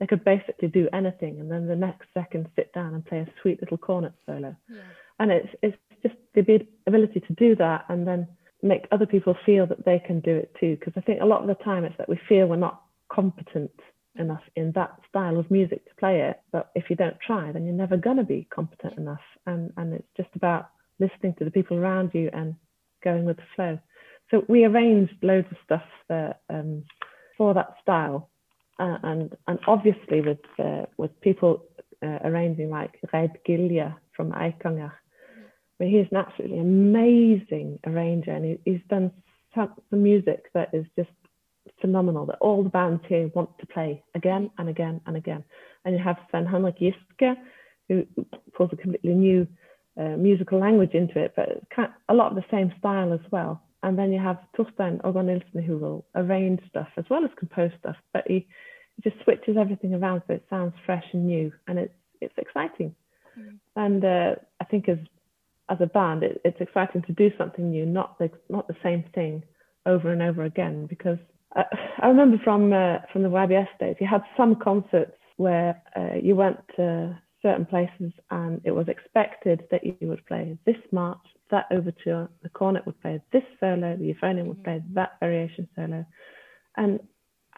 they 0.00 0.06
could 0.06 0.24
basically 0.24 0.68
do 0.68 0.88
anything 0.92 1.40
and 1.40 1.50
then 1.50 1.66
the 1.66 1.74
next 1.74 2.06
second 2.14 2.48
sit 2.54 2.72
down 2.72 2.94
and 2.94 3.04
play 3.04 3.18
a 3.18 3.26
sweet 3.42 3.60
little 3.60 3.76
cornet 3.76 4.12
solo. 4.26 4.54
Yeah. 4.68 4.80
And 5.18 5.32
it's 5.32 5.48
it's 5.62 5.76
just 6.02 6.14
the 6.34 6.66
ability 6.86 7.20
to 7.20 7.32
do 7.34 7.56
that 7.56 7.84
and 7.88 8.06
then 8.06 8.28
make 8.62 8.86
other 8.92 9.06
people 9.06 9.36
feel 9.44 9.66
that 9.66 9.84
they 9.84 9.98
can 9.98 10.20
do 10.20 10.36
it 10.36 10.54
too. 10.60 10.76
Because 10.78 10.92
I 10.96 11.00
think 11.00 11.20
a 11.20 11.26
lot 11.26 11.42
of 11.42 11.48
the 11.48 11.64
time 11.64 11.84
it's 11.84 11.96
that 11.98 12.08
we 12.08 12.20
feel 12.28 12.46
we're 12.46 12.56
not 12.56 12.82
competent 13.12 13.72
enough 14.18 14.42
in 14.56 14.72
that 14.72 14.98
style 15.08 15.38
of 15.38 15.50
music 15.50 15.84
to 15.86 15.94
play 15.98 16.20
it. 16.22 16.40
But 16.52 16.70
if 16.74 16.90
you 16.90 16.96
don't 16.96 17.18
try, 17.20 17.52
then 17.52 17.64
you're 17.64 17.74
never 17.74 17.96
gonna 17.96 18.24
be 18.24 18.46
competent 18.52 18.98
enough. 18.98 19.24
And 19.46 19.72
and 19.76 19.94
it's 19.94 20.08
just 20.16 20.30
about 20.34 20.70
listening 20.98 21.34
to 21.38 21.44
the 21.44 21.50
people 21.50 21.78
around 21.78 22.10
you 22.14 22.30
and 22.32 22.54
going 23.04 23.24
with 23.24 23.36
the 23.36 23.42
flow. 23.54 23.78
So 24.30 24.44
we 24.48 24.64
arranged 24.64 25.14
loads 25.22 25.48
of 25.50 25.56
stuff 25.64 26.34
um, 26.50 26.84
for 27.36 27.54
that 27.54 27.74
style 27.80 28.30
uh, 28.78 28.98
and 29.02 29.36
and 29.46 29.58
obviously 29.66 30.20
with 30.20 30.38
uh, 30.58 30.86
with 30.96 31.20
people 31.20 31.64
uh, 32.04 32.18
arranging 32.24 32.70
like 32.70 32.98
Reid 33.12 33.32
Gilje 33.46 33.94
from 34.16 34.32
Eikanger. 34.32 34.92
Mean, 35.78 35.90
he's 35.90 36.10
an 36.10 36.18
absolutely 36.18 36.58
amazing 36.58 37.78
arranger, 37.86 38.32
and 38.32 38.44
he, 38.44 38.58
he's 38.64 38.80
done 38.88 39.12
some 39.54 39.72
music 39.90 40.46
that 40.54 40.70
is 40.72 40.84
just 40.96 41.10
phenomenal. 41.80 42.26
That 42.26 42.38
all 42.40 42.62
the 42.62 42.68
bands 42.68 43.02
here 43.08 43.30
want 43.34 43.50
to 43.58 43.66
play 43.66 44.02
again 44.14 44.50
and 44.58 44.68
again 44.68 45.00
and 45.06 45.16
again. 45.16 45.44
And 45.84 45.94
you 45.96 46.02
have 46.02 46.16
Sven 46.30 46.46
Henrik 46.46 46.78
Giske, 46.78 47.36
who 47.88 48.06
pulls 48.54 48.70
a 48.72 48.76
completely 48.76 49.14
new 49.14 49.46
uh, 49.98 50.16
musical 50.16 50.60
language 50.60 50.94
into 50.94 51.18
it, 51.18 51.32
but 51.34 51.48
kind 51.74 51.88
of 51.88 51.94
a 52.08 52.14
lot 52.14 52.30
of 52.30 52.36
the 52.36 52.44
same 52.50 52.72
style 52.78 53.12
as 53.12 53.20
well. 53.30 53.62
And 53.82 53.98
then 53.98 54.12
you 54.12 54.20
have 54.20 54.38
Torstein 54.56 55.00
Ågård 55.02 55.24
Nilsen, 55.24 55.62
who 55.62 55.78
will 55.78 56.04
arrange 56.14 56.60
stuff 56.68 56.88
as 56.96 57.04
well 57.08 57.24
as 57.24 57.30
compose 57.38 57.70
stuff, 57.78 57.96
but 58.12 58.24
he 58.26 58.46
just 59.02 59.16
switches 59.22 59.56
everything 59.56 59.94
around 59.94 60.22
so 60.26 60.34
it 60.34 60.44
sounds 60.50 60.74
fresh 60.84 61.04
and 61.12 61.26
new, 61.26 61.52
and 61.68 61.78
it's 61.78 61.94
it's 62.20 62.34
exciting. 62.36 62.94
Mm. 63.38 63.58
And 63.76 64.04
uh, 64.04 64.34
I 64.60 64.64
think 64.64 64.88
as 64.88 64.98
as 65.68 65.78
a 65.80 65.86
band, 65.86 66.22
it, 66.24 66.40
it's 66.44 66.60
exciting 66.60 67.02
to 67.02 67.12
do 67.12 67.30
something 67.38 67.70
new, 67.70 67.86
not 67.86 68.18
the 68.18 68.30
not 68.48 68.66
the 68.66 68.76
same 68.82 69.04
thing 69.14 69.42
over 69.86 70.10
and 70.10 70.22
over 70.22 70.44
again. 70.44 70.86
Because 70.86 71.18
I, 71.54 71.64
I 72.00 72.08
remember 72.08 72.38
from 72.42 72.72
uh, 72.72 72.98
from 73.12 73.22
the 73.22 73.28
YBS 73.28 73.68
days, 73.80 73.96
you 74.00 74.06
had 74.06 74.22
some 74.36 74.56
concerts 74.56 75.16
where 75.36 75.80
uh, 75.96 76.16
you 76.20 76.36
went 76.36 76.58
to 76.76 77.18
certain 77.42 77.64
places 77.64 78.12
and 78.30 78.60
it 78.64 78.72
was 78.72 78.88
expected 78.88 79.64
that 79.70 79.84
you 79.84 79.96
would 80.02 80.24
play 80.26 80.58
this 80.66 80.76
march, 80.90 81.18
that 81.50 81.66
overture, 81.70 82.28
the 82.42 82.48
cornet 82.48 82.84
would 82.84 83.00
play 83.00 83.20
this 83.32 83.44
solo, 83.60 83.96
the 83.96 84.12
euphonium 84.12 84.46
would 84.46 84.58
mm. 84.58 84.64
play 84.64 84.82
that 84.94 85.12
variation 85.20 85.68
solo, 85.76 86.04
and 86.76 87.00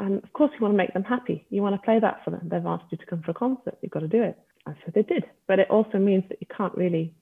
and 0.01 0.23
of 0.25 0.33
course, 0.33 0.51
you 0.55 0.63
want 0.63 0.73
to 0.73 0.79
make 0.79 0.95
them 0.95 1.05
happy. 1.05 1.47
You 1.51 1.63
want 1.63 1.75
to 1.75 1.85
play 1.85 2.01
that 2.01 2.23
for 2.25 2.31
them. 2.31 2.49
They've 2.51 2.65
asked 2.65 2.91
you 2.91 2.97
to 2.97 3.07
come 3.07 3.23
for 3.23 3.33
a 3.33 3.35
concert. 3.35 3.77
You've 3.83 3.93
got 3.93 4.01
to 4.01 4.09
do 4.09 4.23
it. 4.23 4.39
And 4.67 4.75
so 4.85 4.93
they 4.95 5.03
did. 5.03 5.25
But 5.47 5.59
it 5.59 5.71
also 5.71 5.99
means 5.99 6.25
that 6.31 6.39
you 6.41 6.47
can't 6.55 6.75
really 6.75 7.15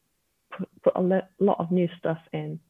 put, 0.56 0.68
put 0.84 0.92
a 0.94 1.22
lot 1.40 1.56
of 1.58 1.72
new 1.72 1.88
stuff 1.98 2.18
in. 2.32 2.60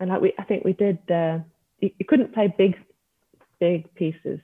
And 0.00 0.10
like 0.10 0.20
we, 0.20 0.32
I 0.38 0.44
think 0.44 0.64
we 0.64 0.72
did. 0.72 0.98
Uh, 1.08 1.38
you, 1.80 1.90
you, 1.98 2.06
couldn't 2.06 2.34
play 2.34 2.52
big, 2.58 2.74
big 3.60 3.92
pieces 3.94 4.40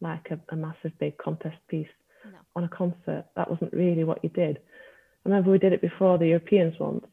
like 0.00 0.30
a, 0.30 0.38
a 0.52 0.56
massive 0.56 0.92
big 0.98 1.16
contest 1.18 1.56
piece 1.68 1.88
no. 2.24 2.38
on 2.56 2.64
a 2.64 2.68
concert. 2.68 3.26
That 3.36 3.50
wasn't 3.50 3.72
really 3.72 4.04
what 4.04 4.22
you 4.22 4.30
did. 4.30 4.58
I 4.58 5.28
remember 5.28 5.50
we 5.50 5.58
did 5.58 5.72
it 5.72 5.82
before 5.82 6.18
the 6.18 6.28
Europeans 6.28 6.74
once 6.80 7.04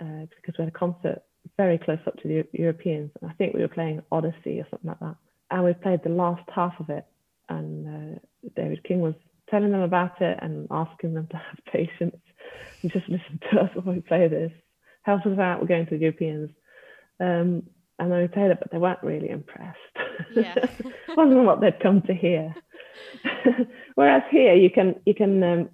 uh, 0.00 0.26
because 0.36 0.54
we 0.58 0.64
had 0.64 0.72
a 0.74 0.78
concert 0.78 1.22
very 1.56 1.78
close 1.78 1.98
up 2.06 2.16
to 2.22 2.28
the 2.28 2.44
Europeans. 2.52 3.10
And 3.20 3.30
I 3.30 3.34
think 3.34 3.54
we 3.54 3.60
were 3.60 3.68
playing 3.68 4.02
Odyssey 4.10 4.60
or 4.60 4.66
something 4.70 4.88
like 4.88 5.00
that 5.00 5.16
and 5.50 5.64
we 5.64 5.72
played 5.74 6.02
the 6.02 6.10
last 6.10 6.48
half 6.54 6.74
of 6.78 6.90
it. 6.90 7.04
And 7.48 8.16
uh, 8.16 8.18
David 8.56 8.84
King 8.84 9.00
was 9.00 9.14
telling 9.50 9.72
them 9.72 9.82
about 9.82 10.20
it 10.20 10.38
and 10.40 10.68
asking 10.70 11.14
them 11.14 11.26
to 11.30 11.36
have 11.36 11.58
patience 11.72 12.16
and 12.82 12.92
just 12.92 13.08
listen 13.08 13.40
to 13.50 13.60
us 13.60 13.70
while 13.74 13.94
we 13.94 14.00
play 14.00 14.28
this. 14.28 14.52
Help 15.02 15.26
us 15.26 15.38
out. 15.38 15.60
We're 15.60 15.66
going 15.66 15.86
to 15.86 15.96
the 15.96 16.00
Europeans. 16.00 16.50
Um, 17.18 17.64
and 17.98 18.10
then 18.10 18.20
we 18.20 18.28
played 18.28 18.50
it, 18.50 18.58
but 18.60 18.70
they 18.70 18.78
weren't 18.78 19.02
really 19.02 19.28
impressed. 19.28 19.78
Yeah. 20.34 20.54
wasn't 21.16 21.44
what 21.44 21.60
they'd 21.60 21.80
come 21.80 22.02
to 22.02 22.14
hear. 22.14 22.54
Whereas 23.94 24.22
here, 24.30 24.54
you 24.54 24.70
can 24.70 24.96
you 25.04 25.14
can 25.14 25.42
um, 25.42 25.70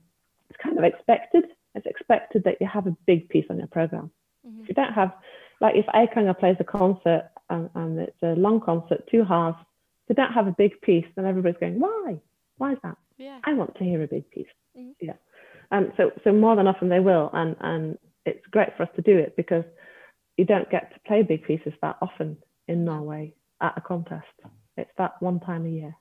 it's 0.49 0.62
kind 0.62 0.78
of 0.78 0.84
expected. 0.84 1.44
It's 1.74 1.86
expected 1.86 2.44
that 2.44 2.57
you 2.61 2.66
have 2.66 2.86
a 2.86 2.97
big 3.07 3.28
piece 3.28 3.44
on 3.51 3.59
your 3.59 3.66
program. 3.66 4.11
Mm-hmm. 4.47 4.62
If 4.62 4.68
you 4.68 4.74
don't 4.74 4.92
have, 4.92 5.12
like, 5.61 5.74
if 5.76 5.86
Eikanger 5.86 6.38
plays 6.38 6.57
a 6.59 6.64
concert 6.64 7.30
and, 7.51 7.68
and 7.74 7.99
it's 7.99 8.22
a 8.22 8.34
long 8.34 8.61
concert, 8.61 9.07
two 9.11 9.24
halves, 9.24 9.59
You 10.09 10.14
don't 10.14 10.32
have 10.32 10.47
a 10.47 10.53
big 10.53 10.80
piece, 10.80 11.07
then 11.14 11.26
everybody's 11.26 11.61
going, 11.61 11.78
why? 11.78 12.20
Why 12.57 12.72
is 12.72 12.78
that? 12.82 12.97
Yeah. 13.18 13.40
I 13.44 13.53
want 13.53 13.74
to 13.76 13.84
hear 13.84 14.03
a 14.03 14.07
big 14.07 14.30
piece. 14.30 14.47
Mm-hmm. 14.76 14.92
Yeah. 15.01 15.14
And 15.70 15.92
so, 15.97 16.12
so 16.24 16.32
more 16.32 16.57
than 16.57 16.68
often 16.68 16.88
they 16.88 17.01
will, 17.01 17.28
and 17.32 17.57
and 17.61 17.99
it's 18.24 18.47
great 18.53 18.68
for 18.76 18.84
us 18.84 18.88
to 18.97 19.03
do 19.03 19.18
it 19.18 19.34
because 19.36 19.64
you 20.36 20.44
don't 20.44 20.70
get 20.70 20.92
to 20.94 21.01
play 21.07 21.22
big 21.22 21.44
pieces 21.44 21.72
that 21.82 21.97
often 22.01 22.36
in 22.68 22.84
Norway 22.84 23.34
at 23.61 23.74
a 23.76 23.80
contest. 23.80 24.26
It's 24.76 24.90
that 24.98 25.20
one 25.20 25.40
time 25.40 25.66
a 25.66 25.68
year. 25.68 25.96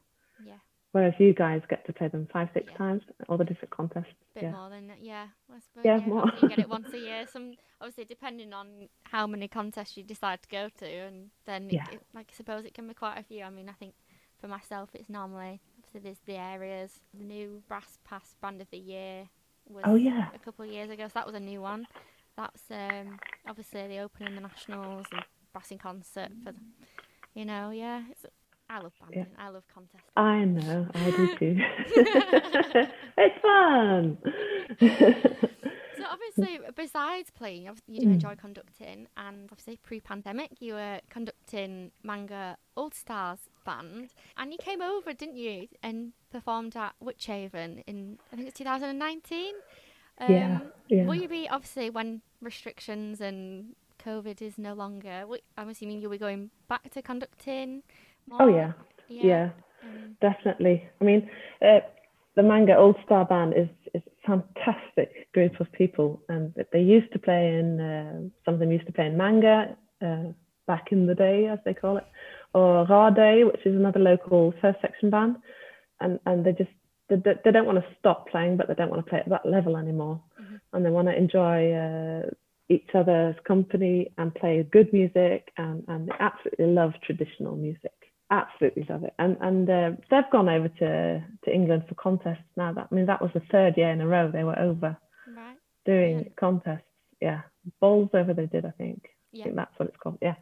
Yeah. 0.46 0.56
Whereas 0.92 1.14
you 1.20 1.34
guys 1.34 1.62
get 1.70 1.86
to 1.88 1.94
play 1.94 2.08
them 2.08 2.28
five, 2.32 2.50
six 2.54 2.68
yeah. 2.72 2.78
times, 2.78 3.02
all 3.28 3.38
the 3.38 3.46
different 3.46 3.72
contests. 3.72 4.14
Bit 4.34 4.44
yeah. 4.44 4.52
more 4.52 4.70
than 4.70 4.92
yeah, 5.02 5.28
I 5.50 5.60
suppose. 5.60 5.86
Yeah, 5.86 6.00
yeah 6.00 6.06
more. 6.06 6.32
you 6.42 6.50
get 6.50 6.60
it 6.60 6.70
once 6.78 6.94
a 6.94 7.00
year. 7.00 7.26
Some 7.32 7.56
obviously 7.80 8.06
depending 8.06 8.54
on 8.54 8.90
how 9.04 9.28
many 9.28 9.48
contests 9.48 9.98
you 9.98 10.04
decide 10.04 10.42
to 10.44 10.50
go 10.50 10.70
to, 10.80 10.86
and 10.86 11.30
then 11.46 11.70
yeah. 11.70 11.86
it, 11.92 12.02
like 12.14 12.30
I 12.32 12.36
suppose 12.36 12.66
it 12.66 12.74
can 12.74 12.88
be 12.88 12.94
quite 12.94 13.18
a 13.18 13.24
few. 13.24 13.44
I 13.44 13.50
mean, 13.50 13.70
I 13.70 13.74
think 13.74 13.94
for 14.40 14.48
myself, 14.48 14.90
it's 14.94 15.10
normally 15.10 15.62
obviously 15.78 16.02
there's 16.02 16.22
the 16.26 16.36
areas. 16.42 17.00
The 17.14 17.24
new 17.24 17.64
Brass 17.68 18.00
Pass 18.04 18.36
Band 18.42 18.62
of 18.62 18.70
the 18.72 18.78
Year 18.78 19.30
was 19.68 19.84
oh, 19.86 19.96
yeah. 19.96 20.28
a 20.34 20.40
couple 20.40 20.66
of 20.66 20.72
years 20.72 20.90
ago, 20.90 21.06
so 21.08 21.12
that 21.16 21.26
was 21.26 21.36
a 21.36 21.40
new 21.40 21.62
one. 21.62 21.88
That's 22.38 22.64
um, 22.70 23.20
obviously 23.48 23.88
the 23.88 24.00
opening 24.00 24.36
the 24.36 24.42
Nationals 24.42 25.06
and 25.12 25.24
Brass 25.54 25.72
in 25.72 25.78
Concert 25.78 26.32
for, 26.44 26.52
the, 26.52 26.60
you 27.36 27.46
know, 27.46 27.70
yeah. 27.70 28.02
It's, 28.10 28.26
I 28.68 28.80
love 28.80 28.94
banding. 29.00 29.28
Yeah. 29.38 29.46
I 29.46 29.50
love 29.50 29.64
contests. 29.72 30.10
I 30.18 30.44
know, 30.44 30.88
I 30.96 31.12
do 31.12 31.36
too. 31.38 31.56
it's 33.18 33.42
fun. 33.42 34.18
so 35.98 36.04
obviously, 36.10 36.60
besides 36.76 37.30
playing, 37.30 37.70
you 37.88 38.00
do 38.00 38.08
mm. 38.08 38.14
enjoy 38.14 38.36
conducting, 38.36 39.08
and 39.18 39.50
obviously 39.52 39.78
pre-pandemic, 39.78 40.54
you 40.60 40.74
were 40.74 41.00
conducting 41.12 41.92
Manger 42.04 42.56
All 42.76 42.90
Stars 42.90 43.40
band, 43.66 44.10
and 44.36 44.52
you 44.52 44.58
came 44.58 44.82
over, 44.82 45.14
didn't 45.14 45.38
you, 45.38 45.68
and 45.84 46.14
performed 46.32 46.76
at 46.76 46.96
Wychavon 47.04 47.84
in 47.86 48.18
I 48.34 48.36
think 48.36 48.48
it's 48.48 48.58
2019. 48.58 49.54
Um, 50.18 50.32
yeah, 50.32 50.60
yeah. 50.88 51.06
Will 51.06 51.16
you 51.16 51.28
be 51.28 51.48
obviously 51.48 51.92
when 51.92 52.22
restrictions 52.42 53.22
and 53.22 53.76
COVID 54.06 54.42
is 54.42 54.58
no 54.58 54.74
longer? 54.74 55.26
I'm 55.58 55.70
assuming 55.70 56.00
you'll 56.00 56.12
be 56.12 56.18
going 56.18 56.52
back 56.70 56.92
to 56.92 57.02
conducting. 57.02 57.82
More? 58.28 58.44
Oh 58.44 58.48
yeah, 58.48 58.74
yeah, 59.08 59.26
yeah 59.26 59.50
um, 59.84 60.18
definitely. 60.22 60.88
I 61.02 61.04
mean, 61.04 61.30
uh, 61.62 61.80
the 62.36 62.44
Manger 62.44 62.76
All 62.76 62.96
Star 63.06 63.26
Band 63.26 63.54
is 63.56 63.70
is 63.94 64.04
a 64.06 64.28
fantastic 64.28 65.32
group 65.34 65.60
of 65.60 65.72
people, 65.72 66.22
and 66.30 66.54
they 66.72 66.82
used 66.82 67.12
to 67.14 67.20
play 67.20 67.56
in 67.56 67.80
uh, 67.80 68.30
some 68.46 68.56
of 68.56 68.60
them 68.60 68.72
used 68.72 68.88
to 68.88 68.94
play 68.94 69.08
in 69.08 69.18
Manger 69.18 69.76
uh, 70.06 70.32
back 70.68 70.92
in 70.92 71.08
the 71.08 71.16
day, 71.16 71.48
as 71.48 71.60
they 71.66 71.74
call 71.74 71.98
it, 71.98 72.06
or 72.54 72.86
Rade, 72.86 73.46
which 73.46 73.66
is 73.66 73.76
another 73.76 74.00
local 74.00 74.54
first 74.62 74.80
section 74.82 75.10
band, 75.10 75.38
and 76.00 76.20
and 76.26 76.46
they 76.46 76.52
just 76.52 76.72
they, 77.10 77.16
they 77.44 77.52
don't 77.52 77.66
want 77.66 77.78
to 77.78 77.96
stop 78.00 78.30
playing, 78.30 78.58
but 78.58 78.68
they 78.68 78.74
don't 78.76 78.90
want 78.90 79.04
to 79.04 79.10
play 79.10 79.20
at 79.20 79.30
that 79.30 79.46
level 79.46 79.78
anymore, 79.78 80.22
mm-hmm. 80.40 80.56
and 80.74 80.86
they 80.86 80.90
want 80.90 81.08
to 81.08 81.18
enjoy 81.18 81.72
uh, 81.72 82.30
each 82.70 82.90
other's 82.94 83.36
company 83.48 84.12
and 84.18 84.34
play 84.34 84.68
good 84.72 84.92
music, 84.92 85.52
and 85.58 85.84
and 85.88 86.08
they 86.08 86.14
absolutely 86.20 86.68
love 86.68 86.94
traditional 87.04 87.56
music, 87.56 87.94
absolutely 88.32 88.86
love 88.90 89.04
it, 89.04 89.14
and 89.20 89.38
and 89.42 89.70
uh, 89.70 89.92
they've 90.10 90.32
gone 90.32 90.50
over 90.50 90.68
to 90.68 91.24
to 91.44 91.54
England 91.54 91.84
for 91.88 91.96
contests 91.96 92.50
now. 92.58 92.74
That 92.74 92.88
I 92.92 92.96
mean 92.96 93.06
that 93.06 93.22
was 93.22 93.32
the 93.34 93.44
third 93.52 93.78
year 93.78 93.92
in 93.92 94.02
a 94.02 94.08
row 94.08 94.32
they 94.32 94.44
were 94.44 94.60
over 94.60 94.98
right. 95.36 95.58
doing 95.86 96.20
yeah. 96.20 96.30
contests. 96.40 96.82
Yeah, 97.22 97.42
Bolsover 97.82 98.34
they 98.34 98.48
did, 98.48 98.66
I 98.66 98.72
think. 98.72 99.06
Yeah. 99.32 99.42
I 99.42 99.44
think 99.46 99.56
that's 99.56 99.80
what 99.80 99.90
it's 99.90 99.98
called. 99.98 100.18
Yeah. 100.22 100.36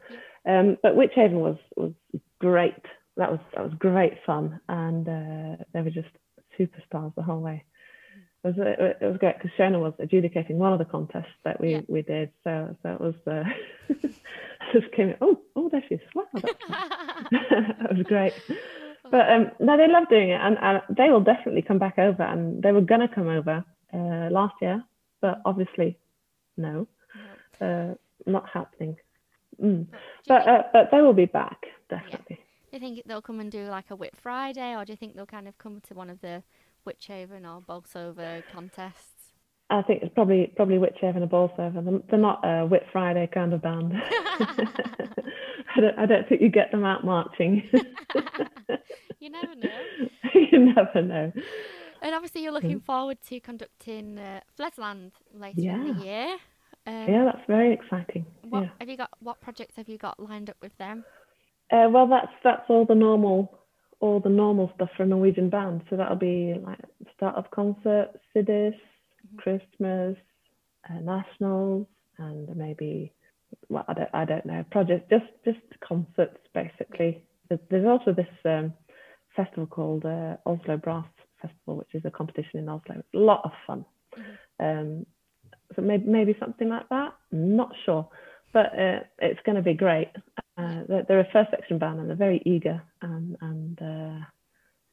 yeah. 0.46 0.60
Um, 0.60 0.78
but 0.82 0.96
Wychavon 0.96 1.42
was 1.42 1.58
was 1.76 1.94
great. 2.40 2.74
That 3.18 3.32
was 3.32 3.40
that 3.54 3.64
was 3.64 3.74
great 3.78 4.14
fun, 4.26 4.60
and 4.70 5.08
uh, 5.08 5.64
they 5.74 5.82
were 5.82 5.90
just 5.90 6.10
superstars 6.60 7.14
the 7.16 7.24
whole 7.24 7.42
way. 7.42 7.64
It 8.44 8.58
was 8.58 8.76
it 9.02 9.06
was 9.06 9.18
great 9.18 9.38
because 9.38 9.52
Shona 9.58 9.80
was 9.80 9.94
adjudicating 10.00 10.58
one 10.58 10.74
of 10.74 10.80
the 10.80 10.86
contests 10.86 11.38
that 11.46 11.62
we, 11.62 11.72
yeah. 11.72 11.82
we 11.88 12.02
did. 12.02 12.30
So 12.44 12.76
so 12.84 12.90
it 12.90 13.00
was 13.00 13.16
uh, 13.26 13.44
just 14.74 14.92
came 14.92 15.10
in, 15.10 15.16
oh 15.22 15.40
oh 15.56 15.70
there 15.70 15.84
she 15.88 15.96
is 15.96 16.02
wow 16.14 16.26
that 16.34 17.88
was 17.98 18.06
great. 18.06 18.34
But 19.10 19.32
um, 19.32 19.52
no, 19.60 19.78
they 19.78 19.88
love 19.88 20.10
doing 20.10 20.30
it, 20.30 20.42
and, 20.42 20.58
and 20.62 20.82
they 20.90 21.10
will 21.10 21.22
definitely 21.22 21.62
come 21.62 21.80
back 21.80 21.98
over. 21.98 22.24
And 22.24 22.62
they 22.62 22.72
were 22.72 22.82
gonna 22.82 23.08
come 23.08 23.30
over 23.30 23.64
uh, 23.94 24.30
last 24.30 24.56
year, 24.62 24.84
but 25.22 25.42
obviously 25.46 25.98
no, 26.58 26.88
uh, 27.62 27.94
not 28.26 28.50
happening. 28.50 28.98
Mm. 29.62 29.88
But 30.28 30.48
uh, 30.48 30.64
but 30.74 30.90
they 30.92 31.02
will 31.02 31.14
be 31.14 31.26
back 31.26 31.66
definitely. 31.90 32.40
Yeah. 32.40 32.46
Do 32.72 32.78
you 32.78 32.80
think 32.80 33.06
they'll 33.06 33.22
come 33.22 33.40
and 33.40 33.52
do 33.52 33.68
like 33.68 33.92
a 33.92 33.96
Whit 33.96 34.16
Friday, 34.22 34.76
or 34.76 34.84
do 34.84 34.92
you 34.92 34.98
think 34.98 35.16
they'll 35.16 35.26
kind 35.28 35.48
of 35.48 35.58
come 35.60 35.80
to 35.88 35.94
one 35.94 36.10
of 36.10 36.20
the 36.22 36.42
Wychavon 36.88 37.46
or 37.46 37.62
Bolsover 37.62 38.44
contests? 38.54 39.14
I 39.70 39.82
think 39.82 40.04
it's 40.04 40.14
probably 40.14 40.54
probably 40.56 40.78
Wychavon 40.78 41.24
or 41.24 41.28
Bolsover. 41.28 42.02
They're 42.10 42.20
not 42.20 42.42
a 42.44 42.66
Whit 42.66 42.84
Friday 42.92 43.30
kind 43.34 43.54
of 43.54 43.62
band. 43.62 43.94
I 45.76 45.82
don't 45.82 46.00
I 46.00 46.06
don't 46.06 46.28
think 46.30 46.42
you 46.42 46.50
get 46.50 46.72
them 46.72 46.86
out 46.86 47.04
marching. 47.04 47.64
you 49.20 49.30
never 49.30 49.56
know. 49.56 49.70
you 50.34 50.60
never 50.60 51.02
know. 51.02 51.32
And 52.02 52.14
obviously, 52.14 52.44
you're 52.44 52.52
looking 52.52 52.82
mm. 52.82 52.86
forward 52.86 53.18
to 53.30 53.40
conducting 53.40 54.20
uh, 54.20 54.42
Flesland 54.58 55.14
later 55.34 55.62
yeah. 55.62 55.76
in 55.76 55.98
the 55.98 56.04
year. 56.04 56.38
Um, 56.86 57.08
yeah, 57.08 57.24
that's 57.24 57.46
very 57.48 57.74
exciting. 57.74 58.26
What 58.42 58.64
yeah. 58.64 58.70
have 58.80 58.90
you 58.90 58.98
got? 58.98 59.10
What 59.20 59.40
projects 59.40 59.78
have 59.78 59.88
you 59.88 59.98
got 59.98 60.20
lined 60.20 60.50
up 60.50 60.58
with 60.62 60.78
them? 60.78 61.06
Uh, 61.72 61.88
well, 61.90 62.08
that's 62.08 62.32
that's 62.44 62.64
all 62.68 62.86
the 62.86 62.96
normal 62.96 63.58
all 64.04 64.20
the 64.20 64.28
normal 64.28 64.70
stuff 64.76 64.90
for 64.98 65.04
a 65.04 65.06
Norwegian 65.06 65.50
band. 65.50 65.82
So 65.90 65.96
that'll 65.96 66.18
be 66.18 66.54
like 66.62 66.78
start 67.16 67.36
of 67.36 67.50
concert, 67.52 68.10
Siddis, 68.36 68.76
mm-hmm. 68.76 69.38
Christmas, 69.38 70.18
uh, 70.90 71.00
nationals, 71.00 71.88
and 72.18 72.54
maybe 72.54 73.14
well, 73.70 73.86
I 73.88 73.94
don't 73.94 74.10
I 74.14 74.26
don't 74.26 74.46
know 74.46 74.66
projects, 74.72 75.10
just 75.10 75.32
just 75.46 75.80
concerts 75.80 76.38
basically. 76.54 77.24
There's 77.70 77.88
also 77.88 78.12
this 78.12 78.28
um, 78.44 78.74
festival 79.38 79.68
called 79.68 80.04
uh, 80.04 80.36
Oslo 80.46 80.76
Brass 80.76 81.08
Festival, 81.42 81.78
which 81.78 81.94
is 81.94 82.02
a 82.04 82.12
competition 82.12 82.60
in 82.60 82.68
Oslo. 82.68 82.96
It's 82.98 83.14
a 83.16 83.18
lot 83.18 83.42
of 83.46 83.52
fun. 83.66 83.86
Mm-hmm. 84.18 84.66
Um, 84.66 85.06
so 85.78 85.82
maybe 85.82 86.10
maybe 86.10 86.36
something 86.42 86.68
like 86.68 86.90
that. 86.90 87.14
I'm 87.32 87.56
not 87.56 87.72
sure 87.86 88.10
but 88.54 88.68
uh, 88.78 89.00
it's 89.20 89.40
going 89.46 89.56
to 89.56 89.62
be 89.62 89.74
great. 89.74 90.10
Uh, 90.58 90.84
they're, 90.88 91.04
they're, 91.08 91.20
a 91.20 91.28
first 91.34 91.50
section 91.50 91.80
band 91.80 92.00
and 92.00 92.08
they're 92.08 92.16
very 92.16 92.42
eager 92.46 92.82
and, 93.02 93.36
and 93.42 93.82
uh, 93.82 94.26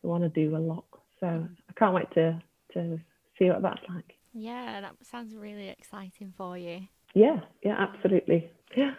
they 0.03 0.09
want 0.09 0.23
to 0.23 0.31
do 0.31 0.57
a 0.57 0.59
lot. 0.59 0.87
So 1.21 1.27
I 1.27 1.73
can't 1.79 1.95
wait 1.95 2.11
to, 2.15 2.43
to 2.73 2.99
see 3.39 3.51
what 3.51 3.63
that's 3.63 3.83
like. 3.89 4.17
Yeah, 4.33 4.81
that 4.81 4.95
sounds 5.03 5.35
really 5.35 5.69
exciting 5.69 6.33
for 6.37 6.57
you. 6.57 6.81
Yeah, 7.15 7.41
yeah, 7.63 7.77
absolutely. 7.79 8.51
Yeah, 8.75 8.95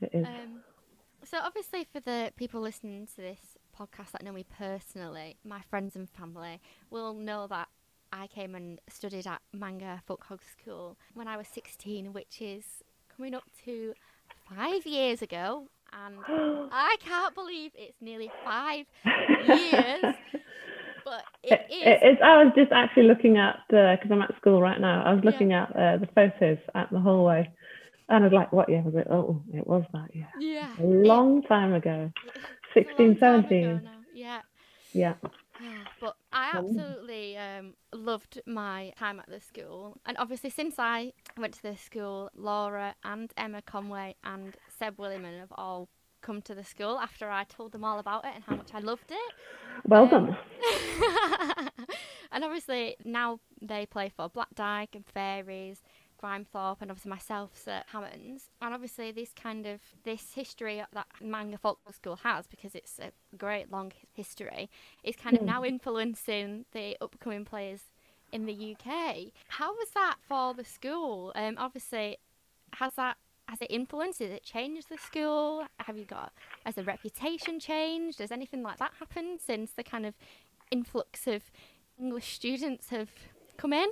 it 0.00 0.10
is. 0.12 0.26
Um, 0.26 0.60
so 1.24 1.38
obviously 1.42 1.86
for 1.92 2.00
the 2.00 2.32
people 2.36 2.60
listening 2.60 3.06
to 3.06 3.16
this 3.16 3.56
podcast 3.78 4.12
that 4.12 4.24
know 4.24 4.32
me 4.32 4.44
personally, 4.58 5.36
my 5.44 5.60
friends 5.70 5.94
and 5.94 6.08
family 6.08 6.60
will 6.90 7.14
know 7.14 7.46
that 7.46 7.68
I 8.12 8.26
came 8.26 8.54
and 8.54 8.80
studied 8.88 9.26
at 9.26 9.40
Manger 9.52 10.00
Folkehøgskule 10.08 10.96
when 11.14 11.28
I 11.28 11.36
was 11.36 11.46
16, 11.48 12.12
which 12.12 12.40
is 12.40 12.82
coming 13.20 13.34
up 13.34 13.44
to 13.66 13.92
five 14.48 14.86
years 14.86 15.20
ago, 15.20 15.66
and 15.92 16.16
I 16.72 16.96
can't 17.04 17.34
believe 17.34 17.70
it's 17.74 18.00
nearly 18.00 18.30
five 18.42 18.86
years. 19.46 20.14
But 21.04 21.24
it, 21.42 21.66
it 21.68 21.74
is. 21.74 21.98
It's, 22.02 22.22
I 22.22 22.42
was 22.42 22.52
just 22.56 22.72
actually 22.72 23.02
looking 23.02 23.36
at 23.36 23.58
because 23.68 24.10
uh, 24.10 24.14
I'm 24.14 24.22
at 24.22 24.34
school 24.38 24.62
right 24.62 24.80
now. 24.80 25.02
I 25.04 25.12
was 25.12 25.22
looking 25.22 25.50
yeah. 25.50 25.64
at 25.64 25.76
uh, 25.76 25.96
the 25.98 26.08
photos 26.14 26.58
at 26.74 26.90
the 26.90 26.98
hallway, 26.98 27.50
and 28.08 28.24
I 28.24 28.26
was 28.26 28.32
like, 28.32 28.52
"What 28.52 28.70
year 28.70 28.80
was 28.82 28.94
it? 28.94 29.06
Oh, 29.10 29.42
it 29.52 29.66
was 29.66 29.84
that 29.92 30.14
year. 30.14 30.28
Yeah, 30.38 30.70
a 30.80 30.82
long 30.82 31.42
it, 31.42 31.48
time 31.48 31.74
ago, 31.74 32.10
16, 32.72 33.18
17. 33.20 33.86
Yeah, 34.14 34.40
yeah. 34.94 35.14
But 36.00 36.16
I 36.32 36.50
absolutely 36.54 37.36
um, 37.36 37.74
loved 37.92 38.40
my 38.46 38.92
time 38.98 39.18
at 39.18 39.28
the 39.28 39.40
school. 39.40 39.96
And 40.06 40.16
obviously, 40.18 40.50
since 40.50 40.76
I 40.78 41.12
went 41.36 41.54
to 41.54 41.62
the 41.62 41.76
school, 41.76 42.30
Laura 42.34 42.94
and 43.04 43.32
Emma 43.36 43.62
Conway 43.62 44.14
and 44.22 44.56
Seb 44.78 44.96
Williman 44.96 45.38
have 45.38 45.52
all 45.56 45.88
come 46.22 46.42
to 46.42 46.54
the 46.54 46.64
school 46.64 46.98
after 46.98 47.30
I 47.30 47.44
told 47.44 47.72
them 47.72 47.84
all 47.84 47.98
about 47.98 48.24
it 48.24 48.32
and 48.34 48.44
how 48.44 48.56
much 48.56 48.74
I 48.74 48.80
loved 48.80 49.10
it. 49.10 49.34
Well 49.86 50.04
um, 50.04 50.08
done. 50.10 50.36
and 52.32 52.44
obviously, 52.44 52.96
now 53.04 53.40
they 53.60 53.86
play 53.86 54.12
for 54.14 54.28
Black 54.28 54.54
Dyke 54.54 54.94
and 54.94 55.04
Fairey's 55.06 55.82
Grimethorpe 56.22 56.78
and 56.80 56.90
obviously 56.90 57.10
myself 57.10 57.66
at 57.66 57.86
Hammond's. 57.92 58.50
And 58.60 58.74
obviously 58.74 59.12
this 59.12 59.32
kind 59.32 59.66
of 59.66 59.80
this 60.04 60.34
history 60.34 60.82
that 60.92 61.06
Manger 61.20 61.58
Folkehøgskule 61.58 62.20
has, 62.20 62.46
because 62.46 62.74
it's 62.74 62.98
a 62.98 63.12
great 63.36 63.70
long 63.70 63.92
history, 64.12 64.70
is 65.02 65.16
kind 65.16 65.36
of 65.36 65.40
hmm. 65.40 65.48
now 65.48 65.64
influencing 65.64 66.66
the 66.72 66.96
upcoming 67.00 67.44
players 67.44 67.80
in 68.32 68.46
the 68.46 68.74
UK. 68.74 69.32
How 69.48 69.72
was 69.72 69.90
that 69.94 70.16
for 70.28 70.54
the 70.54 70.64
school? 70.64 71.32
Um, 71.34 71.56
obviously, 71.58 72.18
has 72.74 72.94
that 72.94 73.16
has 73.48 73.60
it 73.60 73.70
influenced? 73.70 74.20
Has 74.20 74.30
it 74.30 74.44
changed 74.44 74.88
the 74.88 74.98
school? 74.98 75.66
Have 75.80 75.96
you 75.96 76.04
got 76.04 76.32
has 76.64 76.76
the 76.76 76.84
reputation 76.84 77.58
changed? 77.58 78.20
Has 78.20 78.30
anything 78.30 78.62
like 78.62 78.78
that 78.78 78.92
happened 78.98 79.40
since 79.44 79.72
the 79.72 79.82
kind 79.82 80.06
of 80.06 80.14
influx 80.70 81.26
of 81.26 81.42
English 81.98 82.32
students 82.34 82.90
have 82.90 83.10
come 83.56 83.72
in? 83.72 83.88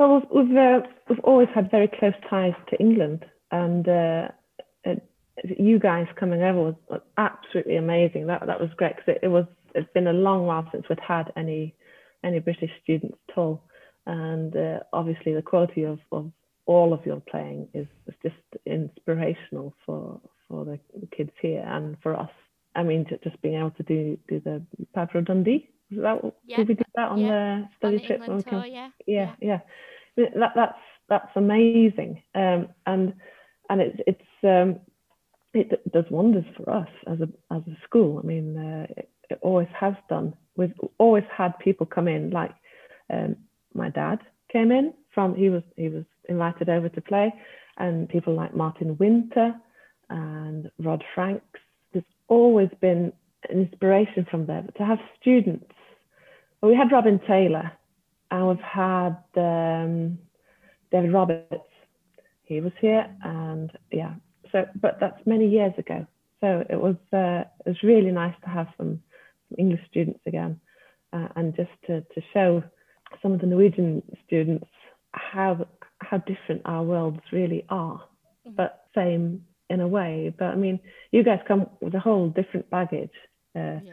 Well, 0.00 0.22
we've 0.34 0.56
uh, 0.56 0.80
we've 1.10 1.20
always 1.24 1.48
had 1.54 1.70
very 1.70 1.86
close 1.86 2.14
ties 2.30 2.54
to 2.70 2.80
England, 2.80 3.26
and 3.50 3.86
uh, 3.86 4.28
you 5.44 5.78
guys 5.78 6.06
coming 6.18 6.42
over 6.42 6.72
was 6.88 7.00
absolutely 7.18 7.76
amazing. 7.76 8.26
That 8.28 8.46
that 8.46 8.58
was 8.58 8.70
great 8.78 8.96
because 8.96 9.16
it, 9.16 9.26
it, 9.26 9.28
was 9.28 9.44
it's 9.74 9.92
been 9.92 10.06
a 10.06 10.14
long 10.14 10.46
while 10.46 10.66
since 10.72 10.86
we'd 10.88 11.00
had 11.06 11.30
any 11.36 11.74
any 12.24 12.38
British 12.38 12.70
students 12.82 13.18
at 13.28 13.36
all, 13.36 13.62
and 14.06 14.56
uh, 14.56 14.78
obviously 14.94 15.34
the 15.34 15.42
quality 15.42 15.82
of, 15.82 15.98
of 16.12 16.32
all 16.64 16.94
of 16.94 17.04
your 17.04 17.20
playing 17.30 17.68
is, 17.74 17.86
is 18.06 18.14
just 18.22 18.62
inspirational 18.64 19.74
for 19.84 20.18
for 20.48 20.64
the 20.64 20.78
kids 21.14 21.32
here 21.42 21.62
and 21.66 21.98
for 22.02 22.18
us. 22.18 22.30
I 22.74 22.84
mean, 22.84 23.04
just 23.22 23.42
being 23.42 23.56
able 23.56 23.72
to 23.72 23.82
do 23.82 24.16
do 24.30 24.40
the 24.40 24.62
Piper 24.94 25.20
Dundee 25.20 25.68
is 25.90 26.02
that 26.02 26.20
yeah. 26.46 26.56
did 26.56 26.68
we 26.68 26.74
do 26.74 26.84
that 26.94 27.08
on 27.08 27.18
yeah. 27.18 27.28
the 27.28 27.68
study 27.78 27.96
on 28.28 28.36
the 28.36 28.42
trip? 28.42 28.62
Tour, 28.62 28.66
yeah. 28.66 28.90
yeah, 29.06 29.32
yeah, 29.40 29.58
That, 30.16 30.52
that's 30.54 30.78
that's 31.08 31.30
amazing, 31.36 32.22
um, 32.34 32.68
and 32.86 33.14
and 33.68 33.80
it's 33.80 33.98
it's 34.06 34.44
um, 34.44 34.80
it, 35.52 35.72
it, 35.72 35.92
does 35.92 36.04
wonders 36.10 36.44
for 36.56 36.70
us 36.70 36.88
as 37.06 37.20
a 37.20 37.28
as 37.54 37.62
a 37.66 37.76
school. 37.84 38.20
I 38.22 38.26
mean, 38.26 38.56
uh, 38.56 38.86
it, 38.96 39.10
it, 39.30 39.38
always 39.42 39.68
has 39.78 39.94
done. 40.08 40.34
We've 40.56 40.74
always 40.98 41.24
had 41.36 41.58
people 41.58 41.86
come 41.86 42.08
in, 42.08 42.30
like 42.30 42.54
um, 43.12 43.36
my 43.74 43.88
dad 43.90 44.20
came 44.52 44.70
in 44.70 44.94
from 45.12 45.34
he 45.34 45.50
was 45.50 45.62
he 45.76 45.88
was 45.88 46.04
invited 46.28 46.68
over 46.68 46.88
to 46.88 47.00
play, 47.00 47.34
and 47.78 48.08
people 48.08 48.34
like 48.34 48.54
Martin 48.54 48.96
Winter 48.98 49.54
and 50.08 50.70
Rod 50.78 51.02
Franks. 51.14 51.60
There's 51.92 52.04
always 52.28 52.68
been 52.80 53.12
an 53.48 53.60
inspiration 53.60 54.26
from 54.30 54.46
there. 54.46 54.62
But 54.62 54.76
to 54.76 54.84
have 54.84 54.98
students, 55.20 55.72
well, 56.60 56.70
we 56.70 56.76
had 56.76 56.92
Robin 56.92 57.20
Taylor, 57.26 57.72
and 58.30 58.48
we've 58.48 58.60
had 58.60 59.16
um, 59.36 60.18
David 60.92 61.12
Roberts. 61.12 61.54
He 62.44 62.60
was 62.60 62.72
here, 62.80 63.06
and 63.22 63.70
yeah. 63.90 64.14
So, 64.52 64.66
but 64.80 64.98
that's 65.00 65.24
many 65.26 65.48
years 65.48 65.72
ago. 65.78 66.06
So 66.40 66.64
it 66.68 66.80
was 66.80 66.96
uh, 67.12 67.44
it 67.64 67.68
was 67.68 67.82
really 67.82 68.10
nice 68.10 68.34
to 68.42 68.50
have 68.50 68.68
some, 68.76 69.00
some 69.48 69.56
English 69.58 69.80
students 69.90 70.20
again, 70.26 70.60
uh, 71.12 71.28
and 71.36 71.54
just 71.56 71.70
to 71.86 72.00
to 72.00 72.22
show 72.32 72.62
some 73.22 73.32
of 73.32 73.40
the 73.40 73.46
Norwegian 73.46 74.02
students 74.26 74.66
how 75.12 75.66
how 75.98 76.18
different 76.18 76.62
our 76.64 76.82
worlds 76.82 77.20
really 77.32 77.64
are, 77.68 78.02
mm-hmm. 78.46 78.54
but 78.56 78.84
same 78.94 79.44
in 79.68 79.80
a 79.80 79.88
way. 79.88 80.34
But 80.36 80.48
I 80.48 80.56
mean, 80.56 80.80
you 81.12 81.22
guys 81.22 81.40
come 81.46 81.68
with 81.80 81.94
a 81.94 82.00
whole 82.00 82.28
different 82.28 82.68
baggage 82.70 83.10
uh, 83.56 83.80
yeah. 83.82 83.92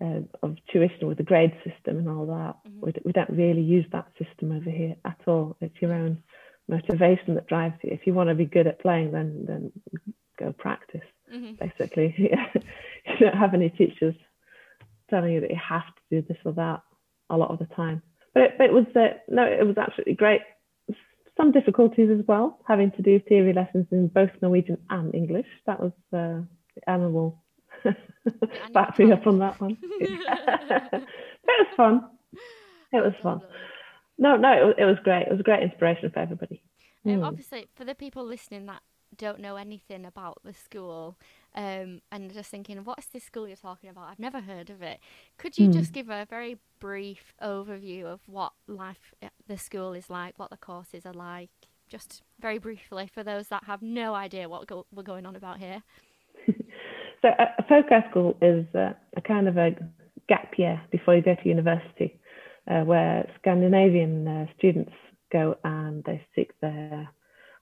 Uh, 0.00 0.20
of 0.42 0.56
tuition 0.72 1.08
with 1.08 1.18
the 1.18 1.24
grade 1.24 1.52
system 1.64 1.98
and 1.98 2.08
all 2.08 2.26
that. 2.26 2.70
Mm-hmm. 2.70 2.80
We, 2.80 2.92
we 3.04 3.12
don't 3.12 3.30
really 3.30 3.62
use 3.62 3.86
that 3.92 4.06
system 4.18 4.52
over 4.52 4.70
here 4.70 4.96
at 5.04 5.18
all. 5.26 5.56
It's 5.60 5.74
your 5.80 5.92
own 5.92 6.22
motivation 6.68 7.34
that 7.34 7.48
drives 7.48 7.76
you. 7.82 7.90
If 7.92 8.06
you 8.06 8.14
want 8.14 8.28
to 8.28 8.34
be 8.34 8.44
good 8.44 8.66
at 8.66 8.80
playing, 8.80 9.12
then 9.12 9.44
then 9.46 9.72
go 10.38 10.52
practice. 10.52 11.00
Mm-hmm. 11.32 11.64
Basically, 11.64 12.14
you 12.18 13.16
don't 13.20 13.36
have 13.36 13.54
any 13.54 13.70
teachers 13.70 14.14
telling 15.10 15.32
you 15.32 15.40
that 15.40 15.50
you 15.50 15.56
have 15.56 15.86
to 15.86 16.20
do 16.20 16.26
this 16.28 16.38
or 16.44 16.52
that 16.52 16.82
a 17.30 17.36
lot 17.36 17.50
of 17.50 17.58
the 17.58 17.74
time. 17.74 18.02
But 18.34 18.42
it, 18.42 18.52
but 18.58 18.66
it 18.66 18.72
was 18.72 18.86
uh, 18.94 19.18
no, 19.28 19.44
it 19.44 19.66
was 19.66 19.78
absolutely 19.78 20.14
great 20.14 20.42
some 21.38 21.52
difficulties 21.52 22.10
as 22.10 22.26
well, 22.26 22.58
having 22.66 22.90
to 22.92 23.02
do 23.02 23.20
theory 23.20 23.52
lessons 23.52 23.86
in 23.92 24.08
both 24.08 24.30
Norwegian 24.42 24.76
and 24.90 25.14
English. 25.14 25.46
That 25.66 25.80
was 25.80 25.92
uh, 26.12 26.42
the 26.74 26.90
animal 26.90 27.42
back 28.72 28.98
me 28.98 29.12
up 29.12 29.26
on 29.26 29.38
that 29.38 29.60
one. 29.60 29.76
it 30.00 31.02
was 31.46 31.66
fun. 31.76 32.08
It 32.92 33.02
was 33.02 33.14
fun. 33.22 33.40
No, 34.18 34.36
no, 34.36 34.52
it 34.52 34.64
was, 34.64 34.74
it 34.78 34.84
was 34.84 34.96
great. 35.04 35.26
It 35.26 35.30
was 35.30 35.40
a 35.40 35.44
great 35.44 35.62
inspiration 35.62 36.10
for 36.10 36.20
everybody. 36.20 36.62
Um, 37.06 37.12
mm. 37.12 37.24
Obviously, 37.24 37.68
for 37.74 37.84
the 37.84 37.94
people 37.94 38.24
listening 38.24 38.66
that 38.66 38.82
don't 39.16 39.40
know 39.40 39.56
anything 39.56 40.04
about 40.04 40.38
the 40.44 40.52
school 40.52 41.16
um, 41.54 42.00
and 42.12 42.32
just 42.32 42.50
thinking, 42.50 42.78
what's 42.84 43.06
this 43.06 43.24
school 43.24 43.46
you're 43.48 43.56
talking 43.56 43.90
about? 43.90 44.08
I've 44.08 44.18
never 44.18 44.40
heard 44.40 44.70
of 44.70 44.82
it. 44.82 45.00
Could 45.38 45.58
you 45.58 45.68
mm. 45.68 45.72
just 45.72 45.92
give 45.92 46.10
a 46.10 46.26
very 46.28 46.58
brief 46.78 47.34
overview 47.42 48.04
of 48.04 48.20
what 48.26 48.52
life 48.66 49.14
at 49.22 49.32
the 49.46 49.56
school 49.56 49.92
is 49.92 50.10
like, 50.10 50.38
what 50.38 50.50
the 50.50 50.56
courses 50.56 51.06
are 51.06 51.14
like, 51.14 51.50
just 51.88 52.22
very 52.38 52.58
briefly 52.58 53.08
for 53.12 53.22
those 53.22 53.48
that 53.48 53.64
have 53.64 53.82
no 53.82 54.14
idea 54.14 54.48
what 54.48 54.66
go- 54.66 54.86
we're 54.92 55.02
going 55.02 55.26
on 55.26 55.36
about 55.36 55.58
here? 55.58 55.82
So, 57.22 57.28
a, 57.28 57.62
a 57.62 58.04
school 58.10 58.36
is 58.40 58.64
uh, 58.74 58.92
a 59.16 59.20
kind 59.20 59.48
of 59.48 59.56
a 59.56 59.70
gap 60.28 60.52
year 60.56 60.80
before 60.90 61.16
you 61.16 61.22
go 61.22 61.34
to 61.34 61.48
university, 61.48 62.18
uh, 62.70 62.82
where 62.82 63.28
Scandinavian 63.40 64.28
uh, 64.28 64.46
students 64.56 64.92
go 65.32 65.56
and 65.64 66.04
they 66.04 66.24
seek 66.34 66.52
their 66.60 67.08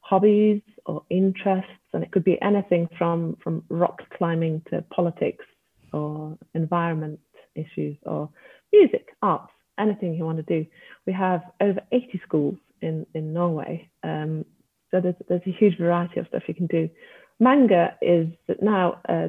hobbies 0.00 0.61
or 0.84 1.02
interests, 1.11 1.70
and 1.92 2.02
it 2.02 2.12
could 2.12 2.24
be 2.24 2.40
anything 2.42 2.88
from 2.98 3.36
from 3.42 3.62
rock 3.68 4.02
climbing 4.16 4.62
to 4.70 4.82
politics 4.94 5.44
or 5.92 6.36
environment 6.54 7.18
issues 7.54 7.96
or 8.04 8.28
music, 8.72 9.09
arts, 9.22 9.52
anything 9.78 10.14
you 10.14 10.24
want 10.24 10.36
to 10.36 10.42
do. 10.42 10.66
We 11.07 11.12
have 11.14 11.42
over 11.61 11.80
80 11.92 12.20
schools 12.24 12.57
in 12.82 13.07
in 13.14 13.32
Norway, 13.32 13.88
um, 14.02 14.44
so 14.90 15.00
there's 15.00 15.16
there's 15.28 15.42
a 15.46 15.50
huge 15.59 15.78
variety 15.78 16.20
of 16.20 16.26
stuff 16.28 16.42
you 16.46 16.54
can 16.54 16.66
do. 16.66 16.90
Manga 17.38 17.96
is 18.00 18.28
now 18.62 19.00
a 19.09 19.28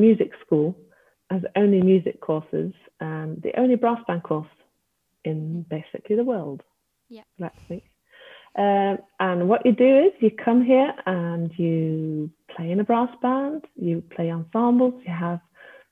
music 0.00 0.32
school, 0.44 0.76
has 1.30 1.42
only 1.56 1.80
music 1.82 2.20
courses, 2.20 2.72
and 3.00 3.40
the 3.42 3.58
only 3.58 3.76
brass 3.76 4.00
band 4.06 4.22
course 4.22 4.48
in 5.24 5.64
basically 5.68 6.16
the 6.16 6.24
world. 6.24 6.62
Yeah, 7.08 7.22
let's 7.38 7.58
see. 7.68 7.84
Um, 8.58 8.98
and 9.20 9.48
what 9.48 9.64
you 9.64 9.72
do 9.72 10.06
is 10.06 10.12
you 10.20 10.30
come 10.44 10.64
here 10.64 10.92
and 11.06 11.52
you 11.56 12.30
play 12.54 12.70
in 12.72 12.80
a 12.80 12.84
brass 12.84 13.10
band, 13.22 13.64
you 13.76 14.02
play 14.14 14.30
ensembles, 14.30 14.94
you 15.06 15.12
have 15.12 15.40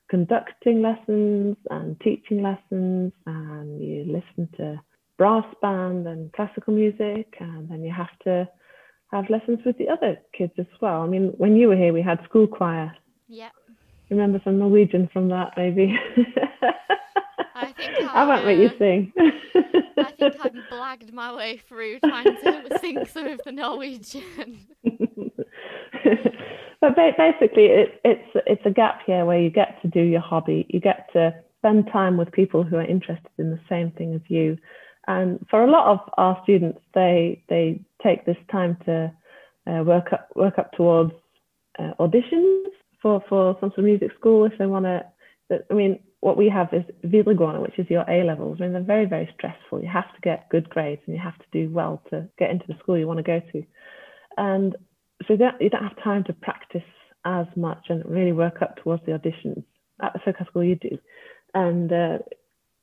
conducting 0.09 0.81
lessons 0.81 1.55
and 1.69 1.99
teaching 2.01 2.41
lessons, 2.41 3.13
and 3.25 3.81
you 3.81 4.03
listen 4.05 4.49
to 4.57 4.81
brass 5.17 5.45
band 5.61 6.07
and 6.07 6.33
classical 6.33 6.73
music, 6.73 7.35
and 7.39 7.69
then 7.69 7.83
you 7.83 7.93
have 7.93 8.17
to 8.23 8.47
have 9.11 9.29
lessons 9.29 9.59
with 9.65 9.77
the 9.77 9.87
other 9.87 10.17
kids 10.37 10.53
as 10.57 10.65
well. 10.81 11.01
I 11.01 11.07
mean, 11.07 11.33
when 11.37 11.55
you 11.55 11.69
were 11.69 11.75
here, 11.75 11.93
we 11.93 12.01
had 12.01 12.23
school 12.25 12.47
choir. 12.47 12.93
Yeah. 13.27 13.49
Remember 14.09 14.41
some 14.43 14.57
Norwegian 14.57 15.09
from 15.11 15.29
that, 15.29 15.53
maybe? 15.55 15.95
I 17.55 17.73
think 17.73 18.01
I, 18.01 18.13
I 18.13 18.25
won't 18.25 18.45
let 18.45 18.57
you 18.57 18.71
sing. 18.79 19.13
I 19.17 20.11
think 20.11 20.35
I've 20.41 20.53
blagged 20.71 21.13
my 21.13 21.35
way 21.35 21.57
through 21.57 21.99
trying 21.99 22.25
to 22.25 22.77
sing 22.81 23.05
some 23.05 23.27
of 23.27 23.41
the 23.45 23.51
Norwegian. 23.51 24.65
but 26.81 26.95
basically, 26.95 27.65
it, 27.65 28.01
it's 28.03 28.29
it's 28.47 28.65
a 28.65 28.71
gap 28.71 29.01
here 29.05 29.25
where 29.25 29.39
you 29.39 29.49
get 29.49 29.81
to 29.81 29.87
do 29.87 30.01
your 30.01 30.21
hobby. 30.21 30.65
You 30.69 30.79
get 30.79 31.09
to 31.13 31.35
spend 31.59 31.89
time 31.91 32.17
with 32.17 32.31
people 32.31 32.63
who 32.63 32.77
are 32.77 32.85
interested 32.85 33.31
in 33.37 33.51
the 33.51 33.59
same 33.69 33.91
thing 33.91 34.15
as 34.15 34.21
you. 34.27 34.57
And 35.07 35.45
for 35.49 35.63
a 35.63 35.69
lot 35.69 35.87
of 35.87 35.99
our 36.17 36.39
students, 36.43 36.79
they 36.93 37.43
they 37.49 37.81
take 38.01 38.25
this 38.25 38.37
time 38.51 38.77
to 38.85 39.11
uh, 39.67 39.83
work 39.83 40.13
up 40.13 40.29
work 40.35 40.57
up 40.57 40.71
towards 40.73 41.11
uh, 41.77 41.91
auditions 41.99 42.65
for 43.01 43.23
for 43.29 43.57
some 43.59 43.69
sort 43.69 43.79
of 43.79 43.85
music 43.85 44.11
school 44.17 44.45
if 44.45 44.53
they 44.57 44.65
want 44.65 44.85
to. 44.85 45.03
I 45.69 45.73
mean, 45.73 45.99
what 46.21 46.37
we 46.37 46.49
have 46.49 46.73
is 46.73 46.83
videregående, 47.05 47.61
which 47.61 47.79
is 47.79 47.89
your 47.89 48.09
A 48.09 48.23
levels. 48.23 48.57
I 48.59 48.63
mean, 48.63 48.73
they're 48.73 48.83
very, 48.83 49.05
very 49.05 49.29
stressful. 49.35 49.81
You 49.81 49.89
have 49.91 50.13
to 50.13 50.21
get 50.21 50.49
good 50.49 50.69
grades 50.69 51.01
and 51.05 51.15
you 51.15 51.21
have 51.21 51.37
to 51.37 51.45
do 51.51 51.73
well 51.73 52.03
to 52.09 52.27
get 52.37 52.51
into 52.51 52.65
the 52.67 52.75
school 52.79 52.97
you 52.97 53.07
want 53.07 53.17
to 53.17 53.23
go 53.23 53.39
to. 53.53 53.63
And 54.37 54.75
so 55.27 55.37
that 55.37 55.61
you 55.61 55.69
don't 55.69 55.83
have 55.83 56.03
time 56.03 56.23
to 56.25 56.33
practice 56.33 56.83
as 57.25 57.45
much 57.55 57.85
and 57.89 58.05
really 58.05 58.31
work 58.31 58.61
up 58.61 58.77
towards 58.77 59.05
the 59.05 59.13
auditions. 59.13 59.63
At 60.01 60.13
the 60.13 60.19
Soka 60.19 60.45
school, 60.47 60.63
you 60.63 60.75
do. 60.75 60.97
And, 61.53 61.91
uh, 61.91 62.17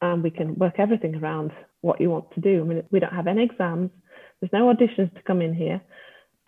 and 0.03 0.23
we 0.23 0.31
can 0.31 0.55
work 0.57 0.75
everything 0.79 1.17
around 1.17 1.53
what 1.83 2.01
you 2.01 2.11
want 2.11 2.31
to 2.33 2.41
do. 2.41 2.61
I 2.61 2.65
mean, 2.65 2.83
we 2.91 3.01
don't 3.01 3.15
have 3.15 3.27
any 3.27 3.45
exams. 3.45 3.91
There's 4.41 4.53
no 4.53 4.73
auditions 4.73 5.15
to 5.15 5.23
come 5.27 5.41
in 5.41 5.55
here. 5.55 5.81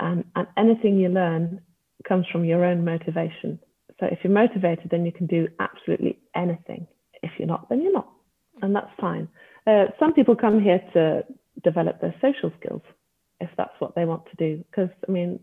And, 0.00 0.24
and 0.36 0.46
anything 0.56 0.98
you 0.98 1.08
learn 1.08 1.60
comes 2.06 2.26
from 2.30 2.44
your 2.44 2.64
own 2.64 2.84
motivation. 2.84 3.58
So 4.00 4.06
if 4.06 4.20
you're 4.22 4.32
motivated, 4.32 4.90
then 4.90 5.04
you 5.04 5.12
can 5.12 5.26
do 5.26 5.48
absolutely 5.58 6.18
anything. 6.34 6.86
If 7.22 7.32
you're 7.38 7.48
not, 7.48 7.68
then 7.68 7.82
you're 7.82 7.92
not, 7.92 8.08
and 8.62 8.74
that's 8.74 8.90
fine. 9.00 9.28
Uh, 9.66 9.86
some 9.98 10.12
people 10.12 10.36
come 10.36 10.60
here 10.62 10.80
to 10.94 11.24
develop 11.64 12.00
their 12.00 12.14
social 12.22 12.52
skills, 12.60 12.82
if 13.40 13.50
that's 13.56 13.74
what 13.80 13.94
they 13.94 14.04
want 14.04 14.22
to 14.26 14.36
do. 14.36 14.64
Because 14.70 14.90
I 15.08 15.10
mean, 15.10 15.40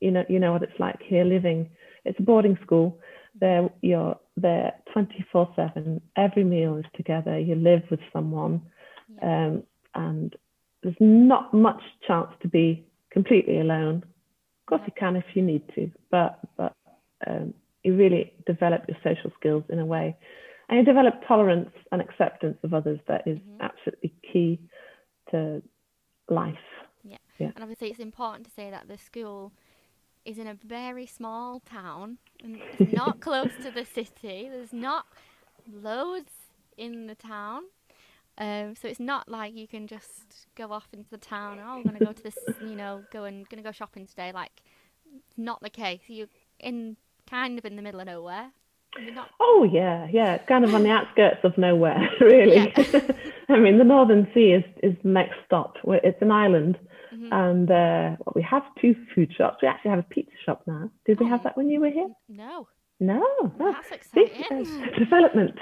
you 0.00 0.10
know, 0.10 0.24
you 0.28 0.38
know 0.38 0.52
what 0.52 0.62
it's 0.62 0.78
like 0.78 1.00
here 1.02 1.24
living. 1.24 1.68
It's 2.04 2.18
a 2.18 2.22
boarding 2.22 2.58
school. 2.62 2.98
There, 3.40 3.68
you're 3.82 4.18
there 4.36 4.72
24/7. 4.94 6.00
Every 6.16 6.44
meal 6.44 6.76
is 6.76 6.86
together. 6.94 7.38
You 7.38 7.54
live 7.56 7.82
with 7.90 8.00
someone, 8.12 8.62
um, 9.22 9.62
and 9.94 10.34
there's 10.82 10.96
not 10.98 11.52
much 11.52 11.82
chance 12.06 12.30
to 12.40 12.48
be 12.48 12.86
completely 13.10 13.60
alone. 13.60 14.04
Of 14.68 14.80
course, 14.80 14.82
you 14.86 14.92
can 14.98 15.16
if 15.16 15.24
you 15.32 15.40
need 15.40 15.62
to, 15.76 15.90
but 16.10 16.40
but 16.58 16.74
um, 17.26 17.54
you 17.82 17.96
really 17.96 18.34
develop 18.46 18.84
your 18.86 18.98
social 19.02 19.32
skills 19.38 19.64
in 19.70 19.78
a 19.78 19.86
way. 19.86 20.14
And 20.68 20.78
you 20.78 20.84
develop 20.84 21.14
tolerance 21.26 21.70
and 21.90 22.02
acceptance 22.02 22.58
of 22.62 22.74
others 22.74 23.00
that 23.08 23.26
is 23.26 23.38
mm-hmm. 23.38 23.62
absolutely 23.62 24.12
key 24.30 24.60
to 25.30 25.62
life. 26.28 26.54
Yeah. 27.02 27.16
yeah. 27.38 27.52
And 27.54 27.62
obviously 27.62 27.88
it's 27.88 27.98
important 27.98 28.44
to 28.44 28.52
say 28.52 28.70
that 28.70 28.88
the 28.88 28.98
school 28.98 29.52
is 30.26 30.36
in 30.36 30.46
a 30.46 30.52
very 30.52 31.06
small 31.06 31.60
town 31.60 32.18
and 32.44 32.58
it's 32.78 32.92
not 32.92 33.20
close 33.22 33.52
to 33.62 33.70
the 33.70 33.86
city. 33.86 34.50
There's 34.50 34.74
not 34.74 35.06
loads 35.72 36.32
in 36.76 37.06
the 37.06 37.14
town 37.14 37.62
um, 38.38 38.74
so 38.76 38.86
it's 38.86 39.00
not 39.00 39.28
like 39.28 39.54
you 39.54 39.66
can 39.66 39.86
just 39.86 40.46
go 40.56 40.72
off 40.72 40.86
into 40.92 41.10
the 41.10 41.18
town. 41.18 41.58
Oh, 41.60 41.72
I'm 41.72 41.82
gonna 41.82 41.98
go 41.98 42.12
to 42.12 42.22
this, 42.22 42.38
you 42.60 42.76
know, 42.76 43.02
go 43.12 43.24
and 43.24 43.48
gonna 43.48 43.62
go 43.62 43.72
shopping 43.72 44.06
today. 44.06 44.30
Like, 44.32 44.62
not 45.36 45.60
the 45.60 45.70
case. 45.70 46.00
You're 46.06 46.28
in 46.60 46.96
kind 47.28 47.58
of 47.58 47.64
in 47.64 47.74
the 47.74 47.82
middle 47.82 48.00
of 48.00 48.06
nowhere. 48.06 48.52
Not... 49.12 49.30
Oh 49.40 49.68
yeah, 49.70 50.06
yeah, 50.10 50.34
it's 50.34 50.48
kind 50.48 50.64
of 50.64 50.74
on 50.74 50.84
the 50.84 50.90
outskirts 50.90 51.40
of 51.42 51.58
nowhere, 51.58 52.08
really. 52.20 52.72
Yeah. 52.76 53.00
I 53.48 53.58
mean, 53.58 53.78
the 53.78 53.84
Northern 53.84 54.28
Sea 54.32 54.52
is 54.52 54.64
is 54.82 54.96
the 55.02 55.08
next 55.08 55.34
stop. 55.44 55.74
It's 55.84 56.22
an 56.22 56.30
island, 56.30 56.78
mm-hmm. 57.12 57.32
and 57.32 57.70
uh, 57.70 58.16
well, 58.24 58.32
we 58.36 58.42
have 58.42 58.62
two 58.80 58.94
food 59.14 59.32
shops. 59.36 59.58
We 59.62 59.68
actually 59.68 59.90
have 59.90 60.00
a 60.00 60.04
pizza 60.04 60.32
shop 60.44 60.62
now. 60.66 60.90
Did 61.06 61.18
we 61.18 61.26
have 61.26 61.40
Oh. 61.40 61.44
that 61.44 61.56
when 61.56 61.68
you 61.68 61.80
were 61.80 61.90
here? 61.90 62.08
No, 62.28 62.68
No. 63.00 63.22
Oh, 63.40 63.52
that's 63.58 63.92
exciting. 63.92 64.66
uh, 64.66 64.98
development. 64.98 65.58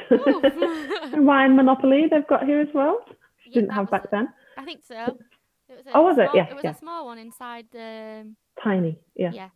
Wine 1.15 1.57
Monopoly 1.61 2.07
they've 2.11 2.27
got 2.27 2.45
here 2.47 2.61
as 2.61 2.69
well. 2.75 3.05
Yeah, 3.47 3.55
Didn't 3.55 3.71
have 3.71 3.91
back 3.91 4.05
a- 4.05 4.09
then. 4.11 4.29
I 4.57 4.65
think 4.65 4.81
so. 4.87 5.19
It 5.69 5.77
was 5.77 5.87
a 5.87 5.91
Oh, 5.97 6.03
was 6.03 6.19
it? 6.19 6.23
small- 6.31 6.37
Yeah, 6.37 6.47
It 6.49 6.55
was 6.55 6.65
yeah. 6.65 6.71
a 6.71 6.77
small 6.77 7.07
one 7.07 7.19
inside 7.19 7.67
the. 7.73 8.33
Tiny. 8.63 8.99
Yeah. 9.15 9.33
Yeah. 9.33 9.49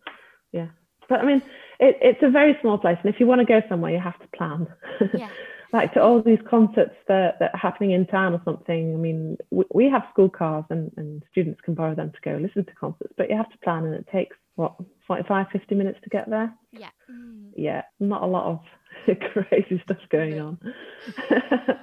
Yeah. 0.53 0.67
But 1.09 1.21
I 1.21 1.25
mean, 1.25 1.43
it, 1.81 1.97
it's 2.03 2.23
a 2.23 2.31
very 2.31 2.57
small 2.61 2.79
place, 2.79 2.99
and 3.03 3.13
if 3.13 3.19
you 3.19 3.27
want 3.27 3.41
to 3.41 3.45
go 3.47 3.63
somewhere, 3.69 3.93
you 3.93 3.99
have 4.01 4.19
to 4.21 4.29
plan. 4.37 4.67
Yeah. 5.15 5.29
like 5.73 5.95
to 5.95 6.03
all 6.03 6.21
these 6.21 6.39
concerts 6.49 6.95
that, 7.09 7.39
that 7.41 7.55
are 7.55 7.59
happening 7.59 7.93
in 7.93 8.05
town 8.07 8.35
or 8.35 8.43
something. 8.45 8.93
I 8.93 8.97
mean, 8.99 9.37
we, 9.51 9.65
we 9.73 9.89
have 9.91 10.03
school 10.13 10.29
cars, 10.29 10.65
and, 10.71 10.93
and 10.97 11.23
students 11.31 11.61
can 11.63 11.75
borrow 11.75 11.95
them 11.95 12.11
to 12.13 12.19
go 12.23 12.37
listen 12.37 12.65
to 12.67 12.73
concerts, 12.75 13.13
but 13.17 13.31
you 13.31 13.37
have 13.37 13.51
to 13.51 13.59
plan, 13.59 13.85
and 13.87 13.95
it 13.95 14.07
takes 14.13 14.37
what 14.57 14.75
45, 15.07 15.47
50 15.51 15.75
minutes 15.75 15.99
to 16.05 16.11
get 16.11 16.29
there. 16.29 16.53
Yeah. 16.73 16.91
Mm. 17.11 17.40
Yeah, 17.57 17.83
not 17.99 18.23
a 18.23 18.27
lot 18.27 18.47
of 18.47 18.61
crazy 19.33 19.81
stuff 19.85 19.99
going 20.11 20.41
on. 20.41 20.59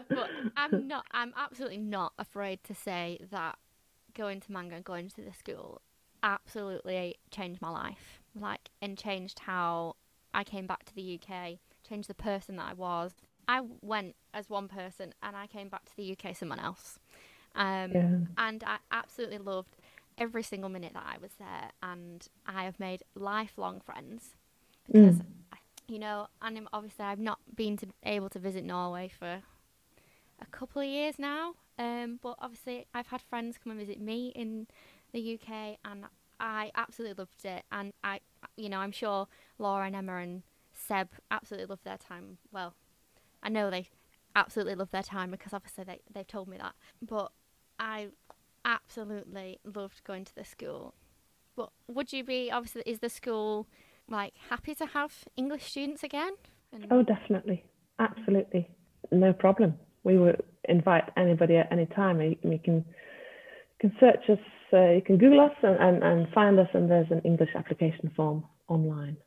but 0.09 0.29
I'm 0.55 0.87
not. 0.87 1.05
I'm 1.11 1.33
absolutely 1.35 1.77
not 1.77 2.13
afraid 2.17 2.63
to 2.65 2.73
say 2.73 3.19
that 3.31 3.57
going 4.15 4.39
to 4.41 4.51
Manga 4.51 4.75
and 4.75 4.83
going 4.83 5.09
to 5.09 5.21
the 5.21 5.33
school 5.33 5.81
absolutely 6.23 7.15
changed 7.31 7.61
my 7.61 7.69
life. 7.69 8.21
Like, 8.39 8.69
and 8.81 8.97
changed 8.97 9.39
how 9.39 9.95
I 10.33 10.43
came 10.43 10.67
back 10.67 10.85
to 10.85 10.95
the 10.95 11.19
UK. 11.21 11.59
Changed 11.87 12.09
the 12.09 12.13
person 12.13 12.57
that 12.57 12.67
I 12.69 12.73
was. 12.73 13.13
I 13.47 13.61
went 13.81 14.15
as 14.33 14.49
one 14.49 14.67
person, 14.67 15.13
and 15.23 15.35
I 15.35 15.47
came 15.47 15.69
back 15.69 15.85
to 15.85 15.95
the 15.95 16.11
UK 16.11 16.35
someone 16.35 16.59
else. 16.59 16.99
Um, 17.55 17.91
yeah. 17.91 18.17
and 18.37 18.63
I 18.63 18.77
absolutely 18.91 19.39
loved 19.39 19.77
every 20.17 20.43
single 20.43 20.69
minute 20.69 20.93
that 20.93 21.05
I 21.07 21.17
was 21.19 21.31
there, 21.39 21.71
and 21.81 22.27
I 22.45 22.65
have 22.65 22.79
made 22.79 23.03
lifelong 23.15 23.79
friends 23.79 24.35
because, 24.85 25.17
Mm. 25.17 25.25
You 25.87 25.99
know, 25.99 26.27
and 26.41 26.67
obviously 26.73 27.05
I've 27.05 27.19
not 27.19 27.39
been 27.55 27.77
to 27.77 27.87
able 28.03 28.29
to 28.29 28.39
visit 28.39 28.63
Norway 28.63 29.09
for 29.19 29.41
a 30.41 30.45
couple 30.51 30.81
of 30.81 30.87
years 30.87 31.15
now, 31.17 31.53
um, 31.79 32.19
but 32.21 32.35
obviously 32.39 32.85
I've 32.93 33.07
had 33.07 33.21
friends 33.21 33.57
come 33.61 33.71
and 33.71 33.79
visit 33.79 33.99
me 33.99 34.31
in 34.35 34.67
the 35.13 35.35
UK, 35.35 35.77
and 35.85 36.05
I 36.39 36.71
absolutely 36.75 37.15
loved 37.17 37.45
it, 37.45 37.63
and 37.71 37.93
I, 38.03 38.19
you 38.55 38.69
know, 38.69 38.79
I'm 38.79 38.91
sure 38.91 39.27
Laura 39.57 39.85
and 39.85 39.95
Emma 39.95 40.17
and 40.17 40.43
Seb 40.73 41.09
absolutely 41.31 41.67
loved 41.67 41.83
their 41.83 41.97
time. 41.97 42.37
Well, 42.51 42.75
I 43.41 43.49
know 43.49 43.69
they 43.69 43.87
absolutely 44.35 44.75
loved 44.75 44.91
their 44.91 45.03
time 45.03 45.31
because 45.31 45.53
obviously 45.53 45.83
they, 45.83 45.99
they've 46.13 46.27
told 46.27 46.47
me 46.47 46.57
that. 46.57 46.73
But 47.01 47.31
I 47.79 48.09
absolutely 48.63 49.59
loved 49.63 50.03
going 50.03 50.25
to 50.25 50.35
the 50.35 50.45
school. 50.45 50.93
But 51.55 51.71
would 51.87 52.13
you 52.13 52.23
be 52.23 52.51
obviously 52.51 52.83
is 52.85 52.99
the 52.99 53.09
school 53.09 53.67
like 54.09 54.33
happy 54.49 54.73
to 54.75 54.85
have 54.85 55.11
English 55.35 55.65
students 55.65 56.03
again? 56.03 56.33
And, 56.73 56.87
Oh, 56.91 57.03
definitely. 57.03 57.63
Absolutely. 57.99 58.69
No 59.11 59.33
problem. 59.33 59.75
We 60.03 60.17
would 60.17 60.41
invite 60.67 61.05
anybody 61.17 61.57
at 61.57 61.71
any 61.71 61.85
time. 61.87 62.21
You, 62.21 62.35
you 62.43 62.59
can 62.63 62.85
can 63.79 63.95
search 63.99 64.27
us, 64.29 64.39
uh, 64.73 64.89
you 64.89 65.01
can 65.05 65.17
Google 65.19 65.39
us 65.41 65.51
and, 65.61 65.75
and, 65.79 66.03
and 66.03 66.27
find 66.33 66.59
us, 66.59 66.67
and 66.73 66.89
there's 66.89 67.11
an 67.11 67.21
English 67.23 67.51
application 67.55 68.11
form 68.15 68.43
online. 68.67 69.17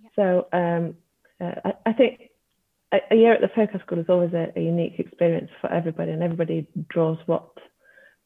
Yeah. 0.00 0.08
So 0.14 0.46
um, 0.56 0.94
uh, 1.40 1.54
I, 1.64 1.90
I 1.90 1.92
think 1.92 2.30
a, 2.92 2.98
a 3.10 3.16
year 3.16 3.32
at 3.32 3.40
the 3.40 3.48
Focus 3.48 3.80
School 3.84 3.98
is 3.98 4.06
always 4.08 4.32
a, 4.32 4.52
a 4.54 4.60
unique 4.60 5.00
experience 5.00 5.50
for 5.60 5.72
everybody, 5.72 6.12
and 6.12 6.22
everybody 6.22 6.68
draws 6.88 7.18
what 7.26 7.48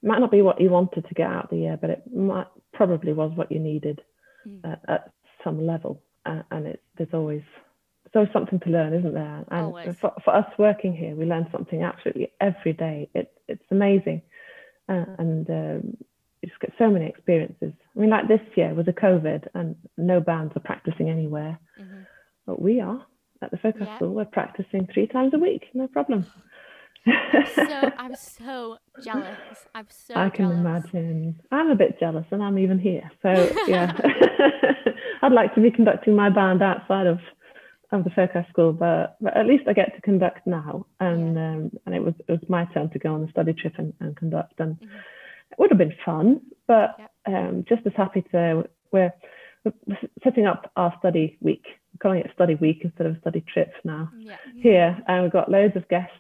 might 0.03 0.19
not 0.21 0.31
be 0.31 0.43
what 0.43 0.61
you 0.61 0.69
wanted 0.69 1.07
to 1.09 1.15
get 1.15 1.27
out 1.27 1.45
of 1.45 1.51
the 1.51 1.57
year, 1.57 1.79
but 1.81 1.91
it 1.91 2.03
might 2.15 2.47
probably 2.75 3.13
was 3.15 3.33
what 3.37 3.51
you 3.51 3.59
needed 3.59 4.01
Mm. 4.49 4.65
uh, 4.65 4.77
at 4.89 5.13
some 5.45 5.67
level. 5.67 6.03
Uh, 6.27 6.43
and 6.51 6.67
it, 6.67 6.83
there's 6.97 7.13
always 7.15 7.43
there's 8.05 8.15
always 8.27 8.33
something 8.33 8.61
to 8.61 8.71
learn, 8.71 8.93
isn't 8.95 9.15
there? 9.15 9.45
And 9.51 9.67
Always. 9.67 9.97
for, 10.01 10.13
for 10.25 10.35
us 10.35 10.47
working 10.59 10.95
here, 10.95 11.15
we 11.15 11.25
learn 11.27 11.47
something 11.53 11.83
absolutely 11.83 12.33
every 12.41 12.73
day. 12.73 13.09
It, 13.15 13.33
it's 13.49 13.65
amazing, 13.71 14.23
uh, 14.89 15.05
and 15.19 15.49
um, 15.51 15.97
you 16.43 16.49
just 16.49 16.61
get 16.61 16.73
so 16.79 16.91
many 16.91 17.07
experiences. 17.07 17.73
I 17.97 18.01
mean, 18.01 18.11
like 18.11 18.27
this 18.29 18.41
year 18.57 18.75
with 18.75 18.87
the 18.87 18.93
COVID, 18.93 19.47
and 19.55 19.77
no 19.97 20.21
bands 20.21 20.53
are 20.57 20.61
practicing 20.61 21.09
anywhere, 21.09 21.59
Mhm. 21.81 22.07
but 22.47 22.61
we 22.61 22.81
are 22.81 23.05
at 23.43 23.51
the 23.51 23.59
Focus 23.59 23.83
Yeah. 23.87 23.97
School. 23.97 24.13
We're 24.15 24.25
practicing 24.27 24.87
three 24.93 25.07
times 25.07 25.33
a 25.35 25.39
week, 25.39 25.67
no 25.75 25.87
problem. 25.89 26.27
so 27.55 27.91
I'm 27.99 28.15
so 28.17 28.77
jealous. 29.03 29.67
I'm 29.75 29.87
so 29.89 30.15
I 30.15 30.29
can 30.31 30.47
jealous. 30.47 30.59
imagine. 30.59 31.41
I'm 31.51 31.71
a 31.71 31.77
bit 31.77 31.99
jealous, 32.01 32.27
and 32.31 32.43
I'm 32.43 32.59
even 32.59 32.79
here. 32.79 33.11
So 33.23 33.31
yeah, 33.69 33.93
I'd 35.23 35.33
like 35.33 35.55
to 35.55 35.61
be 35.61 35.71
conducting 35.71 36.17
my 36.17 36.31
band 36.31 36.63
outside 36.63 37.07
of 37.07 37.19
of 37.93 38.05
the 38.05 38.11
Focus 38.11 38.47
School, 38.51 38.73
but 38.73 39.17
but 39.21 39.37
at 39.37 39.47
least 39.47 39.65
I 39.67 39.73
get 39.73 39.95
to 39.97 40.01
conduct 40.03 40.47
now, 40.47 40.87
and 41.01 41.37
um, 41.37 41.71
and 41.87 41.95
it 41.95 42.03
was 42.03 42.15
it 42.29 42.31
was 42.31 42.41
my 42.49 42.65
turn 42.67 42.89
to 42.91 42.99
go 42.99 43.15
on 43.15 43.23
the 43.23 43.31
study 43.31 43.53
trip 43.53 43.75
and, 43.79 43.93
and 44.01 44.17
conduct, 44.17 44.61
and 44.61 44.77
Mhm. 44.81 44.89
it 45.53 45.59
would 45.59 45.71
have 45.71 45.79
been 45.79 45.95
fun, 46.05 46.41
but 46.67 46.97
um, 47.27 47.65
just 47.69 47.85
as 47.87 47.93
happy 47.97 48.23
to 48.31 48.69
we're, 48.93 49.13
we're 49.65 49.99
setting 50.23 50.47
up 50.47 50.71
our 50.77 50.95
study 51.01 51.37
week, 51.41 51.65
we're 51.93 51.99
calling 52.01 52.21
it 52.21 52.31
study 52.33 52.55
week 52.57 52.81
instead 52.83 53.07
of 53.07 53.19
study 53.21 53.43
trip 53.53 53.73
now. 53.85 54.11
Yeah. 54.17 54.37
here 54.55 55.03
and 55.09 55.23
we've 55.23 55.33
got 55.33 55.51
loads 55.51 55.77
of 55.77 55.87
guests 55.89 56.15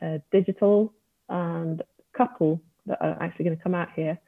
uh, 0.00 0.18
digital 0.30 0.92
and 1.28 1.80
a 1.80 2.18
couple 2.18 2.60
that 2.86 3.00
are 3.00 3.16
actually 3.22 3.44
going 3.44 3.56
to 3.56 3.62
come 3.62 3.74
out 3.74 3.88
here 3.94 4.18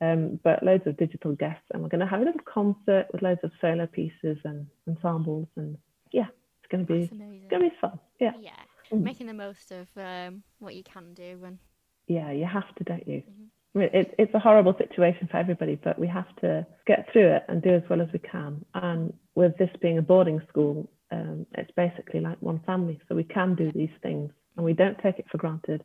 um, 0.00 0.38
but 0.44 0.62
loads 0.62 0.86
of 0.86 0.96
digital 0.96 1.32
guests 1.34 1.64
and 1.72 1.82
we're 1.82 1.88
going 1.88 2.00
to 2.00 2.06
have 2.06 2.20
a 2.20 2.24
little 2.24 2.40
concert 2.44 3.06
with 3.12 3.22
loads 3.22 3.40
of 3.42 3.50
solo 3.60 3.86
pieces 3.86 4.36
and 4.44 4.66
ensembles 4.88 5.48
and 5.56 5.76
yeah 6.12 6.26
it's 6.60 6.70
going 6.70 6.86
to 6.86 6.92
be 6.92 7.02
it's 7.02 7.50
going 7.50 7.62
to 7.62 7.70
be 7.70 7.76
fun 7.80 7.98
yeah 8.20 8.32
Yeah. 8.40 8.50
Mm. 8.92 9.02
Making 9.02 9.26
the 9.26 9.34
most 9.34 9.72
of 9.72 9.88
um, 9.96 10.42
what 10.60 10.74
you 10.74 10.84
can 10.84 11.14
do 11.14 11.40
and 11.44 11.58
yeah 12.06 12.30
you 12.30 12.44
have 12.46 12.72
to 12.76 12.84
don't 12.84 13.06
you 13.08 13.22
Mhm. 13.22 13.46
I 13.74 13.78
mean, 13.78 13.90
it, 13.92 14.14
it's 14.18 14.32
a 14.32 14.38
horrible 14.38 14.74
situation 14.78 15.28
for 15.30 15.36
everybody 15.36 15.74
but 15.76 15.98
we 15.98 16.06
have 16.06 16.34
to 16.36 16.66
get 16.86 17.12
through 17.12 17.28
it 17.36 17.44
and 17.48 17.60
do 17.62 17.74
as 17.74 17.82
well 17.90 18.00
as 18.00 18.08
we 18.12 18.20
can 18.20 18.64
and 18.74 19.12
with 19.34 19.56
this 19.58 19.70
being 19.82 19.98
a 19.98 20.02
boarding 20.02 20.40
school 20.48 20.88
um, 21.10 21.46
it's 21.54 21.70
basically 21.72 22.20
like 22.20 22.38
one 22.40 22.60
family 22.66 22.98
so 23.08 23.14
we 23.14 23.24
can 23.24 23.54
do 23.54 23.70
these 23.72 23.94
things 24.02 24.30
and 24.56 24.64
we 24.64 24.72
don't 24.72 24.98
take 24.98 25.18
it 25.18 25.26
for 25.30 25.36
granted 25.38 25.84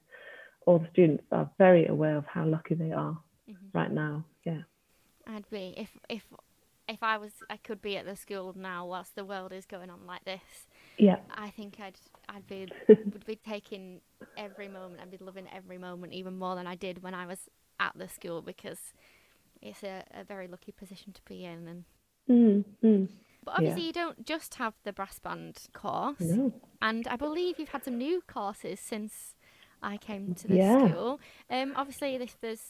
all 0.66 0.80
the 0.80 0.88
students 0.91 1.24
are 1.32 1.49
very 1.57 1.88
aware 1.88 2.18
of 2.18 2.26
how 2.26 2.45
lucky 2.45 2.76
they 2.76 2.91
are. 2.91 3.18
Right 3.74 3.92
now 3.92 4.24
yeah 4.46 4.62
I'd 5.28 5.50
be 5.50 5.74
if 5.78 5.98
if 6.10 6.24
if 6.88 7.04
I 7.04 7.18
was 7.18 7.32
I 7.50 7.58
could 7.58 7.82
be 7.82 7.98
at 7.98 8.06
the 8.06 8.16
school 8.16 8.54
now 8.58 8.86
whilst 8.86 9.16
the 9.16 9.26
world 9.26 9.54
is 9.54 9.66
going 9.66 9.90
on 9.90 10.06
like 10.06 10.26
this. 10.26 10.68
yeah 10.98 11.18
I 11.34 11.50
think 11.50 11.80
I'd 11.80 11.98
I'd 12.30 12.48
be 12.48 12.68
would 12.88 13.26
be 13.26 13.36
taking 13.36 14.02
every 14.38 14.68
moment. 14.68 15.02
I'd 15.02 15.12
be 15.12 15.18
loving 15.18 15.48
every 15.54 15.78
moment 15.78 16.14
even 16.14 16.38
more 16.38 16.56
than 16.56 16.68
I 16.68 16.76
did 16.76 17.04
when 17.04 17.14
I 17.14 17.26
was 17.26 17.50
at 17.80 17.94
the 17.96 18.08
school 18.08 18.42
because 18.42 18.94
it's 19.62 19.84
a, 19.84 20.04
a 20.14 20.24
very 20.24 20.48
lucky 20.48 20.72
position 20.72 21.14
to 21.14 21.22
be 21.26 21.46
in. 21.46 21.68
And 21.68 21.84
mm, 22.30 22.64
mm. 22.84 23.08
but 23.44 23.56
obviously 23.58 23.84
you 23.88 23.94
don't 23.94 24.26
just 24.26 24.56
have 24.56 24.74
the 24.84 24.94
brass 24.94 25.20
band 25.20 25.68
course, 25.74 26.20
no 26.22 26.54
and 26.82 27.08
I 27.08 27.16
believe 27.16 27.60
you've 27.60 27.70
had 27.70 27.84
some 27.86 27.98
new 27.98 28.22
courses 28.28 28.80
since 28.80 29.36
I 29.84 29.98
came 29.98 30.34
to 30.36 30.48
the 30.48 30.58
Yeah. 30.58 30.88
school. 30.90 31.20
Um, 31.50 31.74
obviously 31.76 32.16
if 32.16 32.40
there's 32.42 32.62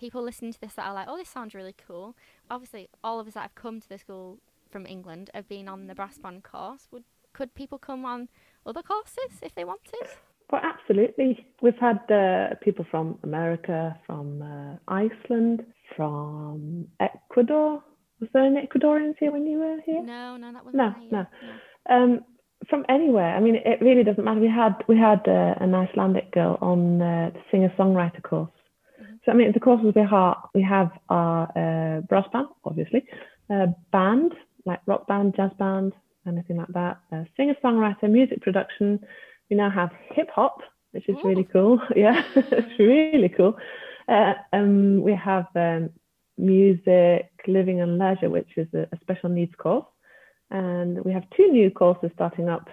people 0.00 0.22
listening 0.22 0.52
to 0.52 0.60
this 0.60 0.74
that 0.74 0.86
are 0.86 0.94
like, 0.94 1.06
oh, 1.08 1.18
this 1.18 1.28
sounds 1.28 1.54
really 1.54 1.74
cool. 1.86 2.16
Obviously, 2.50 2.88
all 3.04 3.20
of 3.20 3.28
us 3.28 3.34
that 3.34 3.42
have 3.42 3.54
come 3.54 3.80
to 3.80 3.88
the 3.88 3.98
school 3.98 4.38
from 4.70 4.86
England 4.86 5.30
have 5.34 5.48
been 5.48 5.68
on 5.68 5.86
the 5.86 5.94
brass 5.94 6.18
band 6.18 6.42
course. 6.42 6.88
Would 6.90 7.04
could 7.32 7.54
people 7.54 7.78
come 7.78 8.04
on 8.04 8.28
other 8.66 8.82
courses 8.82 9.38
if 9.42 9.54
they 9.54 9.64
wanted? 9.64 10.06
well 10.52 10.62
absolutely 10.64 11.46
we've 11.62 11.78
had 11.78 12.00
uh, 12.10 12.56
people 12.60 12.84
from 12.90 13.16
america 13.22 13.96
from 14.04 14.42
uh, 14.42 14.74
iceland 14.88 15.64
from 15.94 16.88
ecuador 16.98 17.80
was 18.20 18.28
there 18.32 18.44
any 18.44 18.60
ecuadorians 18.66 19.14
here 19.20 19.30
when 19.30 19.46
you 19.46 19.58
were 19.58 19.78
here 19.86 20.02
No, 20.02 20.36
no, 20.36 20.52
that 20.52 20.64
wasn't 20.64 20.82
No, 20.82 20.94
no. 21.12 21.26
Um, 21.88 22.20
from 22.68 22.84
anywhere. 22.88 23.34
I 23.34 23.40
mean, 23.40 23.54
it 23.54 23.80
really 23.80 24.04
doesn't 24.04 24.22
matter. 24.22 24.40
We 24.40 24.48
had 24.48 24.74
we 24.86 24.96
had 24.98 25.20
uh, 25.26 25.54
an 25.64 25.74
Icelandic 25.74 26.30
girl 26.32 26.58
on 26.60 27.00
uh, 27.00 27.30
the 27.32 27.40
singer 27.50 27.72
songwriter 27.78 28.22
course. 28.22 28.50
So 29.30 29.34
I 29.34 29.36
mean, 29.36 29.52
the 29.52 29.60
courses 29.60 29.92
we 29.94 30.02
have 30.02 30.36
we 30.54 30.62
have 30.62 30.90
our 31.08 31.44
uh, 31.56 32.00
brass 32.00 32.26
band, 32.32 32.48
obviously, 32.64 33.04
uh, 33.48 33.66
band 33.92 34.32
like 34.66 34.80
rock 34.86 35.06
band, 35.06 35.36
jazz 35.36 35.52
band, 35.56 35.92
anything 36.26 36.56
like 36.56 36.72
that. 36.74 36.98
Uh, 37.12 37.24
singer 37.36 37.54
songwriter, 37.62 38.10
music 38.10 38.42
production. 38.42 38.98
We 39.48 39.56
now 39.56 39.70
have 39.70 39.90
hip 40.12 40.30
hop, 40.34 40.58
which 40.90 41.08
is 41.08 41.16
really 41.22 41.44
cool. 41.44 41.78
yeah, 41.96 42.22
it's 42.34 42.78
really 42.78 43.28
cool. 43.28 43.56
Uh, 44.08 44.34
um, 44.52 45.00
we 45.02 45.14
have 45.14 45.46
um, 45.54 45.90
music, 46.36 47.30
living 47.46 47.80
and 47.80 47.98
leisure, 47.98 48.30
which 48.30 48.50
is 48.56 48.66
a, 48.74 48.88
a 48.92 48.98
special 49.00 49.28
needs 49.28 49.54
course. 49.56 49.86
And 50.50 51.04
we 51.04 51.12
have 51.12 51.30
two 51.36 51.52
new 51.52 51.70
courses 51.70 52.10
starting 52.14 52.48
up 52.48 52.68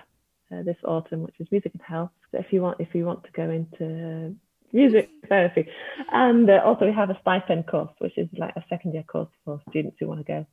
uh, 0.52 0.64
this 0.64 0.78
autumn, 0.84 1.22
which 1.22 1.40
is 1.40 1.48
music 1.52 1.74
and 1.74 1.84
health. 1.84 2.10
So 2.32 2.40
if 2.40 2.48
you 2.52 2.64
want, 2.64 2.80
if 2.80 2.96
you 2.96 3.06
want 3.06 3.24
to 3.26 3.32
go 3.32 3.48
into 3.52 4.36
music 4.74 5.10
therapy, 5.30 5.68
and 6.12 6.50
uh, 6.50 6.62
also 6.66 6.86
we 6.86 6.94
have 6.94 7.10
a 7.10 7.18
stipend 7.22 7.68
course, 7.68 7.92
which 8.00 8.18
is 8.18 8.28
like 8.38 8.56
a 8.56 8.64
second 8.70 8.94
year 8.94 9.04
course 9.04 9.30
for 9.44 9.62
students 9.70 9.98
who 10.00 10.08
want 10.08 10.20
to 10.20 10.24
go 10.26 10.46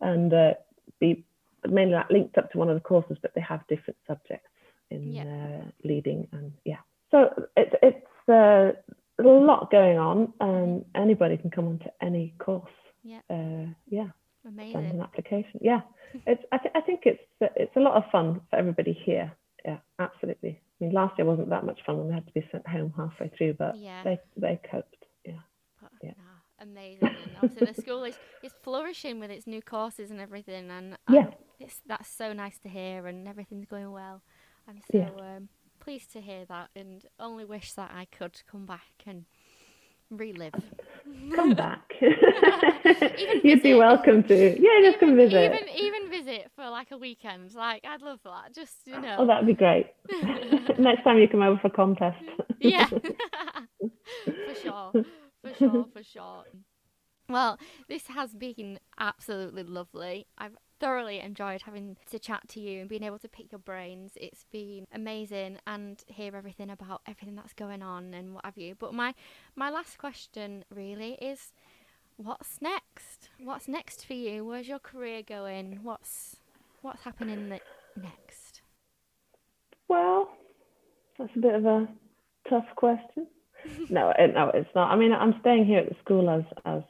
and 0.00 0.32
uh, 0.32 0.54
be 1.00 1.24
mainly 1.68 1.94
like 1.94 2.10
linked 2.10 2.36
up 2.38 2.50
to 2.52 2.58
one 2.58 2.68
of 2.68 2.74
the 2.74 2.80
courses, 2.80 3.16
but 3.22 3.34
they 3.34 3.40
have 3.40 3.66
different 3.68 3.96
subjects 4.06 4.48
in 4.90 5.12
Yeah. 5.12 5.24
uh, 5.24 5.64
leading 5.84 6.28
and 6.32 6.52
yeah. 6.64 6.78
So 7.10 7.30
it's 7.56 7.74
it's 7.82 8.28
uh, 8.28 8.72
a 9.18 9.22
lot 9.22 9.70
going 9.70 9.98
on. 9.98 10.32
Um, 10.40 10.84
anybody 10.94 11.36
can 11.38 11.50
come 11.50 11.66
onto 11.68 11.86
any 12.00 12.34
course. 12.38 12.70
Yeah. 13.02 13.20
Uh, 13.30 13.72
yeah. 13.88 14.08
Send 14.42 14.60
an 14.60 14.74
Amazing. 14.74 15.00
application. 15.00 15.60
Yeah. 15.62 15.80
It's 16.26 16.42
I, 16.52 16.58
th- 16.58 16.72
I 16.74 16.80
think 16.82 17.00
it's 17.04 17.22
it's 17.40 17.74
a 17.76 17.80
lot 17.80 17.94
of 17.96 18.04
fun 18.12 18.40
for 18.50 18.56
everybody 18.56 18.92
here. 18.92 19.32
Yeah, 19.64 19.78
absolutely. 19.98 20.60
I 20.80 20.84
mean, 20.84 20.92
last 20.94 21.18
year 21.18 21.26
wasn't 21.26 21.48
that 21.50 21.64
much 21.64 21.80
fun 21.86 21.98
when 21.98 22.08
we 22.08 22.14
had 22.14 22.26
to 22.26 22.32
be 22.32 22.46
sent 22.52 22.66
home 22.66 22.92
halfway 22.96 23.28
through, 23.36 23.54
but 23.54 23.76
Yeah. 23.76 24.02
they 24.04 24.18
they 24.36 24.60
coped. 24.70 25.04
Yeah. 25.24 25.40
But, 25.80 25.92
Yeah. 26.02 26.12
nah, 26.18 26.64
amazing. 26.64 27.08
And 27.08 27.36
obviously 27.42 27.66
the 27.72 27.80
school 27.80 28.04
is, 28.04 28.18
is 28.42 28.52
flourishing 28.62 29.18
with 29.20 29.30
its 29.30 29.46
new 29.46 29.62
courses 29.62 30.10
and 30.10 30.20
everything 30.20 30.70
and 30.70 30.98
Yeah. 31.08 31.30
it's 31.58 31.80
that's 31.86 32.08
so 32.08 32.32
nice 32.32 32.58
to 32.58 32.68
hear 32.68 33.06
and 33.06 33.26
everything's 33.26 33.66
going 33.66 33.90
well. 33.90 34.22
I'm 34.68 34.80
so 34.80 34.98
Yeah. 34.98 35.10
um, 35.36 35.48
pleased 35.80 36.12
to 36.12 36.20
hear 36.20 36.44
that 36.46 36.70
and 36.76 37.04
only 37.18 37.44
wish 37.44 37.72
that 37.74 37.90
I 37.94 38.04
could 38.06 38.42
come 38.46 38.66
back 38.66 39.04
and 39.06 39.24
relive. 40.10 40.54
Come 41.34 41.54
back. 41.54 41.92
You'd 43.42 43.62
be 43.62 43.74
welcome 43.74 44.22
to. 44.24 44.60
Yeah, 44.60 44.88
just 44.90 45.00
come 45.00 45.16
visit. 45.16 45.44
Even 45.44 45.68
even 45.76 46.10
visit 46.10 46.50
for 46.54 46.68
like 46.68 46.90
a 46.90 46.98
weekend. 46.98 47.54
Like 47.54 47.84
I'd 47.86 48.02
love 48.02 48.20
that. 48.24 48.54
Just 48.54 48.74
you 48.86 49.00
know. 49.00 49.16
Oh, 49.18 49.26
that'd 49.26 49.46
be 49.46 49.54
great. 49.54 49.86
Next 50.78 51.04
time 51.04 51.18
you 51.18 51.28
come 51.28 51.42
over 51.42 51.58
for 51.60 51.70
contest. 51.70 52.18
yeah. 52.60 52.86
for 52.88 54.54
sure. 54.62 54.92
For 55.42 55.54
sure, 55.58 55.86
for 55.92 56.02
sure. 56.02 56.44
Well, 57.28 57.58
this 57.88 58.06
has 58.08 58.34
been 58.34 58.78
absolutely 58.98 59.64
lovely. 59.64 60.26
I've 60.38 60.56
thoroughly 60.78 61.20
enjoyed 61.20 61.62
having 61.62 61.96
to 62.10 62.18
chat 62.18 62.48
to 62.48 62.60
you 62.60 62.80
and 62.80 62.88
being 62.88 63.02
able 63.02 63.18
to 63.18 63.28
pick 63.28 63.50
your 63.52 63.58
brains. 63.58 64.12
It's 64.16 64.44
been 64.50 64.86
amazing 64.92 65.58
and 65.66 66.02
hear 66.06 66.36
everything 66.36 66.70
about 66.70 67.02
everything 67.06 67.34
that's 67.36 67.52
going 67.52 67.82
on 67.82 68.14
and 68.14 68.34
what 68.34 68.44
have 68.44 68.58
you. 68.58 68.74
But 68.74 68.94
my 68.94 69.14
my 69.54 69.70
last 69.70 69.98
question 69.98 70.64
really 70.70 71.12
is 71.14 71.52
what's 72.16 72.60
next? 72.60 73.28
What's 73.42 73.68
next 73.68 74.06
for 74.06 74.14
you? 74.14 74.44
Where's 74.44 74.68
your 74.68 74.78
career 74.78 75.22
going? 75.22 75.80
What's 75.82 76.36
what's 76.82 77.02
happening 77.02 77.48
ne- 77.48 77.60
next? 77.96 78.62
Well, 79.88 80.30
that's 81.18 81.30
a 81.36 81.38
bit 81.38 81.54
of 81.54 81.64
a 81.64 81.88
tough 82.48 82.66
question. 82.76 83.26
no, 83.90 84.12
it, 84.18 84.34
no, 84.34 84.50
it's 84.52 84.68
not. 84.74 84.90
I 84.90 84.96
mean, 84.96 85.12
I'm 85.12 85.34
staying 85.40 85.66
here 85.66 85.80
at 85.80 85.88
the 85.88 85.96
school 86.04 86.28
as 86.30 86.42
as 86.64 86.82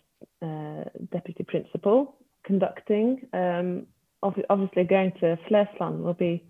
uh, 0.43 0.85
deputy 1.13 1.45
principal, 1.45 2.17
conducting. 2.47 3.27
Um, 3.33 3.87
ob- 4.23 4.47
obviously, 4.49 4.85
going 4.85 5.13
to 5.21 5.39
Flesland 5.49 6.03
will 6.03 6.15
be 6.15 6.45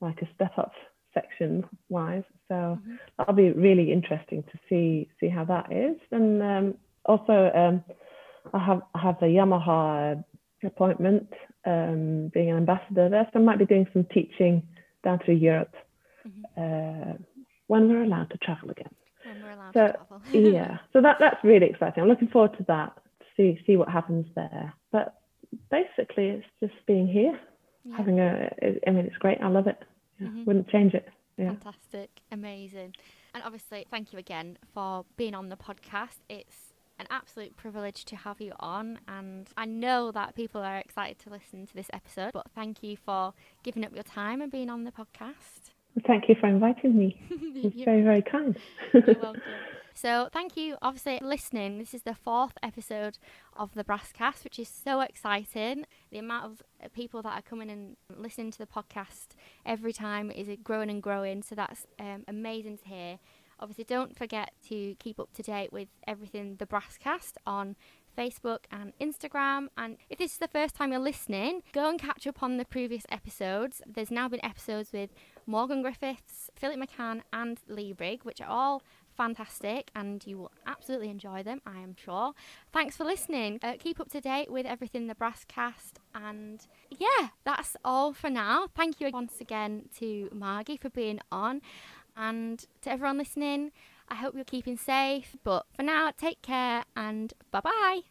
like 0.00 0.20
a 0.22 0.28
step 0.34 0.52
up 0.58 0.72
section 1.12 1.64
wise. 1.88 2.24
So 2.48 2.54
Mhm. 2.54 2.98
that'll 3.16 3.34
be 3.34 3.50
really 3.52 3.92
interesting 3.92 4.42
to 4.44 4.58
see 4.68 5.08
see 5.20 5.28
how 5.28 5.44
that 5.44 5.72
is. 5.72 5.96
And 6.10 6.42
um, 6.42 6.74
also, 7.04 7.50
um, 7.54 7.84
I 8.52 8.58
have 8.58 8.82
I 8.94 8.98
have 9.00 9.22
a 9.22 9.26
Yamaha 9.26 10.22
appointment, 10.64 11.28
um, 11.66 12.28
being 12.28 12.50
an 12.50 12.56
ambassador 12.56 13.08
there. 13.08 13.28
So 13.32 13.38
I 13.38 13.42
might 13.42 13.58
be 13.58 13.66
doing 13.66 13.86
some 13.92 14.04
teaching 14.04 14.62
down 15.04 15.18
through 15.24 15.34
Europe 15.34 15.74
uh, 16.56 17.14
when 17.66 17.88
we're 17.88 18.02
allowed 18.02 18.30
to 18.30 18.38
travel 18.38 18.70
again. 18.70 18.94
When 19.24 19.42
we're 19.42 19.50
allowed 19.52 19.74
So, 19.74 19.86
to 19.86 19.92
travel. 19.92 20.22
yeah, 20.32 20.78
so 20.92 21.00
that 21.02 21.16
that's 21.20 21.42
really 21.44 21.66
exciting. 21.66 22.02
I'm 22.02 22.08
looking 22.08 22.28
forward 22.28 22.56
to 22.58 22.64
that. 22.68 22.92
To 23.20 23.26
see 23.36 23.60
see 23.66 23.76
what 23.76 23.88
happens 23.88 24.26
there. 24.34 24.72
But 24.92 25.14
basically, 25.70 26.28
it's 26.28 26.46
just 26.60 26.74
being 26.86 27.06
here, 27.06 27.38
Yeah. 27.84 27.96
having 27.96 28.20
a. 28.20 28.50
I 28.86 28.90
mean, 28.90 29.06
it's 29.06 29.16
great. 29.18 29.38
I 29.40 29.48
love 29.48 29.66
it. 29.66 29.82
Yeah, 30.18 30.28
Mhm. 30.28 30.46
Wouldn't 30.46 30.68
change 30.68 30.94
it. 30.94 31.08
Yeah. 31.36 31.50
Fantastic, 31.56 32.10
amazing. 32.30 32.94
And 33.34 33.42
obviously, 33.44 33.86
thank 33.90 34.12
you 34.12 34.18
again 34.18 34.58
for 34.72 35.04
being 35.16 35.34
on 35.34 35.48
the 35.48 35.56
podcast. 35.56 36.20
It's 36.28 36.72
an 37.00 37.06
absolute 37.10 37.56
privilege 37.56 38.04
to 38.04 38.14
have 38.16 38.40
you 38.40 38.52
on, 38.60 39.00
and 39.08 39.48
I 39.56 39.64
know 39.64 40.12
that 40.12 40.36
people 40.36 40.60
are 40.62 40.78
excited 40.78 41.18
to 41.20 41.30
listen 41.30 41.66
to 41.66 41.74
this 41.74 41.90
episode. 41.92 42.32
But 42.32 42.46
thank 42.54 42.82
you 42.84 42.96
for 42.96 43.34
giving 43.64 43.84
up 43.84 43.92
your 43.92 44.04
time 44.04 44.40
and 44.40 44.52
being 44.52 44.70
on 44.70 44.84
the 44.84 44.92
podcast. 44.92 45.72
Thank 46.06 46.28
you 46.28 46.36
for 46.40 46.46
inviting 46.46 46.96
me. 46.96 47.20
It's 47.30 47.74
You're 47.76 47.84
very 47.84 48.02
very 48.02 48.22
kind. 48.22 48.56
you're 48.92 49.02
welcome. 49.20 49.42
So, 49.96 50.28
thank 50.32 50.56
you, 50.56 50.76
obviously, 50.82 51.18
for 51.18 51.24
listening. 51.24 51.78
This 51.78 51.94
is 51.94 52.02
the 52.02 52.16
fourth 52.16 52.58
episode 52.64 53.16
of 53.56 53.74
the 53.74 53.84
Brasscast, 53.84 54.42
which 54.42 54.58
is 54.58 54.68
so 54.68 55.00
exciting. 55.00 55.86
The 56.10 56.18
amount 56.18 56.46
of 56.46 56.62
uh, 56.82 56.88
people 56.92 57.22
that 57.22 57.38
are 57.38 57.42
coming 57.42 57.70
and 57.70 57.96
listening 58.14 58.50
to 58.50 58.58
the 58.58 58.66
podcast 58.66 59.28
every 59.64 59.92
time 59.92 60.32
is 60.32 60.48
growing 60.64 60.90
and 60.90 61.00
growing. 61.00 61.42
So, 61.42 61.54
that's 61.54 61.86
um, 62.00 62.24
amazing 62.26 62.78
to 62.78 62.88
hear. 62.88 63.18
Obviously, 63.60 63.84
don't 63.84 64.18
forget 64.18 64.50
to 64.68 64.96
keep 64.98 65.20
up 65.20 65.32
to 65.34 65.42
date 65.42 65.72
with 65.72 65.88
everything 66.08 66.56
the 66.56 66.66
Brasscast 66.66 67.34
on 67.46 67.76
Facebook 68.18 68.64
and 68.70 68.92
Instagram. 69.00 69.68
And 69.76 69.96
if 70.10 70.18
this 70.18 70.32
is 70.32 70.38
the 70.38 70.48
first 70.48 70.74
time 70.74 70.90
you're 70.90 71.00
listening, 71.00 71.62
go 71.72 71.88
and 71.88 72.00
catch 72.00 72.26
up 72.26 72.42
on 72.42 72.56
the 72.56 72.64
previous 72.64 73.04
episodes. 73.10 73.80
There's 73.86 74.10
now 74.10 74.28
been 74.28 74.44
episodes 74.44 74.92
with 74.92 75.10
Morgan 75.46 75.82
Griffiths, 75.82 76.50
Philip 76.56 76.80
McCann, 76.80 77.22
and 77.32 77.60
Lee 77.68 77.92
Brigg, 77.92 78.24
which 78.24 78.40
are 78.40 78.48
all 78.48 78.82
fantastic 79.16 79.90
and 79.94 80.24
you 80.26 80.38
will 80.38 80.52
absolutely 80.66 81.08
enjoy 81.08 81.42
them, 81.42 81.60
I 81.66 81.78
am 81.80 81.94
sure. 81.96 82.32
Thanks 82.72 82.96
for 82.96 83.04
listening. 83.04 83.58
Uh, 83.62 83.74
keep 83.78 84.00
up 84.00 84.10
to 84.10 84.20
date 84.20 84.50
with 84.50 84.66
everything 84.66 85.06
the 85.06 85.14
Brasscast. 85.14 85.94
And 86.14 86.66
yeah, 86.90 87.28
that's 87.44 87.76
all 87.84 88.12
for 88.12 88.30
now. 88.30 88.68
Thank 88.74 89.00
you 89.00 89.10
once 89.12 89.40
again 89.40 89.88
to 89.98 90.28
Margie 90.32 90.76
for 90.76 90.90
being 90.90 91.20
on. 91.30 91.60
And 92.16 92.64
to 92.82 92.90
everyone 92.90 93.18
listening, 93.18 93.72
I 94.08 94.16
hope 94.16 94.34
you're 94.34 94.44
keeping 94.44 94.76
safe. 94.76 95.36
But 95.42 95.66
for 95.74 95.82
now, 95.82 96.10
take 96.16 96.42
care 96.42 96.84
and 96.96 97.32
bye 97.50 97.60
bye. 97.60 98.00